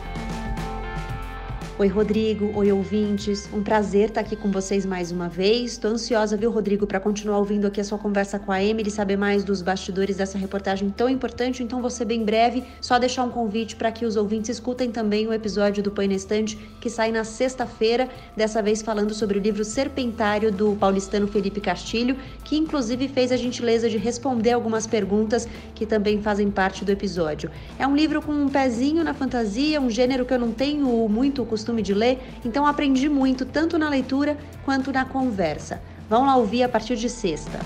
Oi, 1.81 1.89
Rodrigo. 1.89 2.53
Oi, 2.57 2.71
ouvintes. 2.71 3.49
Um 3.55 3.63
prazer 3.63 4.11
estar 4.11 4.21
aqui 4.21 4.37
com 4.37 4.51
vocês 4.51 4.85
mais 4.85 5.11
uma 5.11 5.31
vez. 5.31 5.73
Estou 5.73 5.93
ansiosa, 5.93 6.37
viu, 6.37 6.51
Rodrigo, 6.51 6.87
para 6.87 7.01
continuar 7.01 7.39
ouvindo 7.39 7.67
aqui 7.67 7.81
a 7.81 7.85
sua 7.85 7.97
conversa 7.97 8.39
com 8.39 8.53
a 8.53 8.63
Emily, 8.63 8.91
saber 8.91 9.17
mais 9.17 9.45
dos 9.45 9.63
bastidores 9.63 10.19
dessa 10.19 10.37
reportagem 10.37 10.91
tão 10.91 11.09
importante. 11.09 11.63
Então, 11.63 11.81
você 11.81 12.05
bem 12.05 12.23
breve, 12.23 12.65
só 12.83 12.99
deixar 12.99 13.23
um 13.23 13.31
convite 13.31 13.77
para 13.77 13.91
que 13.91 14.05
os 14.05 14.17
ouvintes 14.17 14.51
escutem 14.51 14.91
também 14.91 15.27
o 15.27 15.33
episódio 15.33 15.83
do 15.83 15.91
Põe 15.91 16.07
na 16.07 16.17
Estante, 16.17 16.55
que 16.83 16.91
sai 16.91 17.11
na 17.11 17.25
sexta-feira, 17.25 18.11
dessa 18.37 18.61
vez 18.61 18.83
falando 18.83 19.15
sobre 19.15 19.39
o 19.39 19.41
livro 19.41 19.65
Serpentário 19.65 20.53
do 20.53 20.77
paulistano 20.77 21.27
Felipe 21.29 21.63
Castilho, 21.63 22.15
que 22.45 22.59
inclusive 22.59 23.09
fez 23.09 23.33
a 23.33 23.39
gentileza 23.39 23.89
de 23.89 23.97
responder 23.97 24.53
algumas 24.53 24.87
perguntas 24.87 25.49
que 25.75 25.87
também 25.87 26.21
fazem 26.21 26.51
parte 26.51 26.85
do 26.85 26.93
episódio. 26.93 27.51
É 27.79 27.87
um 27.87 27.97
livro 27.97 28.21
com 28.21 28.33
um 28.33 28.51
pezinho 28.51 29.03
na 29.03 29.15
fantasia, 29.15 29.81
um 29.81 29.89
gênero 29.89 30.27
que 30.27 30.35
eu 30.35 30.39
não 30.39 30.53
tenho 30.53 31.09
muito 31.09 31.43
costume 31.47 31.70
costume 31.71 31.83
de 31.83 31.95
ler, 31.95 32.19
então 32.45 32.67
aprendi 32.67 33.09
muito 33.09 33.47
tanto 33.47 33.79
na 33.79 33.89
leitura 33.89 34.37
quanto 34.65 34.93
na 34.93 35.05
conversa. 35.05 35.81
Vão 36.09 36.27
lá 36.27 36.37
ouvir 36.37 36.65
a 36.65 36.69
partir 36.69 36.97
de 36.97 37.09
sexta. 37.09 37.61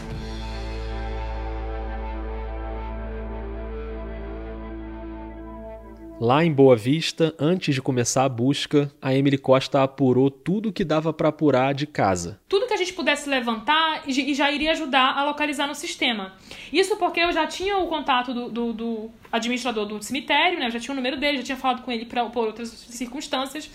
Lá 6.20 6.44
em 6.44 6.52
Boa 6.52 6.76
Vista, 6.76 7.34
antes 7.38 7.74
de 7.74 7.82
começar 7.82 8.24
a 8.24 8.28
busca, 8.28 8.90
a 9.02 9.14
Emily 9.14 9.36
Costa 9.36 9.82
apurou 9.82 10.30
tudo 10.30 10.72
que 10.72 10.84
dava 10.84 11.12
para 11.12 11.28
apurar 11.28 11.74
de 11.74 11.86
casa. 11.86 12.38
Tudo 12.48 12.63
gente 12.84 12.94
pudesse 12.94 13.28
levantar 13.28 14.02
e 14.06 14.34
já 14.34 14.50
iria 14.50 14.72
ajudar 14.72 15.16
a 15.16 15.24
localizar 15.24 15.66
no 15.66 15.74
sistema. 15.74 16.32
Isso 16.72 16.96
porque 16.96 17.20
eu 17.20 17.32
já 17.32 17.46
tinha 17.46 17.78
o 17.78 17.86
contato 17.86 18.32
do, 18.32 18.48
do, 18.48 18.72
do 18.72 19.10
administrador 19.32 19.86
do 19.86 20.02
cemitério, 20.02 20.58
né? 20.58 20.66
Eu 20.66 20.70
já 20.70 20.80
tinha 20.80 20.92
o 20.92 20.96
número 20.96 21.16
dele, 21.16 21.38
já 21.38 21.44
tinha 21.44 21.56
falado 21.56 21.82
com 21.82 21.90
ele 21.90 22.04
pra, 22.04 22.24
por 22.26 22.46
outras 22.46 22.68
circunstâncias. 22.68 23.70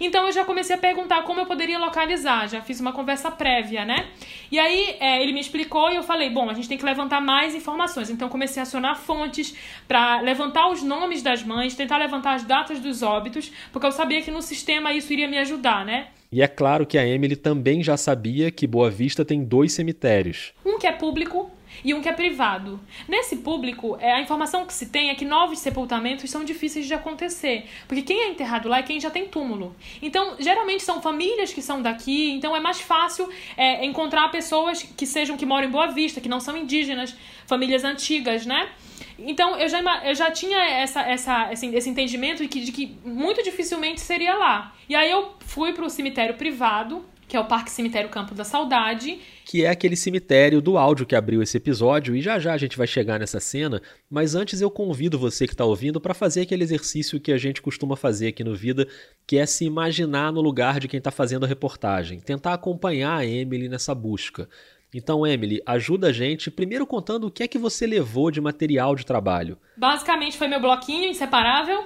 Então 0.00 0.26
eu 0.26 0.32
já 0.32 0.44
comecei 0.44 0.74
a 0.74 0.78
perguntar 0.78 1.22
como 1.22 1.40
eu 1.40 1.46
poderia 1.46 1.78
localizar, 1.78 2.48
já 2.48 2.60
fiz 2.60 2.80
uma 2.80 2.92
conversa 2.92 3.30
prévia, 3.30 3.84
né? 3.84 4.08
E 4.50 4.58
aí 4.58 4.96
é, 4.98 5.22
ele 5.22 5.32
me 5.32 5.40
explicou 5.40 5.90
e 5.90 5.96
eu 5.96 6.02
falei, 6.02 6.30
bom, 6.30 6.50
a 6.50 6.54
gente 6.54 6.68
tem 6.68 6.78
que 6.78 6.84
levantar 6.84 7.20
mais 7.20 7.54
informações. 7.54 8.10
Então 8.10 8.28
comecei 8.28 8.60
a 8.60 8.64
acionar 8.64 8.96
fontes 8.96 9.54
para 9.86 10.20
levantar 10.20 10.68
os 10.68 10.82
nomes 10.82 11.22
das 11.22 11.42
mães, 11.42 11.74
tentar 11.74 11.98
levantar 11.98 12.34
as 12.34 12.44
datas 12.44 12.80
dos 12.80 13.02
óbitos, 13.02 13.52
porque 13.72 13.86
eu 13.86 13.92
sabia 13.92 14.22
que 14.22 14.30
no 14.30 14.42
sistema 14.42 14.92
isso 14.92 15.12
iria 15.12 15.28
me 15.28 15.38
ajudar, 15.38 15.84
né? 15.84 16.08
E 16.34 16.42
é 16.42 16.48
claro 16.48 16.84
que 16.84 16.98
a 16.98 17.06
Emily 17.06 17.36
também 17.36 17.80
já 17.80 17.96
sabia 17.96 18.50
que 18.50 18.66
Boa 18.66 18.90
Vista 18.90 19.24
tem 19.24 19.44
dois 19.44 19.72
cemitérios. 19.72 20.52
Um 20.66 20.80
que 20.80 20.86
é 20.88 20.90
público 20.90 21.48
e 21.84 21.92
um 21.92 22.00
que 22.00 22.08
é 22.08 22.12
privado. 22.12 22.80
Nesse 23.06 23.36
público, 23.36 23.96
é, 24.00 24.12
a 24.12 24.20
informação 24.20 24.64
que 24.64 24.72
se 24.72 24.86
tem 24.86 25.10
é 25.10 25.14
que 25.14 25.24
novos 25.24 25.58
sepultamentos 25.58 26.30
são 26.30 26.42
difíceis 26.42 26.86
de 26.86 26.94
acontecer, 26.94 27.66
porque 27.86 28.02
quem 28.02 28.22
é 28.22 28.28
enterrado 28.30 28.68
lá 28.68 28.78
é 28.78 28.82
quem 28.82 28.98
já 28.98 29.10
tem 29.10 29.28
túmulo. 29.28 29.76
Então, 30.00 30.36
geralmente 30.38 30.82
são 30.82 31.02
famílias 31.02 31.52
que 31.52 31.60
são 31.60 31.82
daqui, 31.82 32.30
então 32.30 32.56
é 32.56 32.60
mais 32.60 32.80
fácil 32.80 33.28
é, 33.56 33.84
encontrar 33.84 34.30
pessoas 34.30 34.82
que 34.82 35.06
sejam 35.06 35.36
que 35.36 35.44
moram 35.44 35.68
em 35.68 35.70
Boa 35.70 35.88
Vista, 35.88 36.20
que 36.20 36.28
não 36.28 36.40
são 36.40 36.56
indígenas, 36.56 37.14
famílias 37.46 37.84
antigas, 37.84 38.46
né? 38.46 38.70
Então 39.18 39.56
eu 39.56 39.68
já, 39.68 39.80
eu 40.04 40.14
já 40.14 40.30
tinha 40.30 40.58
essa, 40.58 41.00
essa, 41.02 41.52
esse, 41.52 41.66
esse 41.66 41.88
entendimento 41.88 42.42
de 42.42 42.48
que, 42.48 42.60
de 42.60 42.72
que 42.72 42.96
muito 43.04 43.42
dificilmente 43.42 44.00
seria 44.00 44.34
lá. 44.34 44.74
E 44.88 44.94
aí 44.94 45.10
eu 45.10 45.34
fui 45.40 45.72
para 45.72 45.84
o 45.84 45.90
cemitério 45.90 46.34
privado, 46.34 47.04
que 47.26 47.36
é 47.36 47.40
o 47.40 47.46
Parque 47.46 47.70
Cemitério 47.70 48.10
Campo 48.10 48.34
da 48.34 48.44
Saudade. 48.44 49.18
Que 49.44 49.64
é 49.64 49.68
aquele 49.68 49.96
cemitério 49.96 50.60
do 50.60 50.78
áudio 50.78 51.06
que 51.06 51.14
abriu 51.14 51.42
esse 51.42 51.56
episódio, 51.56 52.14
e 52.14 52.20
já 52.20 52.38
já 52.38 52.52
a 52.52 52.58
gente 52.58 52.76
vai 52.76 52.86
chegar 52.86 53.18
nessa 53.18 53.40
cena, 53.40 53.80
mas 54.10 54.34
antes 54.34 54.60
eu 54.60 54.70
convido 54.70 55.18
você 55.18 55.46
que 55.46 55.54
está 55.54 55.64
ouvindo 55.64 56.00
para 56.00 56.14
fazer 56.14 56.42
aquele 56.42 56.62
exercício 56.62 57.20
que 57.20 57.32
a 57.32 57.38
gente 57.38 57.62
costuma 57.62 57.96
fazer 57.96 58.28
aqui 58.28 58.42
no 58.42 58.54
Vida, 58.54 58.86
que 59.26 59.36
é 59.36 59.46
se 59.46 59.64
imaginar 59.64 60.32
no 60.32 60.40
lugar 60.40 60.80
de 60.80 60.88
quem 60.88 60.98
está 60.98 61.10
fazendo 61.10 61.44
a 61.44 61.48
reportagem, 61.48 62.20
tentar 62.20 62.54
acompanhar 62.54 63.18
a 63.18 63.26
Emily 63.26 63.68
nessa 63.68 63.94
busca. 63.94 64.48
Então, 64.94 65.26
Emily, 65.26 65.60
ajuda 65.66 66.08
a 66.08 66.12
gente 66.12 66.52
primeiro 66.52 66.86
contando 66.86 67.26
o 67.26 67.30
que 67.30 67.42
é 67.42 67.48
que 67.48 67.58
você 67.58 67.84
levou 67.84 68.30
de 68.30 68.40
material 68.40 68.94
de 68.94 69.04
trabalho. 69.04 69.58
Basicamente 69.76 70.38
foi 70.38 70.46
meu 70.46 70.60
bloquinho 70.60 71.10
inseparável, 71.10 71.84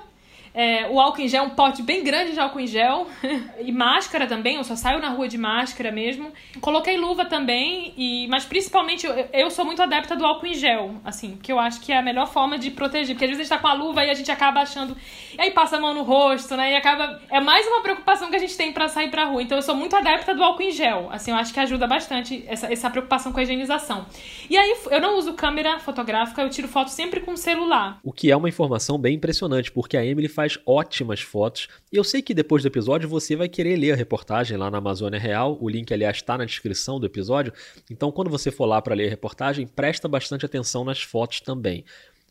É, 0.59 0.88
o 0.90 0.99
álcool 0.99 1.21
em 1.21 1.29
gel, 1.29 1.44
um 1.44 1.51
pote 1.51 1.85
bem 1.85 2.03
grande 2.03 2.33
de 2.33 2.40
álcool 2.40 2.59
em 2.59 2.66
gel. 2.66 3.07
e 3.62 3.71
máscara 3.71 4.27
também, 4.27 4.57
eu 4.57 4.64
só 4.64 4.75
saio 4.75 4.99
na 4.99 5.09
rua 5.09 5.29
de 5.29 5.38
máscara 5.38 5.92
mesmo. 5.92 6.33
Coloquei 6.61 6.97
luva 6.97 7.25
também, 7.25 7.94
e 7.97 8.27
mas 8.27 8.44
principalmente 8.44 9.07
eu, 9.07 9.14
eu 9.33 9.51
sou 9.53 9.64
muito 9.64 9.81
adepta 9.81 10.16
do 10.16 10.27
álcool 10.27 10.49
em 10.49 10.55
gel, 10.55 10.97
assim, 11.05 11.37
porque 11.37 11.53
eu 11.53 11.61
acho 11.61 11.81
que 11.81 11.92
é 11.92 11.99
a 11.99 12.03
melhor 12.03 12.27
forma 12.27 12.59
de 12.59 12.73
proteger. 12.73 13.14
Porque 13.14 13.27
às 13.27 13.31
vezes 13.31 13.40
a 13.42 13.44
gente 13.44 13.57
tá 13.57 13.59
com 13.59 13.68
a 13.68 13.73
luva 13.73 14.05
e 14.05 14.11
a 14.11 14.14
gente 14.14 14.33
acaba 14.33 14.59
achando. 14.59 14.97
E 15.33 15.40
aí 15.40 15.53
passa 15.53 15.77
a 15.77 15.81
mão 15.81 15.94
no 15.94 16.03
rosto, 16.03 16.57
né? 16.57 16.73
E 16.73 16.75
acaba. 16.77 17.21
É 17.31 17.38
mais 17.38 17.64
uma 17.68 17.81
preocupação 17.81 18.29
que 18.29 18.35
a 18.35 18.40
gente 18.40 18.57
tem 18.57 18.73
para 18.73 18.88
sair 18.88 19.12
pra 19.12 19.27
rua. 19.27 19.40
Então 19.40 19.57
eu 19.57 19.62
sou 19.62 19.77
muito 19.77 19.94
adepta 19.94 20.35
do 20.35 20.42
álcool 20.42 20.64
em 20.64 20.73
gel. 20.73 21.09
Assim, 21.12 21.31
eu 21.31 21.37
acho 21.37 21.55
que 21.55 21.61
ajuda 21.61 21.87
bastante 21.87 22.42
essa, 22.49 22.73
essa 22.73 22.90
preocupação 22.90 23.31
com 23.31 23.38
a 23.38 23.44
higienização. 23.44 24.07
E 24.51 24.57
aí 24.57 24.77
eu 24.90 25.01
não 25.01 25.16
uso 25.18 25.35
câmera 25.35 25.79
fotográfica, 25.79 26.42
eu 26.42 26.51
tiro 26.51 26.66
foto 26.66 26.88
sempre 26.88 27.21
com 27.21 27.37
celular. 27.37 28.01
O 28.03 28.12
que 28.12 28.29
é 28.29 28.37
uma 28.37 28.49
informação 28.49 28.99
bem 28.99 29.14
impressionante, 29.14 29.71
porque 29.71 29.97
a 29.97 30.05
Emily 30.05 30.27
faz 30.27 30.48
ótimas 30.65 31.21
fotos. 31.21 31.69
E 31.93 31.97
eu 31.97 32.05
sei 32.05 32.23
que 32.23 32.33
depois 32.33 32.63
do 32.63 32.69
episódio 32.69 33.09
você 33.09 33.35
vai 33.35 33.49
querer 33.49 33.77
ler 33.77 33.93
a 33.93 33.97
reportagem 33.97 34.57
lá 34.57 34.71
na 34.71 34.79
Amazônia 34.79 35.19
Real. 35.19 35.59
O 35.61 35.69
link, 35.69 35.93
aliás, 35.93 36.17
está 36.17 36.39
na 36.39 36.45
descrição 36.45 37.01
do 37.01 37.07
episódio. 37.07 37.53
Então, 37.91 38.13
quando 38.13 38.31
você 38.31 38.51
for 38.51 38.67
lá 38.67 38.81
para 38.81 38.95
ler 38.95 39.09
a 39.09 39.11
reportagem, 39.11 39.67
presta 39.67 40.07
bastante 40.09 40.47
atenção 40.47 40.85
nas 40.85 41.03
fotos 41.03 41.41
também. 41.41 41.85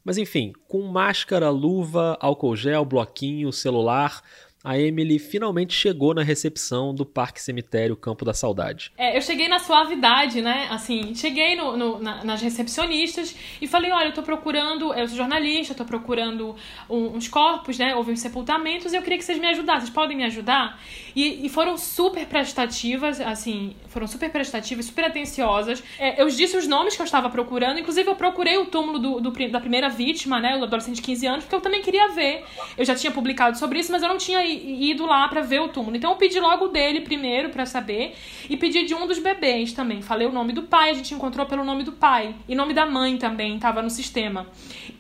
Mas 0.07 0.17
enfim, 0.17 0.53
com 0.69 0.83
máscara, 0.83 1.49
luva, 1.49 2.17
álcool 2.21 2.55
gel, 2.55 2.85
bloquinho, 2.85 3.51
celular, 3.51 4.23
a 4.67 4.77
Emily 4.77 5.17
finalmente 5.17 5.73
chegou 5.73 6.13
na 6.13 6.21
recepção 6.21 6.93
do 6.93 7.05
Parque 7.05 7.41
Cemitério 7.41 7.95
Campo 7.95 8.25
da 8.25 8.33
Saudade. 8.33 8.91
É, 8.97 9.15
eu 9.15 9.21
cheguei 9.21 9.47
na 9.47 9.59
suavidade, 9.59 10.41
né? 10.41 10.67
Assim, 10.69 11.15
cheguei 11.15 11.55
no, 11.55 11.77
no, 11.77 11.99
na, 11.99 12.21
nas 12.25 12.41
recepcionistas 12.41 13.33
e 13.61 13.65
falei: 13.65 13.91
olha, 13.91 14.07
eu 14.07 14.13
tô 14.13 14.21
procurando, 14.21 14.93
eu 14.93 15.07
sou 15.07 15.15
jornalista, 15.15 15.71
eu 15.71 15.77
tô 15.77 15.85
procurando 15.85 16.53
um, 16.89 17.15
uns 17.15 17.29
corpos, 17.29 17.77
né? 17.77 17.95
Houve 17.95 18.11
uns 18.11 18.19
sepultamentos 18.19 18.91
e 18.91 18.97
eu 18.97 19.01
queria 19.01 19.17
que 19.17 19.23
vocês 19.23 19.39
me 19.39 19.47
ajudassem. 19.47 19.83
Vocês 19.83 19.93
podem 19.93 20.17
me 20.17 20.25
ajudar? 20.25 20.77
E, 21.17 21.47
e 21.47 21.49
foram 21.49 21.79
super 21.79 22.27
prestativas, 22.27 23.19
assim, 23.19 23.75
foram 23.87 24.05
super 24.05 24.29
prestativas, 24.31 24.85
super 24.85 25.05
atenciosas. 25.05 25.83
É, 25.97 26.21
eu 26.21 26.29
disse 26.29 26.55
os 26.55 26.67
nomes 26.67 26.95
que 26.95 27.01
eu 27.01 27.05
estava 27.05 27.27
procurando, 27.27 27.79
inclusive 27.79 28.07
eu 28.07 28.15
procurei 28.15 28.55
o 28.57 28.67
túmulo 28.67 28.99
do, 28.99 29.19
do, 29.19 29.49
da 29.49 29.59
primeira 29.59 29.89
vítima, 29.89 30.39
né? 30.39 30.55
O 30.55 30.63
adolescente 30.63 30.97
de 30.97 31.01
15 31.01 31.25
anos, 31.25 31.43
porque 31.43 31.55
eu 31.55 31.59
também 31.59 31.81
queria 31.81 32.09
ver. 32.09 32.43
Eu 32.77 32.85
já 32.85 32.93
tinha 32.93 33.11
publicado 33.11 33.57
sobre 33.57 33.79
isso, 33.79 33.91
mas 33.91 34.03
eu 34.03 34.09
não 34.09 34.19
tinha 34.19 34.45
ido 34.45 35.07
lá 35.07 35.27
para 35.27 35.41
ver 35.41 35.59
o 35.59 35.69
túmulo. 35.69 35.97
Então 35.97 36.11
eu 36.11 36.17
pedi 36.17 36.39
logo 36.39 36.67
dele 36.67 37.01
primeiro 37.01 37.49
para 37.49 37.65
saber 37.65 38.13
e 38.47 38.55
pedi 38.55 38.85
de 38.85 38.93
um 38.93 39.07
dos 39.07 39.17
bebês 39.17 39.73
também. 39.73 40.03
Falei 40.03 40.27
o 40.27 40.31
nome 40.31 40.53
do 40.53 40.61
pai, 40.61 40.91
a 40.91 40.93
gente 40.93 41.15
encontrou 41.15 41.47
pelo 41.47 41.63
nome 41.63 41.83
do 41.83 41.93
pai 41.93 42.35
e 42.47 42.53
nome 42.53 42.75
da 42.75 42.85
mãe 42.85 43.17
também 43.17 43.55
estava 43.55 43.81
no 43.81 43.89
sistema. 43.89 44.45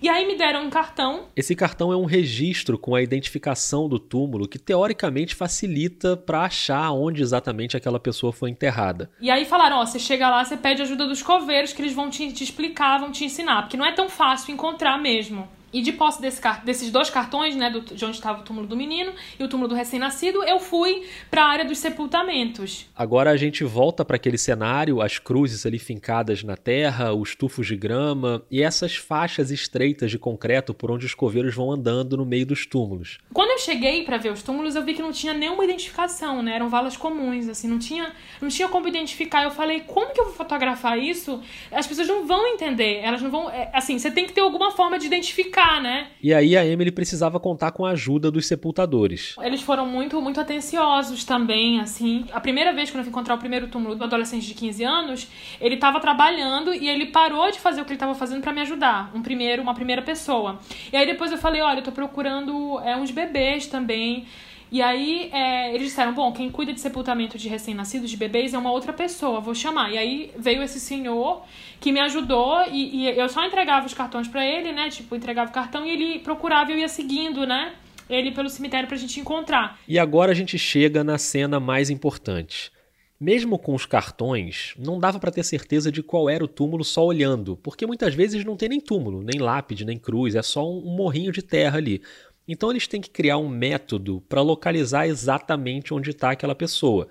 E 0.01 0.09
aí 0.09 0.25
me 0.25 0.35
deram 0.35 0.65
um 0.65 0.69
cartão. 0.71 1.25
Esse 1.35 1.55
cartão 1.55 1.93
é 1.93 1.95
um 1.95 2.05
registro 2.05 2.75
com 2.75 2.95
a 2.95 3.03
identificação 3.03 3.87
do 3.87 3.99
túmulo 3.99 4.47
que 4.47 4.57
teoricamente 4.57 5.35
facilita 5.35 6.06
para 6.15 6.43
achar 6.43 6.91
onde 6.91 7.21
exatamente 7.21 7.75
aquela 7.75 7.99
pessoa 7.99 8.31
foi 8.31 8.49
enterrada. 8.49 9.09
E 9.19 9.29
aí 9.29 9.43
falaram, 9.43 9.79
ó, 9.79 9.85
você 9.85 9.99
chega 9.99 10.29
lá, 10.29 10.45
você 10.45 10.55
pede 10.55 10.81
ajuda 10.81 11.07
dos 11.07 11.21
coveiros 11.21 11.73
que 11.73 11.81
eles 11.81 11.93
vão 11.93 12.09
te, 12.09 12.31
te 12.31 12.43
explicar, 12.43 12.99
vão 12.99 13.11
te 13.11 13.25
ensinar, 13.25 13.63
porque 13.63 13.77
não 13.77 13.85
é 13.85 13.91
tão 13.91 14.07
fácil 14.07 14.53
encontrar 14.53 14.97
mesmo. 14.97 15.56
E 15.73 15.81
de 15.81 15.91
posse 15.91 16.21
desse, 16.21 16.41
desses 16.63 16.89
dois 16.91 17.09
cartões, 17.09 17.55
né, 17.55 17.69
do, 17.69 17.81
de 17.81 18.05
onde 18.05 18.15
estava 18.15 18.39
o 18.39 18.43
túmulo 18.43 18.67
do 18.67 18.75
menino 18.75 19.11
e 19.37 19.43
o 19.43 19.49
túmulo 19.49 19.67
do 19.67 19.75
recém-nascido, 19.75 20.43
eu 20.43 20.59
fui 20.59 21.03
para 21.29 21.43
a 21.43 21.47
área 21.47 21.65
dos 21.65 21.77
sepultamentos. 21.77 22.87
Agora 22.95 23.31
a 23.31 23.37
gente 23.37 23.63
volta 23.65 24.05
para 24.05 24.15
aquele 24.15 24.37
cenário, 24.37 25.01
as 25.01 25.19
cruzes 25.19 25.65
ali 25.65 25.77
fincadas 25.77 26.41
na 26.41 26.55
terra, 26.55 27.13
os 27.13 27.35
tufos 27.35 27.67
de 27.67 27.75
grama 27.75 28.41
e 28.49 28.63
essas 28.63 28.95
faixas 28.95 29.51
estreitas 29.51 30.09
de 30.09 30.17
concreto 30.17 30.73
por 30.73 30.89
onde 30.89 31.05
os 31.05 31.13
coveiros 31.13 31.53
vão 31.53 31.69
andando 31.71 32.15
no 32.15 32.25
meio 32.25 32.45
dos 32.45 32.65
túmulos. 32.65 33.17
Quando 33.33 33.51
eu 33.51 33.59
cheguei 33.59 34.03
para 34.03 34.17
ver 34.17 34.31
os 34.31 34.41
túmulos, 34.41 34.75
eu 34.75 34.83
vi 34.83 34.93
que 34.93 35.01
não 35.01 35.11
tinha 35.11 35.33
nenhuma 35.33 35.65
identificação, 35.65 36.41
né? 36.41 36.55
Eram 36.55 36.69
valas 36.69 36.95
comuns, 36.95 37.49
assim, 37.49 37.67
não 37.67 37.77
tinha, 37.77 38.13
não 38.41 38.47
tinha 38.47 38.69
como 38.69 38.87
identificar. 38.87 39.43
Eu 39.43 39.51
falei, 39.51 39.81
como 39.81 40.13
que 40.13 40.19
eu 40.21 40.25
vou 40.25 40.33
fotografar 40.33 40.97
isso? 40.97 41.41
As 41.71 41.85
pessoas 41.85 42.07
não 42.07 42.25
vão 42.25 42.47
entender, 42.47 43.01
elas 43.03 43.21
não 43.21 43.29
vão, 43.29 43.49
é, 43.49 43.69
assim, 43.73 43.99
você 43.99 44.09
tem 44.09 44.25
que 44.25 44.31
ter 44.31 44.41
alguma 44.41 44.71
forma 44.71 44.97
de 44.97 45.05
identificar 45.05 45.57
né? 45.81 46.07
E 46.21 46.33
aí 46.33 46.57
a 46.57 46.65
Emily 46.65 46.91
precisava 46.91 47.39
contar 47.39 47.71
com 47.71 47.85
a 47.85 47.91
ajuda 47.91 48.31
dos 48.31 48.47
sepultadores. 48.47 49.35
Eles 49.41 49.61
foram 49.61 49.85
muito, 49.85 50.21
muito 50.21 50.39
atenciosos 50.39 51.23
também, 51.23 51.79
assim. 51.79 52.25
A 52.31 52.39
primeira 52.39 52.73
vez 52.73 52.89
que 52.89 52.97
eu 52.97 53.01
fui 53.01 53.09
encontrar 53.09 53.35
o 53.35 53.37
primeiro 53.37 53.67
túmulo 53.67 53.95
do 53.95 54.03
adolescente 54.03 54.47
de 54.47 54.53
15 54.53 54.83
anos, 54.83 55.27
ele 55.59 55.75
estava 55.75 55.99
trabalhando 55.99 56.73
e 56.73 56.89
ele 56.89 57.07
parou 57.07 57.51
de 57.51 57.59
fazer 57.59 57.81
o 57.81 57.85
que 57.85 57.91
ele 57.91 57.97
estava 57.97 58.15
fazendo 58.15 58.41
para 58.41 58.53
me 58.53 58.61
ajudar. 58.61 59.11
Um 59.13 59.21
primeiro, 59.21 59.61
uma 59.61 59.73
primeira 59.73 60.01
pessoa. 60.01 60.59
E 60.91 60.97
aí 60.97 61.05
depois 61.05 61.31
eu 61.31 61.37
falei, 61.37 61.61
olha, 61.61 61.79
eu 61.79 61.83
tô 61.83 61.91
procurando 61.91 62.79
é, 62.81 62.95
uns 62.95 63.11
bebês 63.11 63.67
também. 63.67 64.25
E 64.71 64.81
aí 64.81 65.29
é, 65.31 65.73
eles 65.73 65.87
disseram: 65.87 66.13
bom, 66.13 66.31
quem 66.31 66.49
cuida 66.49 66.73
de 66.73 66.79
sepultamento 66.79 67.37
de 67.37 67.47
recém-nascidos, 67.47 68.09
de 68.09 68.17
bebês, 68.17 68.53
é 68.53 68.57
uma 68.57 68.71
outra 68.71 68.93
pessoa, 68.93 69.39
vou 69.39 69.55
chamar. 69.55 69.91
E 69.91 69.97
aí 69.97 70.31
veio 70.37 70.61
esse 70.61 70.79
senhor 70.79 71.43
que 71.79 71.91
me 71.91 71.99
ajudou 71.99 72.63
e, 72.71 73.03
e 73.03 73.19
eu 73.19 73.29
só 73.29 73.45
entregava 73.45 73.85
os 73.85 73.93
cartões 73.93 74.27
para 74.27 74.45
ele, 74.45 74.71
né? 74.71 74.89
Tipo, 74.89 75.15
entregava 75.15 75.49
o 75.49 75.53
cartão 75.53 75.85
e 75.85 75.91
ele 75.91 76.19
procurava 76.19 76.71
e 76.71 76.73
eu 76.73 76.79
ia 76.79 76.89
seguindo, 76.89 77.45
né? 77.45 77.73
Ele 78.09 78.31
pelo 78.31 78.49
cemitério 78.49 78.87
pra 78.87 78.97
gente 78.97 79.19
encontrar. 79.19 79.79
E 79.87 79.99
agora 79.99 80.31
a 80.31 80.35
gente 80.35 80.57
chega 80.57 81.03
na 81.03 81.17
cena 81.17 81.59
mais 81.59 81.89
importante. 81.89 82.71
Mesmo 83.19 83.57
com 83.57 83.73
os 83.73 83.83
cartões, 83.83 84.75
não 84.77 84.99
dava 84.99 85.19
para 85.19 85.31
ter 85.31 85.43
certeza 85.43 85.91
de 85.91 86.03
qual 86.03 86.29
era 86.29 86.43
o 86.43 86.47
túmulo 86.47 86.83
só 86.83 87.03
olhando, 87.03 87.57
porque 87.57 87.85
muitas 87.85 88.13
vezes 88.13 88.45
não 88.45 88.55
tem 88.55 88.69
nem 88.69 88.79
túmulo, 88.79 89.23
nem 89.23 89.41
lápide, 89.41 89.83
nem 89.83 89.97
cruz, 89.97 90.35
é 90.35 90.43
só 90.43 90.69
um 90.69 90.95
morrinho 90.95 91.31
de 91.31 91.41
terra 91.41 91.79
ali. 91.79 91.99
Então 92.47 92.71
eles 92.71 92.87
têm 92.87 93.01
que 93.01 93.09
criar 93.09 93.37
um 93.37 93.49
método 93.49 94.23
para 94.29 94.41
localizar 94.41 95.07
exatamente 95.07 95.93
onde 95.93 96.11
está 96.11 96.31
aquela 96.31 96.55
pessoa. 96.55 97.07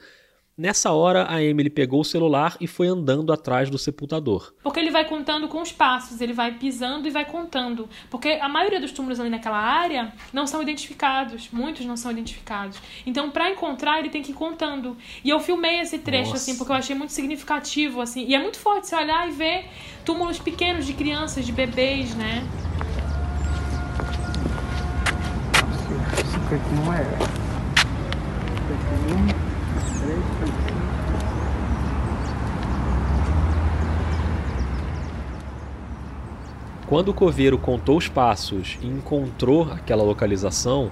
Nessa 0.59 0.90
hora, 0.90 1.31
a 1.31 1.42
Emily 1.42 1.68
pegou 1.68 2.01
o 2.01 2.05
celular 2.05 2.57
e 2.59 2.66
foi 2.66 2.88
andando 2.88 3.31
atrás 3.31 3.68
do 3.68 3.77
sepultador. 3.77 4.55
Porque 4.62 4.81
ele 4.81 4.90
vai 4.90 5.05
contando 5.07 5.49
com 5.49 5.61
os 5.61 5.70
passos, 5.70 6.18
ele 6.22 6.33
vai 6.33 6.57
pisando 6.57 7.07
e 7.07 7.11
vai 7.11 7.27
contando. 7.27 7.87
Porque 8.09 8.31
a 8.40 8.49
maioria 8.49 8.81
dos 8.81 8.90
túmulos 8.90 9.20
ali 9.20 9.29
naquela 9.29 9.59
área 9.59 10.14
não 10.33 10.46
são 10.46 10.62
identificados, 10.62 11.51
muitos 11.53 11.85
não 11.85 11.94
são 11.94 12.11
identificados. 12.11 12.79
Então, 13.05 13.31
para 13.31 13.51
encontrar, 13.51 13.99
ele 13.99 14.09
tem 14.09 14.22
que 14.22 14.31
ir 14.31 14.35
contando. 14.35 14.96
E 15.22 15.29
eu 15.29 15.40
filmei 15.40 15.81
esse 15.81 15.99
trecho 15.99 16.31
Nossa. 16.31 16.37
assim, 16.42 16.57
porque 16.57 16.72
eu 16.72 16.77
achei 16.77 16.96
muito 16.96 17.12
significativo 17.12 18.01
assim, 18.01 18.25
e 18.27 18.35
é 18.35 18.38
muito 18.38 18.59
forte 18.59 18.87
você 18.87 18.96
olhar 18.96 19.29
e 19.29 19.33
ver 19.33 19.66
túmulos 20.07 20.38
pequenos 20.38 20.87
de 20.87 20.94
crianças, 20.94 21.44
de 21.44 21.53
bebês, 21.53 22.14
né? 22.14 22.42
Não 26.72 26.92
é. 26.92 27.00
Um, 29.07 29.26
três, 30.00 30.24
Quando 36.87 37.09
o 37.09 37.14
coveiro 37.14 37.59
contou 37.59 37.96
os 37.96 38.07
passos 38.07 38.79
e 38.81 38.87
encontrou 38.87 39.72
aquela 39.72 40.05
localização, 40.05 40.90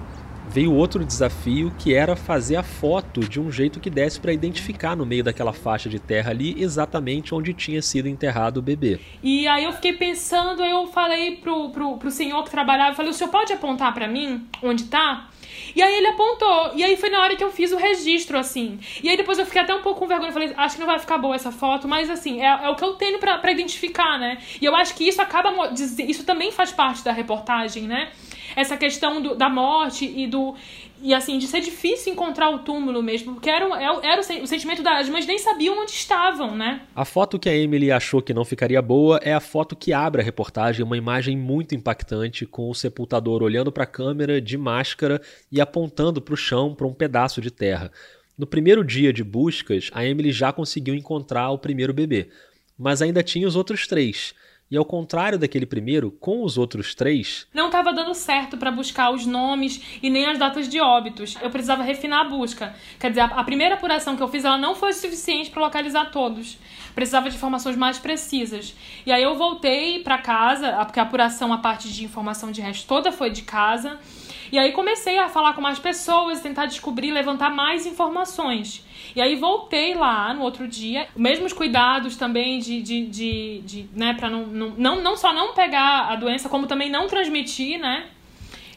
veio 0.55 0.73
outro 0.73 1.03
desafio 1.03 1.69
que 1.77 1.93
era 1.93 2.15
fazer 2.15 2.55
a 2.55 2.63
foto 2.63 3.19
de 3.19 3.41
um 3.41 3.51
jeito 3.51 3.77
que 3.77 3.89
desse 3.89 4.21
para 4.21 4.31
identificar 4.31 4.95
no 4.95 5.05
meio 5.05 5.21
daquela 5.21 5.51
faixa 5.51 5.89
de 5.89 5.99
terra 5.99 6.31
ali 6.31 6.55
exatamente 6.57 7.35
onde 7.35 7.53
tinha 7.53 7.81
sido 7.81 8.07
enterrado 8.07 8.59
o 8.59 8.61
bebê. 8.61 8.97
E 9.21 9.45
aí 9.49 9.65
eu 9.65 9.73
fiquei 9.73 9.91
pensando, 9.91 10.63
eu 10.63 10.87
falei 10.87 11.35
pro, 11.35 11.71
pro, 11.71 11.97
pro 11.97 12.09
senhor 12.09 12.41
que 12.45 12.51
trabalhava, 12.51 12.91
eu 12.91 12.95
falei, 12.95 13.11
o 13.11 13.13
senhor 13.13 13.29
pode 13.29 13.51
apontar 13.51 13.93
para 13.93 14.07
mim 14.07 14.47
onde 14.63 14.85
tá? 14.85 15.27
E 15.75 15.81
aí 15.81 15.93
ele 15.93 16.07
apontou. 16.07 16.71
E 16.75 16.83
aí 16.83 16.97
foi 16.97 17.09
na 17.09 17.21
hora 17.21 17.35
que 17.35 17.43
eu 17.43 17.51
fiz 17.51 17.71
o 17.71 17.77
registro, 17.77 18.37
assim. 18.37 18.79
E 19.03 19.09
aí 19.09 19.17
depois 19.17 19.37
eu 19.37 19.45
fiquei 19.45 19.61
até 19.61 19.73
um 19.73 19.81
pouco 19.81 19.99
com 19.99 20.07
vergonha. 20.07 20.31
Falei, 20.31 20.53
acho 20.55 20.75
que 20.75 20.79
não 20.79 20.87
vai 20.87 20.99
ficar 20.99 21.17
boa 21.17 21.35
essa 21.35 21.51
foto, 21.51 21.87
mas 21.87 22.09
assim, 22.09 22.41
é, 22.41 22.47
é 22.47 22.69
o 22.69 22.75
que 22.75 22.83
eu 22.83 22.93
tenho 22.93 23.19
para 23.19 23.51
identificar, 23.51 24.17
né? 24.19 24.37
E 24.61 24.65
eu 24.65 24.75
acho 24.75 24.95
que 24.95 25.07
isso 25.07 25.21
acaba. 25.21 25.71
Isso 26.07 26.23
também 26.23 26.51
faz 26.51 26.71
parte 26.71 27.03
da 27.03 27.11
reportagem, 27.11 27.83
né? 27.83 28.11
Essa 28.55 28.77
questão 28.77 29.21
do, 29.21 29.35
da 29.35 29.49
morte 29.49 30.05
e 30.05 30.27
do 30.27 30.55
e 31.01 31.13
assim, 31.13 31.37
de 31.37 31.45
ser 31.45 31.61
difícil 31.61 32.13
encontrar 32.13 32.49
o 32.49 32.59
túmulo 32.59 33.03
mesmo, 33.03 33.33
porque 33.33 33.49
era, 33.49 33.65
é 33.79 34.11
era 34.11 34.21
o, 34.21 34.47
sentimento 34.47 34.81
das 34.81 35.09
mães 35.09 35.25
nem 35.25 35.37
sabiam 35.37 35.79
onde 35.79 35.91
estavam, 35.91 36.55
né? 36.55 36.81
A 36.95 37.03
foto 37.05 37.37
que 37.37 37.49
a 37.49 37.55
Emily 37.55 37.91
achou 37.91 38.21
que 38.21 38.33
não 38.33 38.45
ficaria 38.45 38.81
boa 38.81 39.19
é 39.21 39.33
a 39.33 39.39
foto 39.39 39.75
que 39.75 39.93
abre 39.93 40.21
a 40.21 40.25
reportagem, 40.25 40.83
uma 40.83 40.97
imagem 40.97 41.37
muito 41.37 41.75
impactante 41.75 42.45
com 42.45 42.69
o 42.69 42.73
sepultador 42.73 43.43
olhando 43.43 43.71
para 43.71 43.83
a 43.83 43.87
câmera 43.87 44.41
de 44.41 44.57
máscara 44.57 45.21
e 45.51 45.59
apontando 45.59 46.21
para 46.21 46.33
o 46.33 46.37
chão 46.37 46.73
para 46.73 46.87
um 46.87 46.93
pedaço 46.93 47.41
de 47.41 47.51
terra. 47.51 47.91
No 48.37 48.47
primeiro 48.47 48.83
dia 48.83 49.13
de 49.13 49.23
buscas, 49.23 49.89
a 49.93 50.05
Emily 50.05 50.31
já 50.31 50.51
conseguiu 50.51 50.95
encontrar 50.95 51.51
o 51.51 51.59
primeiro 51.59 51.93
bebê, 51.93 52.29
mas 52.77 53.01
ainda 53.01 53.21
tinha 53.21 53.47
os 53.47 53.55
outros 53.55 53.85
três. 53.87 54.33
E 54.69 54.75
ao 54.75 54.83
contrário 54.83 55.37
daquele 55.37 55.65
primeiro, 55.65 56.09
com 56.09 56.43
os 56.43 56.57
outros 56.57 56.95
três. 56.95 57.45
Não 57.53 57.67
estava 57.67 57.93
dando 57.93 58.15
certo 58.15 58.57
para 58.57 58.71
buscar 58.71 59.11
os 59.11 59.25
nomes 59.25 59.99
e 60.01 60.09
nem 60.09 60.25
as 60.25 60.39
datas 60.39 60.67
de 60.67 60.81
óbitos. 60.81 61.35
Eu 61.39 61.51
precisava 61.51 61.83
refinar 61.83 62.25
a 62.25 62.29
busca. 62.29 62.75
Quer 62.99 63.09
dizer, 63.09 63.21
a 63.21 63.43
primeira 63.43 63.75
apuração 63.75 64.17
que 64.17 64.23
eu 64.23 64.27
fiz 64.27 64.43
ela 64.43 64.57
não 64.57 64.73
foi 64.73 64.91
suficiente 64.93 65.51
para 65.51 65.61
localizar 65.61 66.05
todos. 66.05 66.57
Precisava 66.95 67.29
de 67.29 67.35
informações 67.35 67.75
mais 67.75 67.99
precisas. 67.99 68.75
E 69.05 69.11
aí 69.11 69.21
eu 69.21 69.35
voltei 69.35 69.99
para 69.99 70.17
casa, 70.17 70.71
porque 70.85 70.99
a 70.99 71.03
apuração, 71.03 71.53
a 71.53 71.59
parte 71.59 71.93
de 71.93 72.03
informação 72.03 72.51
de 72.51 72.59
resto 72.59 72.87
toda 72.87 73.11
foi 73.11 73.29
de 73.29 73.43
casa. 73.43 73.99
E 74.51 74.57
aí 74.57 74.71
comecei 74.71 75.17
a 75.17 75.29
falar 75.29 75.53
com 75.53 75.61
mais 75.61 75.79
pessoas, 75.79 76.41
tentar 76.41 76.65
descobrir, 76.65 77.11
levantar 77.11 77.49
mais 77.49 77.85
informações. 77.85 78.85
E 79.15 79.21
aí 79.21 79.35
voltei 79.35 79.95
lá 79.95 80.33
no 80.33 80.41
outro 80.41 80.67
dia, 80.67 81.07
mesmos 81.15 81.53
cuidados 81.53 82.15
também 82.17 82.59
de, 82.59 82.81
de, 82.81 83.05
de, 83.05 83.61
de 83.65 83.89
né, 83.93 84.13
para 84.13 84.29
não, 84.29 84.45
não, 84.47 84.69
não, 84.77 85.01
não 85.01 85.17
só 85.17 85.33
não 85.33 85.53
pegar 85.53 86.11
a 86.11 86.15
doença, 86.15 86.49
como 86.49 86.67
também 86.67 86.89
não 86.89 87.07
transmitir, 87.07 87.79
né? 87.79 88.07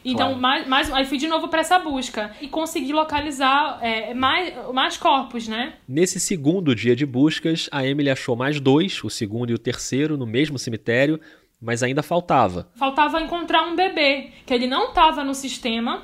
Então, 0.03 0.27
claro. 0.27 0.41
mais, 0.41 0.67
mais, 0.67 0.93
aí 0.93 1.05
fui 1.05 1.17
de 1.17 1.27
novo 1.27 1.47
para 1.47 1.59
essa 1.59 1.77
busca 1.77 2.31
e 2.41 2.47
consegui 2.47 2.93
localizar 2.93 3.79
é, 3.81 4.13
mais, 4.13 4.53
mais 4.73 4.97
corpos, 4.97 5.47
né? 5.47 5.73
Nesse 5.87 6.19
segundo 6.19 6.73
dia 6.73 6.95
de 6.95 7.05
buscas, 7.05 7.69
a 7.71 7.85
Emily 7.85 8.09
achou 8.09 8.35
mais 8.35 8.59
dois, 8.59 9.03
o 9.03 9.09
segundo 9.09 9.49
e 9.49 9.53
o 9.53 9.59
terceiro, 9.59 10.17
no 10.17 10.25
mesmo 10.25 10.57
cemitério, 10.57 11.19
mas 11.61 11.83
ainda 11.83 12.01
faltava. 12.01 12.69
Faltava 12.75 13.21
encontrar 13.21 13.63
um 13.63 13.75
bebê, 13.75 14.29
que 14.45 14.53
ele 14.53 14.67
não 14.67 14.89
estava 14.89 15.23
no 15.23 15.35
sistema. 15.35 16.03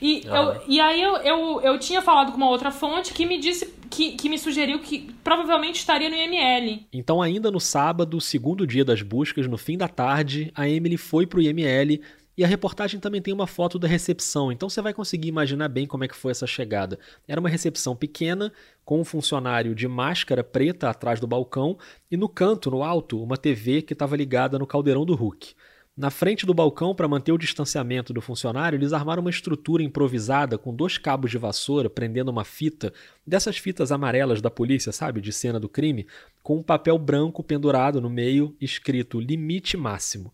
E, 0.00 0.24
ah. 0.28 0.36
eu, 0.36 0.62
e 0.68 0.80
aí 0.80 1.02
eu, 1.02 1.16
eu, 1.18 1.60
eu 1.62 1.78
tinha 1.78 2.02
falado 2.02 2.32
com 2.32 2.36
uma 2.36 2.48
outra 2.48 2.70
fonte 2.70 3.12
que 3.12 3.24
me 3.24 3.38
disse 3.38 3.72
que, 3.88 4.12
que, 4.12 4.28
me 4.28 4.38
sugeriu 4.38 4.78
que 4.78 5.14
provavelmente 5.22 5.76
estaria 5.76 6.08
no 6.08 6.16
IML. 6.16 6.86
Então, 6.92 7.20
ainda 7.20 7.50
no 7.50 7.60
sábado, 7.60 8.20
segundo 8.20 8.66
dia 8.66 8.84
das 8.84 9.02
buscas, 9.02 9.46
no 9.46 9.58
fim 9.58 9.76
da 9.76 9.86
tarde, 9.88 10.50
a 10.54 10.68
Emily 10.68 10.96
foi 10.96 11.26
para 11.26 11.38
o 11.38 11.42
IML 11.42 12.00
e 12.36 12.44
a 12.44 12.46
reportagem 12.46 12.98
também 12.98 13.20
tem 13.20 13.34
uma 13.34 13.46
foto 13.46 13.78
da 13.78 13.86
recepção, 13.86 14.50
então 14.50 14.68
você 14.68 14.80
vai 14.80 14.94
conseguir 14.94 15.28
imaginar 15.28 15.68
bem 15.68 15.86
como 15.86 16.04
é 16.04 16.08
que 16.08 16.16
foi 16.16 16.30
essa 16.30 16.46
chegada. 16.46 16.98
Era 17.28 17.40
uma 17.40 17.48
recepção 17.48 17.94
pequena, 17.94 18.52
com 18.84 19.00
um 19.00 19.04
funcionário 19.04 19.74
de 19.74 19.86
máscara 19.86 20.42
preta 20.42 20.88
atrás 20.88 21.20
do 21.20 21.26
balcão 21.26 21.78
e 22.10 22.16
no 22.16 22.28
canto, 22.28 22.70
no 22.70 22.82
alto, 22.82 23.22
uma 23.22 23.36
TV 23.36 23.82
que 23.82 23.92
estava 23.92 24.16
ligada 24.16 24.58
no 24.58 24.66
caldeirão 24.66 25.04
do 25.04 25.14
Hulk. 25.14 25.54
Na 25.94 26.08
frente 26.08 26.46
do 26.46 26.54
balcão, 26.54 26.94
para 26.94 27.06
manter 27.06 27.32
o 27.32 27.38
distanciamento 27.38 28.14
do 28.14 28.22
funcionário, 28.22 28.78
eles 28.78 28.94
armaram 28.94 29.20
uma 29.20 29.28
estrutura 29.28 29.82
improvisada 29.82 30.56
com 30.56 30.74
dois 30.74 30.96
cabos 30.96 31.30
de 31.30 31.36
vassoura 31.36 31.90
prendendo 31.90 32.30
uma 32.30 32.46
fita, 32.46 32.94
dessas 33.26 33.58
fitas 33.58 33.92
amarelas 33.92 34.40
da 34.40 34.50
polícia, 34.50 34.90
sabe, 34.90 35.20
de 35.20 35.30
cena 35.34 35.60
do 35.60 35.68
crime, 35.68 36.06
com 36.42 36.56
um 36.56 36.62
papel 36.62 36.96
branco 36.96 37.44
pendurado 37.44 38.00
no 38.00 38.08
meio, 38.08 38.56
escrito 38.58 39.20
limite 39.20 39.76
máximo. 39.76 40.32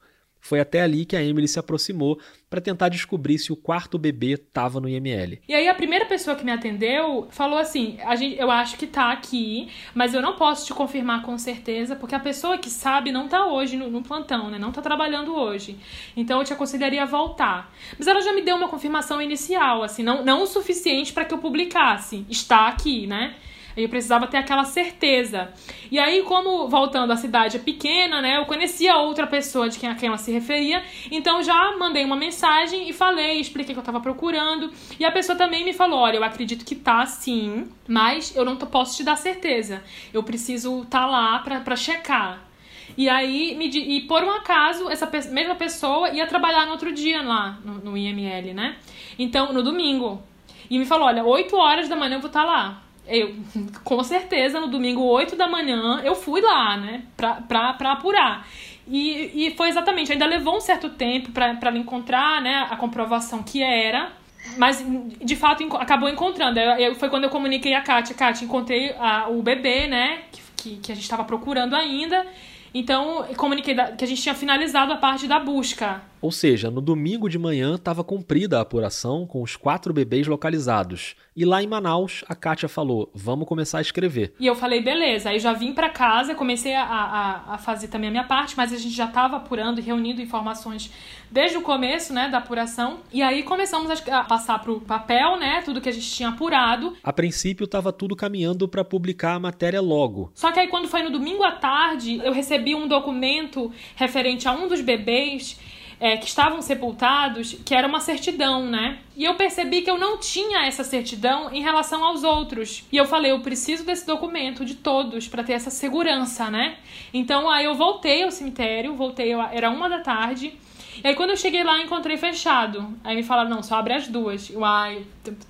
Foi 0.48 0.60
até 0.60 0.80
ali 0.80 1.04
que 1.04 1.14
a 1.14 1.22
Emily 1.22 1.46
se 1.46 1.58
aproximou 1.58 2.18
para 2.48 2.58
tentar 2.58 2.88
descobrir 2.88 3.38
se 3.38 3.52
o 3.52 3.56
quarto 3.56 3.98
bebê 3.98 4.32
estava 4.32 4.80
no 4.80 4.88
IML. 4.88 5.38
E 5.46 5.54
aí 5.54 5.68
a 5.68 5.74
primeira 5.74 6.06
pessoa 6.06 6.34
que 6.34 6.42
me 6.42 6.50
atendeu 6.50 7.28
falou 7.30 7.58
assim: 7.58 7.98
a 8.02 8.16
gente, 8.16 8.40
eu 8.40 8.50
acho 8.50 8.78
que 8.78 8.86
tá 8.86 9.12
aqui, 9.12 9.68
mas 9.94 10.14
eu 10.14 10.22
não 10.22 10.36
posso 10.36 10.64
te 10.64 10.72
confirmar 10.72 11.20
com 11.20 11.36
certeza, 11.36 11.94
porque 11.94 12.14
a 12.14 12.18
pessoa 12.18 12.56
que 12.56 12.70
sabe 12.70 13.12
não 13.12 13.28
tá 13.28 13.44
hoje 13.44 13.76
no, 13.76 13.90
no 13.90 14.02
plantão, 14.02 14.48
né? 14.48 14.58
Não 14.58 14.72
tá 14.72 14.80
trabalhando 14.80 15.34
hoje. 15.34 15.76
Então 16.16 16.38
eu 16.38 16.44
te 16.46 16.54
aconselharia 16.54 17.04
voltar. 17.04 17.70
Mas 17.98 18.06
ela 18.06 18.22
já 18.22 18.32
me 18.32 18.40
deu 18.40 18.56
uma 18.56 18.70
confirmação 18.70 19.20
inicial, 19.20 19.82
assim, 19.82 20.02
não, 20.02 20.24
não 20.24 20.44
o 20.44 20.46
suficiente 20.46 21.12
para 21.12 21.26
que 21.26 21.34
eu 21.34 21.38
publicasse. 21.38 22.24
Está 22.30 22.68
aqui, 22.68 23.06
né? 23.06 23.34
Eu 23.78 23.88
precisava 23.88 24.26
ter 24.26 24.36
aquela 24.36 24.64
certeza. 24.64 25.52
E 25.90 25.98
aí, 25.98 26.22
como 26.22 26.68
voltando 26.68 27.12
a 27.12 27.16
cidade 27.16 27.56
é 27.56 27.60
pequena, 27.60 28.20
né? 28.20 28.38
Eu 28.38 28.44
conhecia 28.44 28.96
outra 28.96 29.26
pessoa 29.26 29.68
de 29.68 29.78
quem 29.78 29.88
a 29.88 29.94
quem 29.94 30.08
ela 30.08 30.18
se 30.18 30.32
referia, 30.32 30.82
então 31.10 31.42
já 31.42 31.76
mandei 31.78 32.04
uma 32.04 32.16
mensagem 32.16 32.88
e 32.88 32.92
falei, 32.92 33.40
expliquei 33.40 33.74
que 33.74 33.78
eu 33.78 33.84
tava 33.84 34.00
procurando. 34.00 34.72
E 34.98 35.04
a 35.04 35.12
pessoa 35.12 35.38
também 35.38 35.64
me 35.64 35.72
falou: 35.72 36.00
olha, 36.00 36.16
eu 36.16 36.24
acredito 36.24 36.64
que 36.64 36.74
tá 36.74 37.06
sim, 37.06 37.68
mas 37.86 38.34
eu 38.34 38.44
não 38.44 38.56
posso 38.56 38.96
te 38.96 39.04
dar 39.04 39.16
certeza. 39.16 39.82
Eu 40.12 40.24
preciso 40.24 40.84
tá 40.86 41.06
lá 41.06 41.38
pra, 41.38 41.60
pra 41.60 41.76
checar. 41.76 42.48
E 42.96 43.08
aí, 43.08 43.54
me, 43.56 43.68
e 43.68 44.00
por 44.08 44.24
um 44.24 44.30
acaso, 44.30 44.90
essa 44.90 45.08
mesma 45.30 45.54
pessoa 45.54 46.10
ia 46.10 46.26
trabalhar 46.26 46.66
no 46.66 46.72
outro 46.72 46.92
dia 46.92 47.22
lá, 47.22 47.58
no, 47.64 47.74
no 47.74 47.96
IML, 47.96 48.54
né? 48.54 48.76
Então, 49.16 49.52
no 49.52 49.62
domingo. 49.62 50.20
E 50.68 50.78
me 50.78 50.84
falou: 50.84 51.06
olha, 51.06 51.24
8 51.24 51.56
horas 51.56 51.88
da 51.88 51.94
manhã 51.94 52.16
eu 52.16 52.20
vou 52.20 52.28
estar 52.28 52.42
tá 52.42 52.46
lá. 52.46 52.87
Eu, 53.08 53.34
com 53.82 54.02
certeza, 54.04 54.60
no 54.60 54.68
domingo, 54.68 55.02
8 55.02 55.34
da 55.34 55.48
manhã, 55.48 56.00
eu 56.04 56.14
fui 56.14 56.40
lá, 56.40 56.76
né? 56.76 57.02
Pra, 57.16 57.34
pra, 57.34 57.72
pra 57.72 57.92
apurar. 57.92 58.46
E, 58.86 59.46
e 59.46 59.54
foi 59.56 59.68
exatamente, 59.68 60.12
ainda 60.12 60.26
levou 60.26 60.56
um 60.56 60.60
certo 60.60 60.88
tempo 60.90 61.30
para 61.30 61.58
ela 61.60 61.78
encontrar, 61.78 62.40
né, 62.40 62.66
a 62.70 62.76
comprovação 62.76 63.42
que 63.42 63.62
era. 63.62 64.12
Mas, 64.56 64.84
de 65.22 65.36
fato, 65.36 65.62
acabou 65.76 66.08
encontrando. 66.08 66.58
Eu, 66.58 66.70
eu, 66.78 66.94
foi 66.94 67.10
quando 67.10 67.24
eu 67.24 67.30
comuniquei 67.30 67.74
a 67.74 67.82
Kátia. 67.82 68.14
Kátia, 68.14 68.44
encontrei 68.44 68.94
a, 68.98 69.28
o 69.28 69.42
bebê, 69.42 69.86
né? 69.86 70.20
Que, 70.32 70.40
que, 70.56 70.76
que 70.76 70.92
a 70.92 70.94
gente 70.94 71.04
estava 71.04 71.24
procurando 71.24 71.74
ainda. 71.74 72.26
Então, 72.72 73.24
comuniquei 73.36 73.74
que 73.74 74.04
a 74.04 74.06
gente 74.06 74.22
tinha 74.22 74.34
finalizado 74.34 74.92
a 74.92 74.96
parte 74.96 75.26
da 75.26 75.38
busca. 75.38 76.00
Ou 76.20 76.32
seja, 76.32 76.70
no 76.70 76.80
domingo 76.80 77.28
de 77.28 77.38
manhã 77.38 77.76
estava 77.76 78.02
cumprida 78.02 78.58
a 78.58 78.62
apuração 78.62 79.26
com 79.26 79.42
os 79.42 79.56
quatro 79.56 79.92
bebês 79.92 80.26
localizados. 80.26 81.14
E 81.36 81.44
lá 81.44 81.62
em 81.62 81.68
Manaus, 81.68 82.24
a 82.28 82.34
Kátia 82.34 82.68
falou: 82.68 83.08
vamos 83.14 83.46
começar 83.46 83.78
a 83.78 83.80
escrever. 83.80 84.34
E 84.40 84.46
eu 84.46 84.56
falei: 84.56 84.82
beleza. 84.82 85.30
Aí 85.30 85.38
já 85.38 85.52
vim 85.52 85.72
para 85.72 85.88
casa, 85.88 86.34
comecei 86.34 86.74
a, 86.74 86.82
a, 86.82 87.54
a, 87.54 87.58
fazer 87.58 87.86
também 87.88 88.08
a 88.08 88.10
minha 88.10 88.24
parte, 88.24 88.56
mas 88.56 88.72
a 88.72 88.76
gente 88.76 88.94
já 88.94 89.04
estava 89.04 89.36
apurando 89.36 89.78
e 89.78 89.82
reunindo 89.82 90.20
informações 90.20 90.90
desde 91.30 91.56
o 91.56 91.62
começo, 91.62 92.12
né, 92.12 92.28
da 92.28 92.38
apuração. 92.38 92.98
E 93.12 93.22
aí 93.22 93.44
começamos 93.44 93.88
a 93.90 94.24
passar 94.24 94.58
pro 94.58 94.80
papel, 94.80 95.38
né, 95.38 95.62
tudo 95.64 95.80
que 95.80 95.88
a 95.88 95.92
gente 95.92 96.10
tinha 96.10 96.30
apurado. 96.30 96.96
A 97.04 97.12
princípio 97.12 97.64
estava 97.64 97.92
tudo 97.92 98.16
caminhando 98.16 98.66
para 98.66 98.84
publicar 98.84 99.34
a 99.34 99.40
matéria 99.40 99.80
logo. 99.80 100.32
Só 100.34 100.50
que 100.50 100.58
aí 100.58 100.66
quando 100.66 100.88
foi 100.88 101.02
no 101.02 101.10
domingo 101.10 101.44
à 101.44 101.52
tarde, 101.52 102.20
eu 102.24 102.32
recebi 102.32 102.74
um 102.74 102.88
documento 102.88 103.70
referente 103.94 104.48
a 104.48 104.52
um 104.52 104.66
dos 104.66 104.80
bebês 104.80 105.56
é, 106.00 106.16
que 106.16 106.26
estavam 106.26 106.62
sepultados, 106.62 107.56
que 107.64 107.74
era 107.74 107.86
uma 107.86 108.00
certidão, 108.00 108.66
né? 108.66 108.98
E 109.16 109.24
eu 109.24 109.34
percebi 109.34 109.82
que 109.82 109.90
eu 109.90 109.98
não 109.98 110.18
tinha 110.18 110.64
essa 110.66 110.84
certidão 110.84 111.52
em 111.52 111.60
relação 111.60 112.04
aos 112.04 112.22
outros. 112.22 112.84
E 112.92 112.96
eu 112.96 113.04
falei, 113.04 113.32
eu 113.32 113.40
preciso 113.40 113.84
desse 113.84 114.06
documento 114.06 114.64
de 114.64 114.76
todos 114.76 115.26
para 115.26 115.42
ter 115.42 115.54
essa 115.54 115.70
segurança, 115.70 116.50
né? 116.50 116.76
Então 117.12 117.50
aí 117.50 117.64
eu 117.64 117.74
voltei 117.74 118.22
ao 118.22 118.30
cemitério, 118.30 118.94
voltei, 118.94 119.32
era 119.32 119.70
uma 119.70 119.88
da 119.88 120.00
tarde. 120.00 120.54
E 121.02 121.06
aí 121.06 121.14
quando 121.14 121.30
eu 121.30 121.36
cheguei 121.36 121.64
lá, 121.64 121.80
encontrei 121.80 122.16
fechado. 122.16 122.96
Aí 123.02 123.16
me 123.16 123.22
falaram, 123.22 123.50
não, 123.50 123.62
só 123.62 123.76
abre 123.76 123.94
as 123.94 124.08
duas. 124.08 124.50
Eu, 124.50 124.60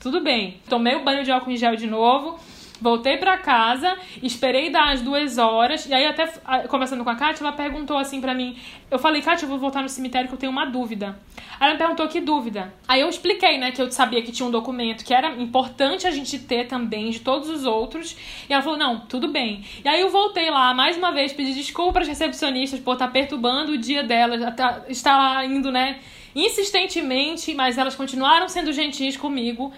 tudo 0.00 0.20
bem. 0.20 0.60
Tomei 0.68 0.94
o 0.94 1.04
banho 1.04 1.24
de 1.24 1.30
álcool 1.30 1.50
em 1.50 1.56
gel 1.56 1.76
de 1.76 1.86
novo 1.86 2.38
Voltei 2.80 3.16
para 3.16 3.36
casa, 3.38 3.96
esperei 4.22 4.70
dar 4.70 4.92
as 4.92 5.02
duas 5.02 5.36
horas, 5.36 5.84
e 5.86 5.92
aí 5.92 6.06
até 6.06 6.26
conversando 6.68 7.02
com 7.02 7.10
a 7.10 7.16
Kátia, 7.16 7.42
ela 7.42 7.52
perguntou 7.52 7.98
assim 7.98 8.20
para 8.20 8.34
mim, 8.34 8.56
eu 8.88 8.98
falei, 9.00 9.20
Kátia, 9.20 9.46
eu 9.46 9.48
vou 9.48 9.58
voltar 9.58 9.82
no 9.82 9.88
cemitério 9.88 10.28
que 10.28 10.34
eu 10.34 10.38
tenho 10.38 10.52
uma 10.52 10.64
dúvida. 10.64 11.18
Aí 11.58 11.66
ela 11.66 11.72
me 11.72 11.78
perguntou 11.78 12.06
que 12.06 12.20
dúvida. 12.20 12.72
Aí 12.86 13.00
eu 13.00 13.08
expliquei, 13.08 13.58
né, 13.58 13.72
que 13.72 13.82
eu 13.82 13.90
sabia 13.90 14.22
que 14.22 14.30
tinha 14.30 14.46
um 14.46 14.50
documento 14.50 15.04
que 15.04 15.12
era 15.12 15.32
importante 15.40 16.06
a 16.06 16.10
gente 16.12 16.38
ter 16.38 16.68
também 16.68 17.10
de 17.10 17.18
todos 17.18 17.48
os 17.50 17.64
outros, 17.64 18.16
e 18.48 18.52
ela 18.52 18.62
falou, 18.62 18.78
não, 18.78 19.00
tudo 19.00 19.26
bem. 19.26 19.64
E 19.84 19.88
aí 19.88 20.00
eu 20.00 20.10
voltei 20.10 20.48
lá, 20.48 20.72
mais 20.72 20.96
uma 20.96 21.10
vez, 21.10 21.32
pedi 21.32 21.52
desculpa 21.54 21.94
para 21.94 22.02
as 22.02 22.08
recepcionistas 22.08 22.78
por 22.78 22.92
estar 22.92 23.08
perturbando 23.08 23.72
o 23.72 23.78
dia 23.78 24.04
delas, 24.04 24.40
estar 24.88 25.16
lá 25.16 25.44
indo, 25.44 25.72
né, 25.72 25.98
insistentemente, 26.32 27.52
mas 27.54 27.76
elas 27.76 27.96
continuaram 27.96 28.48
sendo 28.48 28.72
gentis 28.72 29.16
comigo, 29.16 29.72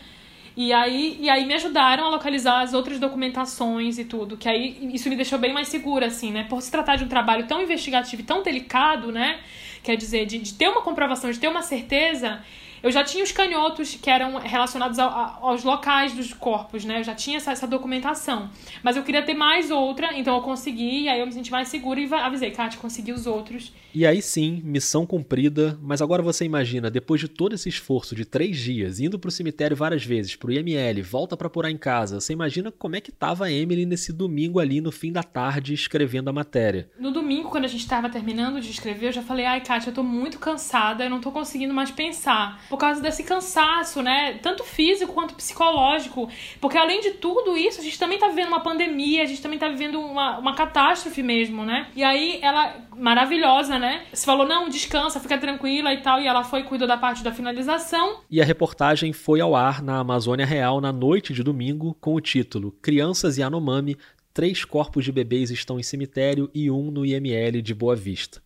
e 0.63 0.75
aí, 0.75 1.17
e 1.19 1.31
aí 1.31 1.47
me 1.47 1.55
ajudaram 1.55 2.05
a 2.05 2.11
localizar 2.11 2.61
as 2.61 2.75
outras 2.75 2.99
documentações 2.99 3.99
e 3.99 4.05
tudo, 4.05 4.37
que 4.37 4.47
aí 4.47 4.91
isso 4.93 5.09
me 5.09 5.17
deixou 5.17 5.39
bem 5.39 5.55
mais 5.55 5.69
segura, 5.69 6.09
assim, 6.09 6.31
né? 6.31 6.45
Por 6.51 6.61
se 6.61 6.71
tratar 6.71 6.97
de 6.97 7.05
um 7.05 7.09
trabalho 7.09 7.47
tão 7.47 7.63
investigativo 7.63 8.21
e 8.21 8.25
tão 8.27 8.43
delicado, 8.43 9.11
né? 9.11 9.41
Quer 9.83 9.97
dizer, 9.97 10.27
de, 10.27 10.39
de 10.39 10.53
ter 10.53 10.69
uma 10.69 10.83
comprovação, 10.83 11.31
de 11.31 11.41
ter 11.41 11.49
uma 11.49 11.63
certeza, 11.63 12.45
eu 12.83 12.91
já 12.91 13.05
tinha 13.05 13.23
os 13.23 13.33
canhotos 13.33 13.95
que 13.95 14.11
eram 14.11 14.39
relacionados 14.39 14.99
aos 14.99 15.65
locais 15.65 16.13
dos 16.13 16.33
corpos, 16.33 16.85
né? 16.85 17.01
Eu 17.01 17.05
já 17.05 17.15
tinha 17.15 17.37
essa, 17.37 17.53
essa, 17.53 17.67
documentação. 17.67 18.51
Mas 18.83 18.97
eu 18.97 19.03
queria 19.03 19.23
ter 19.23 19.35
mais 19.35 19.71
outra, 19.71 20.17
então 20.19 20.37
eu 20.37 20.43
consegui, 20.43 21.03
e 21.03 21.09
aí 21.09 21.21
eu 21.21 21.27
me 21.27 21.33
senti 21.33 21.51
mais 21.51 21.69
segura 21.69 22.01
e 22.01 22.13
avisei, 22.13 22.51
Kátia, 22.51 22.81
consegui 22.81 23.13
os 23.13 23.27
outros. 23.27 23.73
E 23.95 24.07
aí 24.07 24.23
sim, 24.23 24.61
missão 24.65 25.05
cumprida, 25.05 25.79
mas 25.83 26.01
agora 26.01 26.23
você 26.23 26.45
imagina, 26.45 26.91
depois 26.91 27.21
de 27.21 27.29
todo 27.29 27.55
esse 27.55 27.69
esforço 27.69 28.15
de 28.15 28.25
três 28.25 28.57
dias, 28.57 29.01
indo 29.01 29.19
pro 29.19 29.31
cemitério 29.31 29.77
várias 29.77 30.05
vezes, 30.05 30.37
pro 30.37 30.53
IML, 30.53 31.03
volta 31.03 31.37
para 31.37 31.49
apurar 31.49 31.71
em 31.71 31.77
casa, 31.77 32.21
você 32.21 32.33
imagina 32.33 32.71
como 32.71 32.97
é 32.97 33.01
que 33.01 33.13
tava 33.13 33.47
a 33.47 33.53
Emily 33.53 33.85
nesse 33.85 34.13
domingo 34.13 34.59
ali 34.59 34.81
no 34.81 34.93
fim 34.93 35.13
da 35.13 35.23
tarde 35.23 35.75
escrevendo 35.75 36.31
a 36.31 36.33
matéria. 36.33 36.91
No 36.99 37.11
domingo, 37.11 37.51
quando 37.51 37.65
a 37.65 37.69
gente 37.69 37.87
tava 37.87 38.09
terminando 38.09 38.61
de 38.61 38.71
escrever, 38.71 39.09
eu 39.09 39.13
já 39.13 39.23
falei, 39.23 39.45
ai 39.45 39.61
Kátia, 39.61 39.91
eu 39.91 39.95
tô 39.95 40.03
muito 40.03 40.39
cansada, 40.39 41.05
eu 41.05 41.11
não 41.11 41.21
tô 41.21 41.31
conseguindo 41.31 41.75
mais 41.75 41.91
pensar. 41.91 42.65
Por 42.71 42.79
causa 42.79 43.03
desse 43.03 43.25
cansaço, 43.25 44.01
né? 44.01 44.39
Tanto 44.41 44.63
físico 44.63 45.13
quanto 45.13 45.35
psicológico. 45.35 46.31
Porque 46.61 46.79
além 46.79 47.01
de 47.01 47.11
tudo 47.11 47.57
isso, 47.57 47.81
a 47.81 47.83
gente 47.83 47.99
também 47.99 48.19
tá 48.19 48.29
vivendo 48.29 48.49
uma 48.49 48.61
pandemia, 48.61 49.25
a 49.25 49.27
gente 49.27 49.43
também 49.43 49.59
tá 49.59 49.69
vivendo 49.69 50.01
uma, 50.01 50.39
uma 50.39 50.55
catástrofe 50.55 51.23
mesmo, 51.23 51.65
né? 51.65 51.89
E 51.97 52.05
aí 52.05 52.39
ela, 52.41 52.77
maravilhosa, 52.97 53.77
né? 53.79 54.05
Você 54.13 54.25
falou, 54.25 54.47
não, 54.47 54.69
descansa, 54.69 55.19
fica 55.19 55.37
tranquila 55.37 55.93
e 55.93 56.01
tal. 56.01 56.21
E 56.21 56.29
ela 56.29 56.45
foi 56.45 56.61
e 56.61 56.65
cuidou 56.65 56.87
da 56.87 56.97
parte 56.97 57.25
da 57.25 57.33
finalização. 57.33 58.21
E 58.31 58.41
a 58.41 58.45
reportagem 58.45 59.13
foi 59.13 59.41
ao 59.41 59.57
ar 59.57 59.83
na 59.83 59.99
Amazônia 59.99 60.47
Real 60.47 60.81
na 60.81 60.93
noite 60.93 61.35
de 61.35 61.43
domingo 61.43 61.97
com 62.01 62.15
o 62.15 62.21
título 62.21 62.73
Crianças 62.81 63.37
e 63.37 63.43
Anomami, 63.43 63.97
três 64.33 64.65
corpos 64.65 65.05
de 65.05 65.11
bebês 65.11 65.51
estão 65.51 65.81
em 65.81 65.83
cemitério 65.83 66.49
e 66.55 66.71
um 66.71 66.91
no 66.91 67.05
IML 67.05 67.61
de 67.61 67.75
Boa 67.75 67.97
Vista. 67.97 68.41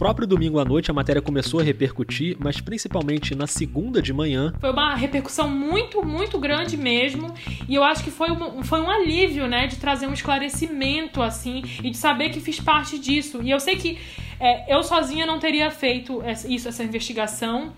Próprio 0.00 0.26
domingo 0.26 0.58
à 0.58 0.64
noite 0.64 0.90
a 0.90 0.94
matéria 0.94 1.20
começou 1.20 1.60
a 1.60 1.62
repercutir, 1.62 2.34
mas 2.40 2.58
principalmente 2.58 3.34
na 3.34 3.46
segunda 3.46 4.00
de 4.00 4.14
manhã. 4.14 4.50
Foi 4.58 4.70
uma 4.70 4.94
repercussão 4.94 5.46
muito, 5.46 6.02
muito 6.02 6.38
grande 6.38 6.74
mesmo. 6.74 7.34
E 7.68 7.74
eu 7.74 7.84
acho 7.84 8.02
que 8.02 8.10
foi 8.10 8.30
um, 8.30 8.62
foi 8.62 8.80
um 8.80 8.88
alívio, 8.88 9.46
né? 9.46 9.66
De 9.66 9.76
trazer 9.76 10.06
um 10.06 10.14
esclarecimento, 10.14 11.20
assim, 11.20 11.62
e 11.84 11.90
de 11.90 11.98
saber 11.98 12.30
que 12.30 12.40
fiz 12.40 12.58
parte 12.58 12.98
disso. 12.98 13.42
E 13.42 13.50
eu 13.50 13.60
sei 13.60 13.76
que 13.76 13.98
é, 14.40 14.74
eu 14.74 14.82
sozinha 14.82 15.26
não 15.26 15.38
teria 15.38 15.70
feito 15.70 16.22
isso, 16.48 16.66
essa 16.66 16.82
investigação. 16.82 17.74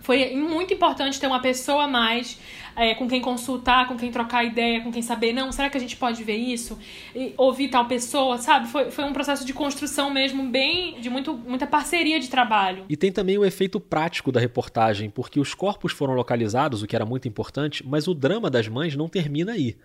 Foi 0.00 0.34
muito 0.34 0.74
importante 0.74 1.20
ter 1.20 1.28
uma 1.28 1.40
pessoa 1.40 1.84
a 1.84 1.88
mais 1.88 2.36
é, 2.80 2.94
com 2.94 3.06
quem 3.06 3.20
consultar, 3.20 3.86
com 3.86 3.94
quem 3.94 4.10
trocar 4.10 4.42
ideia, 4.42 4.80
com 4.80 4.90
quem 4.90 5.02
saber, 5.02 5.34
não, 5.34 5.52
será 5.52 5.68
que 5.68 5.76
a 5.76 5.80
gente 5.80 5.98
pode 5.98 6.24
ver 6.24 6.36
isso? 6.36 6.78
E 7.14 7.34
ouvir 7.36 7.68
tal 7.68 7.84
pessoa, 7.84 8.38
sabe? 8.38 8.68
Foi, 8.68 8.90
foi 8.90 9.04
um 9.04 9.12
processo 9.12 9.44
de 9.44 9.52
construção 9.52 10.08
mesmo, 10.08 10.48
bem. 10.48 10.98
de 10.98 11.10
muito, 11.10 11.34
muita 11.34 11.66
parceria 11.66 12.18
de 12.18 12.30
trabalho. 12.30 12.86
E 12.88 12.96
tem 12.96 13.12
também 13.12 13.36
o 13.36 13.44
efeito 13.44 13.78
prático 13.78 14.32
da 14.32 14.40
reportagem, 14.40 15.10
porque 15.10 15.38
os 15.38 15.52
corpos 15.52 15.92
foram 15.92 16.14
localizados, 16.14 16.82
o 16.82 16.86
que 16.86 16.96
era 16.96 17.04
muito 17.04 17.28
importante, 17.28 17.86
mas 17.86 18.08
o 18.08 18.14
drama 18.14 18.48
das 18.48 18.66
mães 18.66 18.96
não 18.96 19.10
termina 19.10 19.52
aí. 19.52 19.76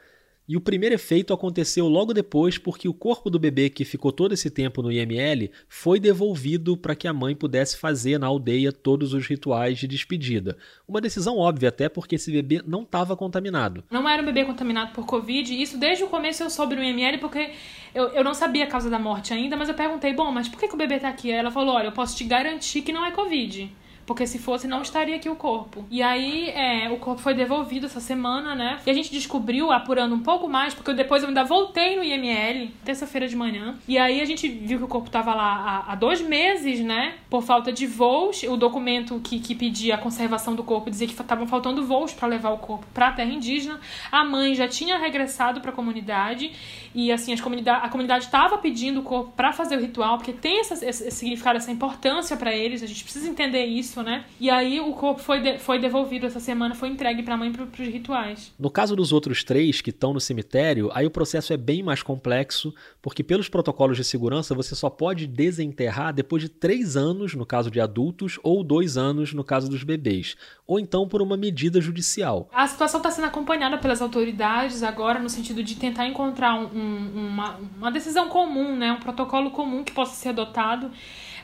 E 0.47 0.55
o 0.55 0.62
primeiro 0.62 0.93
efeito 0.93 1.34
aconteceu 1.34 1.88
logo 1.88 2.13
depois 2.13 2.60
porque 2.60 2.88
o 2.88 2.93
corpo 2.93 3.31
do 3.31 3.39
bebê 3.39 3.67
que 3.67 3.84
ficou 3.84 4.12
todo 4.12 4.34
esse 4.34 4.51
tempo 4.51 4.84
no 4.84 4.91
IML 4.91 5.49
foi 5.67 5.99
devolvido 5.99 6.77
para 6.77 6.95
que 6.95 7.08
a 7.08 7.13
mãe 7.13 7.36
pudesse 7.36 7.77
fazer 7.77 8.19
na 8.19 8.27
aldeia 8.27 8.71
todos 8.71 9.13
os 9.13 9.25
rituais 9.25 9.79
de 9.79 9.88
despedida. 9.88 10.55
Uma 10.88 11.01
decisão 11.01 11.39
óbvia 11.39 11.69
até 11.69 11.89
porque 11.89 12.15
esse 12.15 12.31
bebê 12.31 12.62
não 12.65 12.84
estava 12.84 13.17
contaminado. 13.17 13.84
Não 13.89 14.08
era 14.08 14.21
um 14.21 14.25
bebê 14.25 14.45
contaminado 14.45 14.93
por 14.93 15.08
Covid, 15.08 15.51
e 15.51 15.62
isso 15.62 15.79
desde 15.79 16.03
o 16.03 16.08
começo 16.08 16.43
eu 16.43 16.49
soube 16.51 16.75
no 16.75 16.84
IML 16.84 17.17
porque 17.17 17.49
eu, 17.95 18.10
eu 18.10 18.23
não 18.23 18.36
sabia 18.36 18.65
a 18.65 18.67
causa 18.67 18.88
da 18.88 18.99
morte 18.99 19.34
ainda, 19.34 19.58
mas 19.58 19.67
eu 19.67 19.73
perguntei, 19.73 20.13
bom, 20.13 20.31
mas 20.31 20.47
por 20.47 20.60
que, 20.60 20.67
que 20.67 20.75
o 20.75 20.77
bebê 20.77 20.97
está 20.97 21.10
aqui? 21.10 21.31
Aí 21.31 21.38
ela 21.39 21.49
falou, 21.49 21.73
olha, 21.73 21.88
eu 21.88 21.91
posso 21.91 22.15
te 22.15 22.23
garantir 22.23 22.84
que 22.84 22.93
não 22.93 23.03
é 23.03 23.10
Covid. 23.12 23.71
Porque 24.05 24.27
se 24.27 24.37
fosse, 24.37 24.67
não 24.67 24.81
estaria 24.81 25.15
aqui 25.15 25.29
o 25.29 25.35
corpo. 25.35 25.85
E 25.89 26.03
aí, 26.03 26.49
é, 26.49 26.89
o 26.91 26.97
corpo 26.97 27.21
foi 27.21 27.33
devolvido 27.33 27.85
essa 27.85 27.99
semana, 27.99 28.53
né? 28.53 28.79
E 28.85 28.89
a 28.89 28.93
gente 28.93 29.11
descobriu, 29.11 29.71
apurando 29.71 30.13
um 30.13 30.19
pouco 30.19 30.47
mais, 30.47 30.73
porque 30.73 30.93
depois 30.93 31.23
eu 31.23 31.29
ainda 31.29 31.43
voltei 31.43 31.95
no 31.95 32.03
IML, 32.03 32.71
terça-feira 32.83 33.27
de 33.27 33.35
manhã. 33.35 33.75
E 33.87 33.97
aí 33.97 34.21
a 34.21 34.25
gente 34.25 34.47
viu 34.47 34.77
que 34.77 34.83
o 34.83 34.87
corpo 34.87 35.09
tava 35.09 35.33
lá 35.33 35.83
há, 35.87 35.91
há 35.91 35.95
dois 35.95 36.21
meses, 36.21 36.81
né? 36.81 37.15
Por 37.29 37.41
falta 37.41 37.71
de 37.71 37.87
voos. 37.87 38.43
O 38.43 38.57
documento 38.57 39.19
que, 39.23 39.39
que 39.39 39.55
pedia 39.55 39.95
a 39.95 39.97
conservação 39.97 40.55
do 40.55 40.63
corpo 40.63 40.89
dizia 40.89 41.07
que 41.07 41.13
estavam 41.13 41.47
faltando 41.47 41.83
voos 41.85 42.13
para 42.13 42.27
levar 42.27 42.51
o 42.51 42.57
corpo 42.57 42.85
para 42.93 43.07
a 43.07 43.11
terra 43.11 43.31
indígena. 43.31 43.79
A 44.11 44.23
mãe 44.23 44.53
já 44.53 44.67
tinha 44.67 44.97
regressado 44.97 45.61
para 45.61 45.71
a 45.71 45.73
comunidade. 45.73 46.51
E 46.93 47.11
assim, 47.11 47.33
as 47.33 47.41
comunidade, 47.41 47.85
a 47.85 47.89
comunidade 47.89 48.25
estava 48.25 48.57
pedindo 48.57 48.99
o 48.99 49.03
corpo 49.03 49.31
para 49.35 49.51
fazer 49.51 49.77
o 49.77 49.81
ritual, 49.81 50.17
porque 50.17 50.33
tem 50.33 50.59
essa, 50.59 50.73
esse, 50.73 51.07
esse 51.07 51.11
significado, 51.11 51.57
essa 51.57 51.71
importância 51.71 52.37
para 52.37 52.53
eles. 52.53 52.83
A 52.83 52.87
gente 52.87 53.03
precisa 53.03 53.27
entender 53.27 53.65
isso 53.65 53.94
isso, 53.95 54.03
né? 54.03 54.25
E 54.39 54.49
aí 54.49 54.79
o 54.79 54.91
corpo 54.93 55.21
foi, 55.21 55.41
de, 55.41 55.58
foi 55.58 55.79
devolvido 55.79 56.25
essa 56.25 56.39
semana, 56.39 56.75
foi 56.75 56.89
entregue 56.89 57.23
para 57.23 57.36
a 57.36 57.38
mãe 57.38 57.51
para 57.51 57.63
os 57.63 57.88
rituais. 57.88 58.53
No 58.60 58.69
caso 58.69 58.95
dos 58.95 59.13
outros 59.13 59.43
três 59.43 59.79
que 59.79 59.89
estão 59.89 60.13
no 60.13 60.19
cemitério, 60.19 60.89
aí 60.93 61.05
o 61.05 61.12
processo 61.12 61.53
é 61.53 61.58
bem 61.58 61.81
mais 61.81 62.03
complexo, 62.03 62.73
porque 63.01 63.23
pelos 63.23 63.47
protocolos 63.47 63.95
de 63.95 64.03
segurança 64.03 64.53
você 64.53 64.75
só 64.75 64.89
pode 64.89 65.27
desenterrar 65.27 66.13
depois 66.13 66.43
de 66.43 66.49
três 66.49 66.97
anos, 66.97 67.34
no 67.34 67.45
caso 67.45 67.71
de 67.71 67.79
adultos, 67.79 68.38
ou 68.43 68.63
dois 68.63 68.97
anos, 68.97 69.34
no 69.34 69.43
caso 69.43 69.69
dos 69.69 69.84
bebês, 69.84 70.36
ou 70.67 70.79
então 70.79 71.08
por 71.08 71.21
uma 71.21 71.38
medida 71.38 71.79
judicial. 71.79 72.49
A 72.51 72.67
situação 72.67 72.99
está 72.99 73.12
sendo 73.12 73.25
acompanhada 73.25 73.77
pelas 73.77 74.01
autoridades 74.01 74.84
agora, 74.84 75.19
no 75.19 75.29
sentido 75.29 75.63
de 75.63 75.75
tentar 75.75 76.08
encontrar 76.08 76.55
um, 76.55 77.29
uma, 77.29 77.60
uma 77.77 77.91
decisão 77.91 78.27
comum, 78.27 78.75
né? 78.75 78.91
um 78.91 78.99
protocolo 78.99 79.51
comum 79.51 79.84
que 79.84 79.93
possa 79.93 80.15
ser 80.15 80.29
adotado 80.29 80.91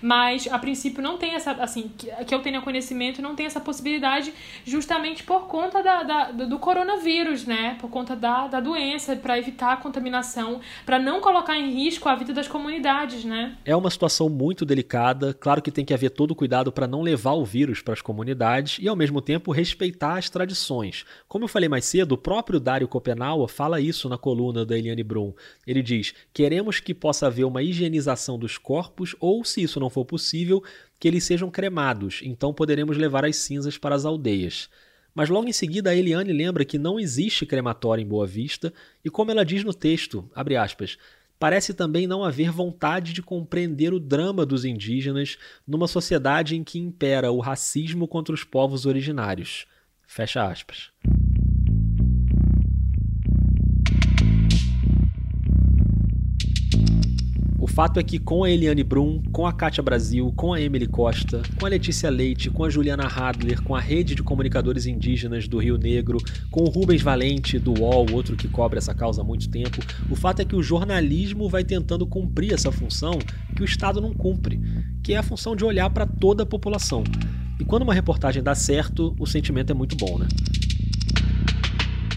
mas 0.02 0.48
a 0.52 0.58
princípio 0.58 1.02
não 1.02 1.18
tem 1.18 1.36
essa, 1.36 1.52
assim, 1.52 1.92
que, 1.98 2.34
eu 2.34 2.40
tenha 2.40 2.62
conhecimento, 2.62 3.22
não 3.22 3.36
tem 3.36 3.46
essa 3.46 3.60
possibilidade 3.60 4.34
justamente 4.66 5.24
por 5.24 5.48
conta 5.48 5.84
da, 5.84 6.04
da 6.04 6.32
do 6.32 6.58
coronavírus, 6.58 7.46
né? 7.46 7.78
Por 7.80 7.90
conta 7.90 8.16
da, 8.16 8.48
da 8.48 8.60
doença, 8.60 9.16
para 9.16 9.38
evitar 9.38 9.74
a 9.74 9.78
contaminação, 9.78 10.60
para 10.86 10.98
não 10.98 11.22
colocar 11.22 11.58
em 11.58 11.72
risco 11.72 12.10
a 12.10 12.16
vida 12.16 12.34
das 12.34 12.48
comunidades, 12.48 13.24
né? 13.24 13.56
É 13.64 13.76
uma 13.76 13.90
situação 13.90 14.30
muito 14.30 14.66
delicada, 14.66 15.34
claro 15.34 15.62
que 15.62 15.72
tem 15.72 15.86
que 15.86 15.94
haver 15.94 16.10
todo 16.10 16.32
o 16.32 16.36
cuidado 16.36 16.72
para 16.72 16.88
não 16.88 17.02
levar 17.02 17.34
o 17.34 17.46
vírus 17.46 17.82
para 17.82 17.94
as 17.94 18.02
comunidades 18.02 18.78
e 18.82 18.88
ao 18.88 18.96
mesmo 18.96 19.22
tempo 19.22 19.52
respeitar 19.52 20.18
as 20.18 20.30
tradições. 20.30 21.06
Como 21.28 21.44
eu 21.44 21.50
falei 21.50 21.70
mais 21.70 21.86
cedo, 21.86 22.14
o 22.14 22.18
próprio 22.18 22.60
Dário 22.60 22.88
Copenaua 22.88 23.48
fala 23.48 23.80
isso 23.80 24.10
na 24.10 24.18
coluna 24.18 24.66
da 24.66 24.78
Eliane 24.78 25.04
Brum. 25.04 25.34
Ele 25.68 25.84
diz: 25.84 26.14
"Queremos 26.34 26.80
que 26.80 26.94
possa 26.94 27.28
haver 27.28 27.44
uma 27.44 27.62
higienização 27.62 28.40
dos 28.40 28.58
corpos 28.58 29.16
ou 29.20 29.44
se 29.44 29.62
isso 29.62 29.80
não 29.80 29.91
for 29.92 30.06
possível, 30.06 30.64
que 31.00 31.08
eles 31.08 31.24
sejam 31.24 31.52
cremados, 31.52 32.22
então 32.24 32.54
poderemos 32.54 32.98
levar 32.98 33.24
as 33.26 33.36
cinzas 33.36 33.78
para 33.78 33.94
as 33.94 34.06
aldeias. 34.06 34.70
Mas 35.14 35.30
logo 35.30 35.48
em 35.48 35.54
seguida 35.54 35.90
a 35.90 35.96
Eliane 35.96 36.32
lembra 36.32 36.66
que 36.66 36.78
não 36.78 37.00
existe 37.00 37.46
crematório 37.46 38.02
em 38.02 38.08
Boa 38.08 38.26
Vista 38.26 38.74
e 39.04 39.10
como 39.10 39.30
ela 39.30 39.46
diz 39.46 39.64
no 39.64 39.74
texto, 39.74 40.30
aspas, 40.34 40.98
parece 41.38 41.74
também 41.74 42.08
não 42.08 42.24
haver 42.24 42.52
vontade 42.52 43.14
de 43.14 43.22
compreender 43.22 43.94
o 43.94 44.00
drama 44.00 44.46
dos 44.46 44.64
indígenas 44.64 45.38
numa 45.68 45.88
sociedade 45.88 46.56
em 46.56 46.64
que 46.64 46.80
impera 46.80 47.32
o 47.32 47.40
racismo 47.40 48.08
contra 48.08 48.34
os 48.34 48.44
povos 48.44 48.86
originários. 48.86 49.66
Fecha 50.08 50.46
aspas. 50.46 50.92
Fato 57.72 58.02
é 58.02 58.04
que 58.04 58.20
com 58.20 58.44
a 58.44 58.52
Eliane 58.52 58.84
Brum, 58.84 59.24
com 59.32 59.48
a 59.48 59.54
Kátia 59.54 59.82
Brasil, 59.82 60.32
com 60.36 60.54
a 60.54 60.60
Emily 60.60 60.88
Costa, 60.88 61.42
com 61.58 61.66
a 61.66 61.70
Letícia 61.70 62.10
Leite, 62.10 62.50
com 62.50 62.66
a 62.66 62.70
Juliana 62.70 63.08
Hadler, 63.08 63.62
com 63.64 63.74
a 63.74 63.80
rede 63.80 64.14
de 64.14 64.22
comunicadores 64.22 64.86
indígenas 64.86 65.48
do 65.48 65.58
Rio 65.58 65.78
Negro, 65.78 66.18
com 66.52 66.64
o 66.64 66.70
Rubens 66.70 67.02
Valente 67.02 67.58
do 67.58 67.80
UOL, 67.80 68.08
outro 68.12 68.36
que 68.36 68.50
cobre 68.50 68.78
essa 68.78 68.94
causa 68.94 69.22
há 69.22 69.24
muito 69.24 69.50
tempo, 69.50 69.80
o 70.10 70.16
fato 70.18 70.42
é 70.42 70.46
que 70.46 70.56
o 70.56 70.62
jornalismo 70.62 71.48
vai 71.48 71.64
tentando 71.64 72.06
cumprir 72.06 72.54
essa 72.54 72.74
função 72.74 73.18
que 73.56 73.62
o 73.62 73.66
Estado 73.66 74.02
não 74.02 74.14
cumpre, 74.14 74.60
que 75.02 75.14
é 75.14 75.18
a 75.18 75.24
função 75.24 75.56
de 75.56 75.64
olhar 75.64 75.90
para 75.90 76.06
toda 76.06 76.44
a 76.44 76.46
população. 76.46 77.06
E 77.58 77.64
quando 77.64 77.84
uma 77.84 77.94
reportagem 77.94 78.44
dá 78.44 78.54
certo, 78.54 79.16
o 79.18 79.26
sentimento 79.26 79.72
é 79.72 79.74
muito 79.74 79.96
bom, 79.96 80.18
né? 80.18 80.28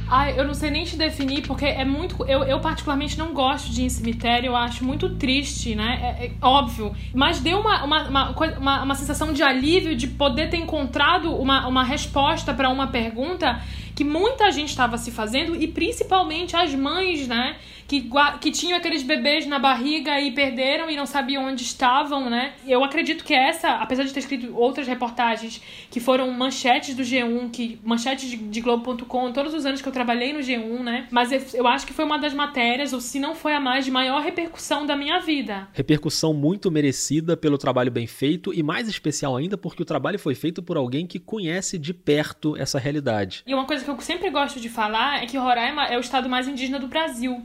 Ai, 0.07 0.39
eu 0.39 0.45
não 0.45 0.55
sei 0.55 0.71
nem 0.71 0.85
te 0.85 0.97
definir, 0.97 1.47
porque 1.47 1.65
é 1.65 1.85
muito. 1.85 2.25
Eu, 2.25 2.43
eu 2.45 2.61
particularmente 2.61 3.19
não 3.19 3.33
gosto 3.33 3.71
de 3.71 3.83
ir 3.83 3.87
em 3.87 3.89
cemitério, 3.89 4.49
eu 4.49 4.57
acho 4.57 4.85
muito 4.85 5.09
triste, 5.17 5.75
né? 5.75 6.17
É, 6.21 6.27
é 6.27 6.33
óbvio. 6.43 6.95
Mas 7.15 7.41
deu 7.41 7.61
uma, 7.61 7.85
uma, 7.85 8.09
uma, 8.09 8.31
uma, 8.59 8.83
uma 8.83 8.95
sensação 8.95 9.33
de 9.33 9.43
alívio 9.43 9.97
de 9.97 10.07
poder 10.07 10.51
ter 10.51 10.59
encontrado 10.59 11.35
uma, 11.35 11.67
uma 11.67 11.83
resposta 11.83 12.53
para 12.53 12.69
uma 12.69 12.89
pergunta 12.89 13.61
que 13.95 14.05
muita 14.05 14.51
gente 14.51 14.71
estava 14.71 14.99
se 14.99 15.11
fazendo, 15.11 15.55
e 15.55 15.69
principalmente 15.69 16.57
as 16.57 16.75
mães, 16.75 17.29
né? 17.29 17.57
Que, 17.87 18.09
que 18.41 18.51
tinham 18.51 18.79
aqueles 18.79 19.03
bebês 19.03 19.47
na 19.47 19.59
barriga 19.59 20.21
e 20.21 20.33
perderam 20.33 20.91
e 20.91 20.97
não 20.97 21.07
sabiam 21.07 21.45
onde 21.45 21.63
estavam, 21.63 22.31
né? 22.31 22.55
Eu 22.67 22.83
acredito 22.83 23.25
que 23.25 23.35
essa, 23.35 23.77
apesar 23.77 24.05
de 24.05 24.13
ter 24.13 24.21
escrito 24.21 24.57
outras 24.57 24.87
reportagens 24.87 25.61
que 25.91 26.01
foram 26.01 26.31
manchetes 26.31 26.95
do 26.95 27.03
G1, 27.03 27.51
que 27.51 27.79
manchetes 27.85 28.31
de, 28.31 28.37
de 28.37 28.61
Globo.com, 28.61 29.33
todos 29.33 29.55
os 29.55 29.67
anos 29.67 29.83
que 29.83 29.89
eu 29.89 29.93
trabalhei 29.93 30.33
no 30.33 30.41
G1, 30.41 30.81
né? 30.81 31.07
Mas 31.11 31.31
eu, 31.33 31.43
eu 31.55 31.67
acho 31.67 31.87
que 31.87 31.93
foi 31.93 32.05
uma 32.05 32.19
das 32.19 32.33
matérias, 32.33 32.93
ou 32.93 33.01
se 33.01 33.19
não 33.19 33.35
foi 33.35 33.55
a 33.55 33.61
mais, 33.61 33.85
de 33.85 33.91
maior 33.91 34.23
repercussão 34.23 34.87
da 34.87 34.97
minha 34.97 35.21
vida. 35.21 35.69
Repercussão 35.73 36.33
muito 36.33 36.71
merecida 36.71 37.37
pelo 37.37 37.59
trabalho 37.59 37.91
bem 37.91 38.07
feito 38.07 38.53
e 38.53 38.63
mais 38.63 38.89
especial 38.89 39.37
ainda 39.37 39.57
porque 39.57 39.83
o 39.83 39.87
trabalho 39.87 40.19
foi 40.19 40.35
feito 40.35 40.63
por 40.63 40.77
alguém 40.77 41.07
que 41.07 41.19
conhece 41.19 41.79
de 41.79 41.93
perto 41.93 42.57
essa 42.57 42.79
realidade. 42.79 43.43
E 43.47 43.55
uma 43.55 43.67
coisa 43.67 43.85
que 43.85 43.91
eu 43.91 44.01
sempre 44.01 44.31
gosto 44.31 44.61
de 44.61 44.69
falar 44.69 45.23
é 45.23 45.27
que 45.27 45.37
Roraima 45.37 45.85
é 45.87 45.97
o 45.97 46.01
estado 46.01 46.29
mais 46.29 46.49
indígena 46.49 46.79
do 46.79 46.89
Brasil. 46.89 47.43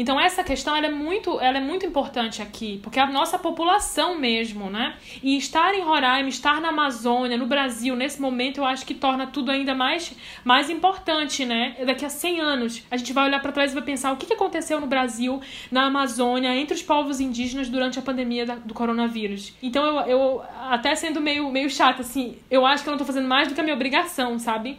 Então 0.00 0.18
essa 0.18 0.42
questão 0.42 0.74
ela 0.74 0.86
é 0.86 0.90
muito, 0.90 1.38
ela 1.40 1.58
é 1.58 1.60
muito 1.60 1.84
importante 1.84 2.40
aqui, 2.40 2.80
porque 2.82 2.98
a 2.98 3.06
nossa 3.06 3.38
população 3.38 4.18
mesmo, 4.18 4.70
né? 4.70 4.96
E 5.22 5.36
estar 5.36 5.74
em 5.74 5.82
Roraima, 5.82 6.30
estar 6.30 6.58
na 6.58 6.70
Amazônia, 6.70 7.36
no 7.36 7.44
Brasil, 7.44 7.94
nesse 7.94 8.18
momento, 8.18 8.62
eu 8.62 8.64
acho 8.64 8.86
que 8.86 8.94
torna 8.94 9.26
tudo 9.26 9.50
ainda 9.50 9.74
mais, 9.74 10.16
mais 10.42 10.70
importante, 10.70 11.44
né? 11.44 11.76
Daqui 11.84 12.06
a 12.06 12.08
100 12.08 12.40
anos, 12.40 12.82
a 12.90 12.96
gente 12.96 13.12
vai 13.12 13.26
olhar 13.26 13.42
para 13.42 13.52
trás 13.52 13.72
e 13.72 13.74
vai 13.74 13.82
pensar 13.82 14.10
o 14.10 14.16
que 14.16 14.32
aconteceu 14.32 14.80
no 14.80 14.86
Brasil, 14.86 15.38
na 15.70 15.84
Amazônia, 15.84 16.56
entre 16.56 16.74
os 16.74 16.82
povos 16.82 17.20
indígenas 17.20 17.68
durante 17.68 17.98
a 17.98 18.02
pandemia 18.02 18.46
do 18.46 18.72
coronavírus. 18.72 19.52
Então 19.62 19.84
eu, 19.84 20.06
eu 20.06 20.42
até 20.70 20.94
sendo 20.94 21.20
meio, 21.20 21.50
meio 21.50 21.68
chata, 21.68 22.00
assim, 22.00 22.38
eu 22.50 22.64
acho 22.64 22.82
que 22.82 22.88
eu 22.88 22.92
não 22.92 22.98
tô 22.98 23.04
fazendo 23.04 23.28
mais 23.28 23.48
do 23.48 23.54
que 23.54 23.60
a 23.60 23.62
minha 23.62 23.76
obrigação, 23.76 24.38
sabe? 24.38 24.78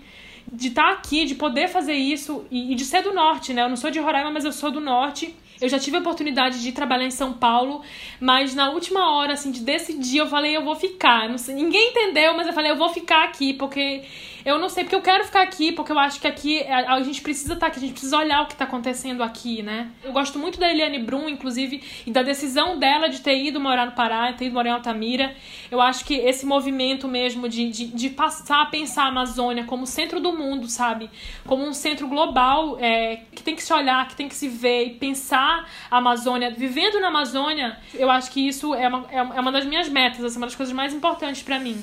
De 0.51 0.67
estar 0.67 0.87
tá 0.87 0.91
aqui, 0.91 1.25
de 1.25 1.35
poder 1.35 1.69
fazer 1.69 1.93
isso 1.93 2.45
e, 2.51 2.73
e, 2.73 2.75
de 2.75 2.83
ser 2.83 3.01
do 3.01 3.13
norte, 3.13 3.53
né? 3.53 3.63
Eu 3.63 3.69
não 3.69 3.77
sou 3.77 3.89
de 3.89 3.99
Roraima, 3.99 4.31
mas 4.31 4.43
eu 4.43 4.51
sou 4.51 4.69
do 4.69 4.81
norte. 4.81 5.33
Eu 5.61 5.69
já 5.69 5.77
tive 5.77 5.97
a 5.97 5.99
oportunidade 5.99 6.61
de 6.61 6.71
trabalhar 6.71 7.05
em 7.05 7.11
São 7.11 7.33
Paulo, 7.33 7.83
mas 8.19 8.55
na 8.55 8.71
última 8.71 9.15
hora, 9.15 9.33
assim, 9.33 9.51
de 9.51 9.61
decidir, 9.61 10.17
eu 10.17 10.27
falei, 10.27 10.57
eu 10.57 10.65
vou 10.65 10.75
ficar. 10.75 11.37
Sei, 11.37 11.53
ninguém 11.53 11.91
entendeu, 11.91 12.35
mas 12.35 12.47
eu 12.47 12.53
falei, 12.53 12.71
eu 12.71 12.75
vou 12.75 12.89
ficar 12.89 13.25
aqui, 13.25 13.53
porque 13.53 14.03
Eu 14.43 14.57
não 14.57 14.69
sei, 14.69 14.83
porque 14.83 14.95
eu 14.95 15.01
quero 15.01 15.23
ficar 15.25 15.41
aqui, 15.41 15.71
porque 15.71 15.91
eu 15.91 15.99
acho 15.99 16.19
que 16.19 16.27
aqui 16.27 16.63
a, 16.63 16.93
a 16.95 17.03
gente 17.03 17.21
precisa 17.21 17.53
estar 17.53 17.65
tá 17.65 17.67
aqui, 17.67 17.77
a 17.77 17.81
gente 17.81 17.93
precisa 17.93 18.17
olhar 18.17 18.41
o 18.41 18.47
que 18.47 18.53
está 18.53 18.65
acontecendo 18.65 19.21
aqui, 19.21 19.61
né? 19.61 19.91
Eu 20.03 20.11
gosto 20.11 20.39
muito 20.39 20.59
da 20.59 20.69
Eliane 20.69 20.99
Brum, 20.99 21.29
inclusive, 21.29 21.83
e 22.05 22.11
da 22.11 22.23
decisão 22.23 22.79
dela 22.79 23.07
de 23.07 23.21
ter 23.21 23.37
ido 23.37 23.59
morar 23.59 23.85
no 23.85 23.91
Pará, 23.91 24.33
ter 24.33 24.45
ido 24.45 24.53
morar 24.53 24.69
em 24.69 24.73
Altamira. 24.73 25.35
Eu 25.69 25.79
acho 25.79 26.03
que 26.05 26.15
esse 26.15 26.45
movimento 26.45 27.07
mesmo 27.07 27.47
de, 27.47 27.69
de, 27.69 27.87
de 27.87 28.09
passar 28.09 28.63
a 28.63 28.65
pensar 28.65 29.03
a 29.03 29.07
Amazônia 29.07 29.63
como 29.65 29.85
centro 29.85 30.19
do 30.19 30.33
mundo, 30.33 30.67
sabe? 30.67 31.09
Como 31.45 31.63
um 31.63 31.73
centro 31.73 32.07
global 32.07 32.77
é, 32.79 33.21
que 33.33 33.43
tem 33.43 33.55
que 33.55 33.63
se 33.63 33.73
olhar, 33.73 34.07
que 34.07 34.15
tem 34.15 34.27
que 34.27 34.35
se 34.35 34.47
ver 34.47 34.85
e 34.85 34.89
pensar 34.91 35.69
a 35.89 35.97
Amazônia, 35.97 36.51
vivendo 36.51 36.99
na 36.99 37.07
Amazônia, 37.07 37.77
eu 37.93 38.09
acho 38.09 38.31
que 38.31 38.47
isso 38.47 38.73
é 38.73 38.87
uma, 38.87 39.05
é 39.11 39.39
uma 39.39 39.51
das 39.51 39.65
minhas 39.65 39.87
metas, 39.87 40.23
assim, 40.23 40.37
uma 40.37 40.47
das 40.47 40.55
coisas 40.55 40.73
mais 40.73 40.93
importantes 40.93 41.43
para 41.43 41.59
mim. 41.59 41.81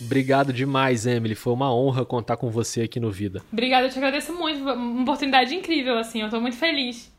Obrigado 0.00 0.52
demais, 0.52 1.06
Emily. 1.06 1.34
Foi 1.34 1.52
uma 1.52 1.74
honra 1.74 2.04
contar 2.04 2.36
com 2.36 2.50
você 2.50 2.82
aqui 2.82 3.00
no 3.00 3.10
Vida. 3.10 3.42
Obrigada, 3.52 3.86
eu 3.86 3.90
te 3.90 3.98
agradeço 3.98 4.32
muito. 4.32 4.60
Uma 4.60 5.02
oportunidade 5.02 5.54
incrível, 5.54 5.98
assim. 5.98 6.22
Eu 6.22 6.30
tô 6.30 6.40
muito 6.40 6.56
feliz. 6.56 7.12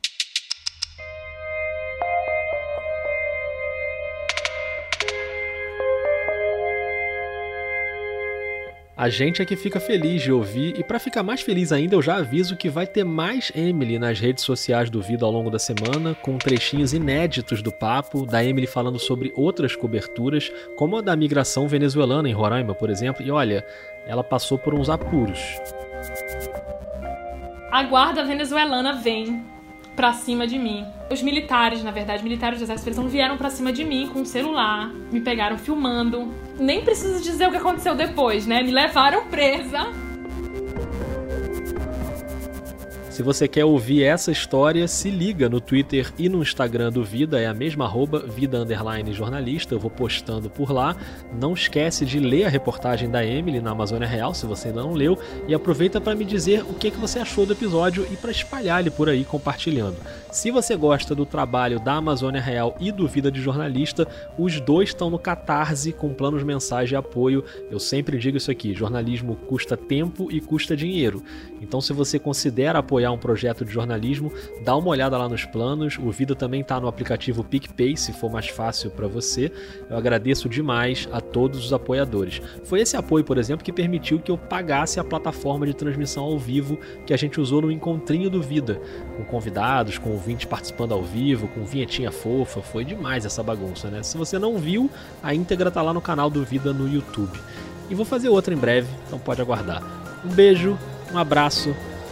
A 9.00 9.08
gente 9.08 9.42
é 9.42 9.46
que 9.46 9.56
fica 9.56 9.80
feliz 9.80 10.22
de 10.22 10.30
ouvir 10.30 10.78
e 10.78 10.84
para 10.84 11.00
ficar 11.00 11.24
mais 11.24 11.40
feliz 11.40 11.72
ainda, 11.72 11.96
eu 11.96 12.02
já 12.02 12.18
aviso 12.18 12.58
que 12.58 12.70
vai 12.70 12.86
ter 12.86 13.06
mais 13.06 13.50
Emily 13.56 13.98
nas 13.98 14.20
redes 14.20 14.44
sociais 14.44 14.90
do 14.90 15.02
Vida 15.02 15.24
ao 15.24 15.32
longo 15.32 15.50
da 15.50 15.58
semana, 15.58 16.14
com 16.16 16.38
trechinhos 16.38 16.94
inéditos 16.94 17.62
do 17.62 17.72
papo, 17.72 18.26
da 18.26 18.44
Emily 18.44 18.68
falando 18.68 19.00
sobre 19.00 19.32
outras 19.38 19.74
coberturas, 19.74 20.52
como 20.76 20.98
a 20.98 21.02
da 21.02 21.16
migração 21.16 21.66
venezuelana 21.66 22.28
em 22.28 22.34
Roraima, 22.34 22.76
por 22.76 22.90
exemplo. 22.90 23.26
E 23.26 23.32
olha, 23.32 23.66
ela 24.06 24.22
passou 24.22 24.60
por 24.60 24.74
uns 24.74 24.90
apuros. 24.90 25.40
A 27.72 27.84
guarda 27.84 28.26
venezuelana 28.26 28.96
vem 28.98 29.42
pra 30.00 30.14
cima 30.14 30.48
de 30.48 30.58
mim. 30.58 30.86
Os 31.12 31.22
militares, 31.22 31.84
na 31.84 31.92
verdade, 31.92 32.24
militares 32.24 32.60
do 32.60 32.64
exército, 32.64 32.88
eles 32.88 32.98
não 32.98 33.10
vieram 33.10 33.36
pra 33.36 33.50
cima 33.50 33.70
de 33.74 33.84
mim 33.84 34.08
com 34.08 34.22
um 34.22 34.26
celular, 34.26 34.90
me 35.12 35.20
pegaram 35.20 35.58
filmando. 35.58 36.34
Nem 36.58 36.86
preciso 36.86 37.22
dizer 37.22 37.50
o 37.50 37.52
que 37.52 37.58
aconteceu 37.58 37.94
depois, 37.96 38.48
né? 38.48 38.64
Me 38.64 38.72
levaram 38.72 39.26
presa 39.28 39.90
Se 43.20 43.24
você 43.24 43.50
quer 43.50 43.66
ouvir 43.66 44.04
essa 44.04 44.32
história, 44.32 44.88
se 44.88 45.10
liga 45.10 45.50
no 45.50 45.60
Twitter 45.60 46.10
e 46.18 46.30
no 46.30 46.42
Instagram 46.42 46.90
do 46.90 47.04
Vida, 47.04 47.38
é 47.38 47.48
a 47.48 47.54
mesma 47.54 47.84
arroba, 47.84 48.20
vida 48.20 48.66
jornalista, 49.12 49.76
eu 49.76 49.80
vou 49.80 49.92
postando 49.92 50.50
por 50.50 50.72
lá. 50.72 50.96
Não 51.38 51.54
esquece 51.54 52.06
de 52.06 52.18
ler 52.18 52.46
a 52.46 52.50
reportagem 52.50 53.10
da 53.10 53.26
Emily 53.26 53.60
na 53.60 53.72
Amazônia 53.72 54.08
Real, 54.08 54.34
se 54.34 54.46
você 54.46 54.70
ainda 54.70 54.84
não 54.84 54.94
leu, 54.94 55.20
e 55.50 55.54
aproveita 55.54 56.00
para 56.00 56.16
me 56.16 56.24
dizer 56.24 56.62
o 56.62 56.74
que, 56.74 56.90
que 56.90 56.98
você 56.98 57.20
achou 57.20 57.46
do 57.46 57.52
episódio 57.52 58.08
e 58.10 58.16
para 58.16 58.32
espalhar 58.32 58.80
ele 58.80 58.90
por 58.90 59.10
aí 59.10 59.26
compartilhando. 59.26 59.98
Se 60.32 60.50
você 60.50 60.78
gosta 60.78 61.14
do 61.14 61.26
trabalho 61.26 61.78
da 61.78 61.96
Amazônia 61.96 62.40
Real 62.40 62.78
e 62.80 62.90
do 62.90 63.06
Vida 63.06 63.30
de 63.30 63.42
Jornalista, 63.42 64.08
os 64.38 64.62
dois 64.62 64.90
estão 64.90 65.10
no 65.10 65.20
Catarse 65.20 65.92
com 65.92 66.14
planos 66.14 66.42
mensais 66.42 66.88
de 66.88 66.96
apoio. 66.96 67.44
Eu 67.70 67.80
sempre 67.80 68.18
digo 68.18 68.38
isso 68.38 68.50
aqui: 68.50 68.74
jornalismo 68.74 69.36
custa 69.36 69.76
tempo 69.76 70.32
e 70.32 70.40
custa 70.40 70.78
dinheiro. 70.78 71.22
Então, 71.62 71.82
se 71.82 71.92
você 71.92 72.18
considera 72.18 72.80
apoiar 72.80 73.09
um 73.12 73.18
projeto 73.18 73.66
de 73.66 73.72
jornalismo, 73.72 74.32
dá 74.62 74.76
uma 74.76 74.90
olhada 74.90 75.18
lá 75.18 75.28
nos 75.28 75.46
planos. 75.46 75.98
O 75.98 76.12
Vida 76.12 76.36
também 76.36 76.62
está 76.62 76.80
no 76.80 76.88
aplicativo 76.88 77.44
PicPay, 77.44 77.96
se 77.98 78.14
for 78.14 78.32
mais 78.32 78.48
fácil 78.48 78.92
para 78.92 79.08
você. 79.08 79.52
Eu 79.90 79.98
agradeço 79.98 80.50
demais 80.50 81.08
a 81.12 81.22
todos 81.22 81.66
os 81.66 81.74
apoiadores. 81.74 82.42
Foi 82.64 82.82
esse 82.82 82.96
apoio, 82.96 83.24
por 83.24 83.38
exemplo, 83.38 83.64
que 83.64 83.72
permitiu 83.72 84.20
que 84.20 84.32
eu 84.32 84.38
pagasse 84.38 85.00
a 85.00 85.04
plataforma 85.04 85.66
de 85.66 85.74
transmissão 85.74 86.24
ao 86.24 86.38
vivo 86.38 86.80
que 87.06 87.14
a 87.14 87.18
gente 87.18 87.40
usou 87.40 87.62
no 87.62 87.72
Encontrinho 87.72 88.30
do 88.30 88.42
Vida, 88.42 88.82
com 89.18 89.24
convidados, 89.24 89.98
com 89.98 90.12
ouvintes 90.12 90.46
participando 90.46 90.94
ao 90.94 91.04
vivo, 91.04 91.48
com 91.48 91.64
vinhetinha 91.64 92.12
fofa. 92.12 92.62
Foi 92.62 92.84
demais 92.84 93.26
essa 93.26 93.44
bagunça, 93.44 93.90
né? 93.90 94.04
Se 94.04 94.18
você 94.18 94.38
não 94.40 94.58
viu, 94.58 94.90
a 95.22 95.34
íntegra 95.34 95.72
tá 95.72 95.82
lá 95.82 95.94
no 95.94 96.02
canal 96.02 96.30
do 96.30 96.44
Vida 96.44 96.74
no 96.74 96.88
YouTube. 96.92 97.40
E 97.90 97.96
vou 97.96 98.06
fazer 98.06 98.30
outra 98.30 98.54
em 98.54 98.58
breve, 98.58 98.88
então 99.08 99.18
pode 99.18 99.42
aguardar. 99.42 99.84
Um 100.24 100.30
beijo, 100.30 100.78
um 101.12 101.18
abraço 101.18 101.76